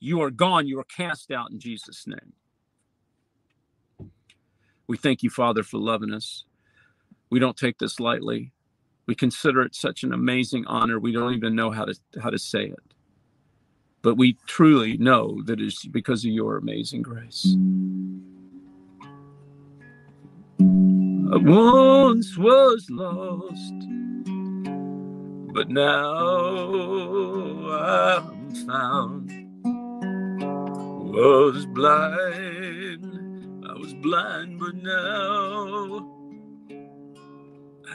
you 0.00 0.20
are 0.20 0.30
gone. 0.30 0.66
You 0.66 0.80
are 0.80 0.84
cast 0.84 1.30
out 1.30 1.52
in 1.52 1.60
Jesus' 1.60 2.06
name. 2.06 2.32
We 4.88 4.96
thank 4.96 5.22
you, 5.22 5.30
Father, 5.30 5.62
for 5.62 5.78
loving 5.78 6.12
us. 6.12 6.44
We 7.30 7.38
don't 7.38 7.56
take 7.56 7.78
this 7.78 8.00
lightly. 8.00 8.52
We 9.06 9.14
consider 9.14 9.62
it 9.62 9.74
such 9.74 10.02
an 10.02 10.12
amazing 10.12 10.66
honor. 10.66 10.98
We 10.98 11.12
don't 11.12 11.34
even 11.34 11.54
know 11.54 11.70
how 11.70 11.84
to 11.84 11.94
how 12.20 12.30
to 12.30 12.38
say 12.38 12.64
it. 12.64 12.94
But 14.02 14.16
we 14.16 14.36
truly 14.46 14.96
know 14.98 15.40
that 15.44 15.60
it's 15.60 15.86
because 15.86 16.24
of 16.24 16.32
your 16.32 16.56
amazing 16.56 17.02
grace. 17.02 17.56
I 21.32 21.36
once 21.38 22.36
was 22.36 22.86
lost, 22.90 23.74
but 25.54 25.70
now 25.70 26.14
I'm 27.72 28.54
found 28.66 29.32
was 31.12 31.66
blind, 31.66 33.04
I 33.68 33.74
was 33.78 33.94
blind, 33.94 34.58
but 34.60 34.74
now 34.76 36.06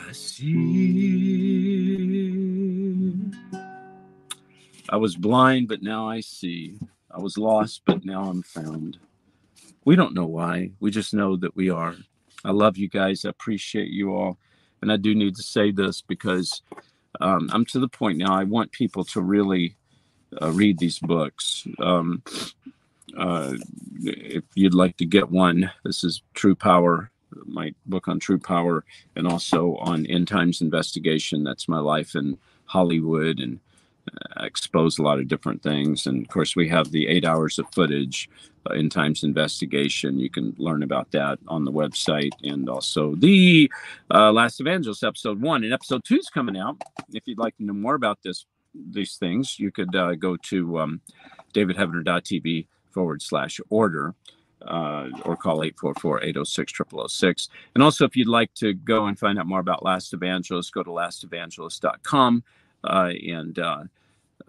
I 0.07 0.11
see. 0.11 1.53
I 4.89 4.97
was 4.97 5.15
blind, 5.15 5.67
but 5.67 5.81
now 5.83 6.09
I 6.09 6.21
see. 6.21 6.79
I 7.11 7.19
was 7.19 7.37
lost, 7.37 7.81
but 7.85 8.05
now 8.05 8.25
I'm 8.25 8.43
found. 8.43 8.97
We 9.85 9.95
don't 9.95 10.13
know 10.13 10.27
why. 10.27 10.71
We 10.79 10.91
just 10.91 11.13
know 11.13 11.37
that 11.37 11.55
we 11.55 11.69
are. 11.69 11.95
I 12.45 12.51
love 12.51 12.77
you 12.77 12.87
guys. 12.87 13.25
I 13.25 13.29
appreciate 13.29 13.89
you 13.89 14.13
all. 14.15 14.37
and 14.81 14.91
I 14.91 14.97
do 14.97 15.15
need 15.15 15.35
to 15.35 15.43
say 15.43 15.71
this 15.71 16.01
because 16.01 16.61
um, 17.19 17.49
I'm 17.51 17.65
to 17.65 17.79
the 17.79 17.87
point 17.87 18.17
now. 18.17 18.33
I 18.37 18.43
want 18.43 18.71
people 18.71 19.03
to 19.05 19.21
really 19.21 19.75
uh, 20.41 20.51
read 20.51 20.77
these 20.77 20.99
books. 20.99 21.67
Um, 21.79 22.21
uh, 23.17 23.53
if 24.03 24.43
you'd 24.55 24.73
like 24.73 24.97
to 24.97 25.05
get 25.05 25.31
one, 25.31 25.71
this 25.83 26.03
is 26.03 26.21
True 26.33 26.55
Power, 26.55 27.09
my 27.45 27.73
book 27.85 28.07
on 28.07 28.19
True 28.19 28.37
Power, 28.37 28.85
and 29.15 29.27
also 29.27 29.75
on 29.77 30.05
End 30.05 30.27
Times 30.27 30.61
Investigation. 30.61 31.43
That's 31.43 31.67
my 31.67 31.79
life 31.79 32.15
in 32.15 32.37
Hollywood 32.65 33.39
and 33.39 33.59
expose 34.39 34.97
a 34.97 35.03
lot 35.03 35.19
of 35.19 35.27
different 35.27 35.61
things. 35.61 36.07
And 36.07 36.23
of 36.23 36.29
course, 36.29 36.55
we 36.55 36.67
have 36.69 36.91
the 36.91 37.07
eight 37.07 37.25
hours 37.25 37.59
of 37.59 37.65
footage 37.73 38.29
uh, 38.69 38.73
End 38.73 38.91
Times 38.91 39.23
Investigation. 39.23 40.19
You 40.19 40.29
can 40.29 40.55
learn 40.57 40.83
about 40.83 41.11
that 41.11 41.39
on 41.47 41.65
the 41.65 41.71
website, 41.71 42.31
and 42.43 42.69
also 42.69 43.15
the 43.15 43.71
uh, 44.13 44.31
Last 44.31 44.59
Evangelist 44.59 45.03
episode 45.03 45.41
one 45.41 45.63
and 45.63 45.73
episode 45.73 46.03
two 46.03 46.17
is 46.17 46.29
coming 46.29 46.57
out. 46.57 46.81
If 47.13 47.23
you'd 47.25 47.39
like 47.39 47.57
to 47.57 47.63
know 47.63 47.73
more 47.73 47.95
about 47.95 48.19
this, 48.23 48.45
these 48.73 49.15
things, 49.15 49.59
you 49.59 49.71
could 49.71 49.95
uh, 49.95 50.15
go 50.15 50.37
to 50.37 50.79
um, 50.79 51.01
davidheavener.tv 51.53 52.67
forward 52.91 53.21
slash 53.21 53.59
order. 53.69 54.13
Uh, 54.59 55.09
or 55.23 55.37
call 55.37 55.59
844-806-0006. 55.59 57.49
And 57.75 57.83
also, 57.83 58.05
if 58.05 58.15
you'd 58.15 58.27
like 58.27 58.51
to 58.55 58.73
go 58.73 59.05
and 59.05 59.17
find 59.17 59.37
out 59.37 59.45
more 59.45 59.59
about 59.59 59.85
Last 59.85 60.13
Evangelist, 60.13 60.73
go 60.73 60.81
to 60.81 60.89
lastevangelist.com 60.89 62.43
and 62.83 63.57
uh, 63.59 63.83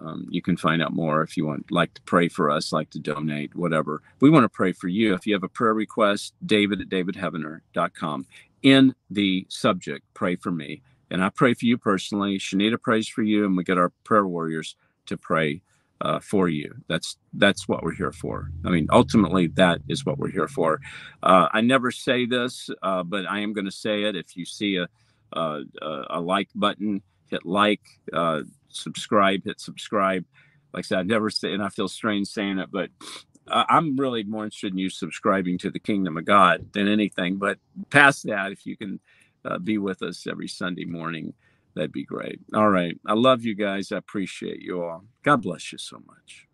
um, 0.01 0.26
you 0.31 0.41
can 0.43 0.57
find 0.57 0.83
out 0.83 0.93
more 0.93 1.22
if 1.22 1.37
you 1.37 1.47
want 1.47 1.70
like 1.70 1.95
to 1.95 2.03
pray 2.03 2.29
for 2.29 2.51
us 2.51 2.72
like 2.72 2.91
to 2.91 2.99
donate 2.99 3.55
whatever. 3.55 4.03
We 4.20 4.31
want 4.31 4.45
to 4.45 4.49
pray 4.49 4.72
for 4.72 4.89
you. 4.89 5.14
If 5.14 5.26
you 5.26 5.35
have 5.35 5.43
a 5.43 5.49
prayer 5.49 5.74
request 5.74 6.35
david 6.45 6.81
at 6.81 6.89
davidheavener.com 6.89 8.26
in 8.62 8.95
the 9.11 9.47
subject 9.49 10.05
pray 10.14 10.37
for 10.37 10.51
me. 10.51 10.83
And 11.11 11.24
i 11.24 11.31
pray 11.31 11.55
for 11.55 11.64
you 11.64 11.79
personally. 11.79 12.39
Shanita 12.39 12.81
prays 12.81 13.09
for 13.09 13.22
you 13.22 13.45
and 13.45 13.57
we 13.57 13.64
get 13.64 13.79
our 13.79 13.91
prayer 14.05 14.26
warriors 14.26 14.76
to 15.07 15.16
pray 15.16 15.62
uh, 16.01 16.20
for 16.20 16.49
you. 16.49 16.72
That's 16.87 17.16
that's 17.33 17.66
what 17.66 17.83
we're 17.83 17.95
here 17.95 18.12
for. 18.12 18.51
I 18.64 18.70
mean 18.70 18.87
ultimately 18.93 19.49
that 19.49 19.81
is 19.89 20.07
what 20.07 20.18
we're 20.18 20.31
here 20.31 20.49
for. 20.49 20.81
Uh, 21.22 21.49
i 21.53 21.61
never 21.61 21.91
say 21.91 22.24
this 22.24 22.70
uh, 22.83 23.03
but 23.03 23.29
i 23.29 23.41
am 23.41 23.53
going 23.53 23.64
to 23.64 23.72
say 23.72 24.05
it. 24.05 24.14
If 24.14 24.37
you 24.37 24.45
see 24.45 24.76
a, 24.76 24.89
a, 25.33 25.62
a 26.11 26.20
like 26.20 26.51
button 26.55 27.03
hit 27.31 27.47
like, 27.47 27.83
uh, 28.12 28.43
subscribe, 28.68 29.45
hit 29.45 29.61
subscribe. 29.61 30.24
Like 30.72 30.85
I 30.85 30.87
said, 30.87 30.99
I 30.99 31.03
never 31.03 31.31
say, 31.31 31.53
and 31.53 31.62
I 31.62 31.68
feel 31.70 31.89
strange 31.89 32.29
saying 32.29 32.59
it, 32.59 32.70
but 32.70 32.91
I'm 33.51 33.97
really 33.97 34.24
more 34.24 34.45
interested 34.45 34.72
in 34.72 34.79
you 34.79 34.91
subscribing 34.91 35.59
to 35.59 35.70
the 35.70 35.79
kingdom 35.79 36.16
of 36.16 36.24
God 36.24 36.72
than 36.72 36.89
anything. 36.89 37.37
But 37.37 37.59
past 37.91 38.26
that, 38.26 38.53
if 38.53 38.66
you 38.66 38.76
can 38.76 39.01
uh, 39.45 39.59
be 39.59 39.79
with 39.79 40.03
us 40.03 40.26
every 40.26 40.49
Sunday 40.49 40.85
morning, 40.85 41.33
that'd 41.74 41.93
be 41.93 42.05
great. 42.05 42.41
All 42.55 42.68
right. 42.68 42.99
I 43.07 43.14
love 43.14 43.45
you 43.45 43.55
guys. 43.55 43.93
I 43.93 43.97
appreciate 43.97 44.61
you 44.61 44.83
all. 44.83 45.05
God 45.22 45.43
bless 45.43 45.72
you 45.72 45.79
so 45.79 46.03
much. 46.07 46.48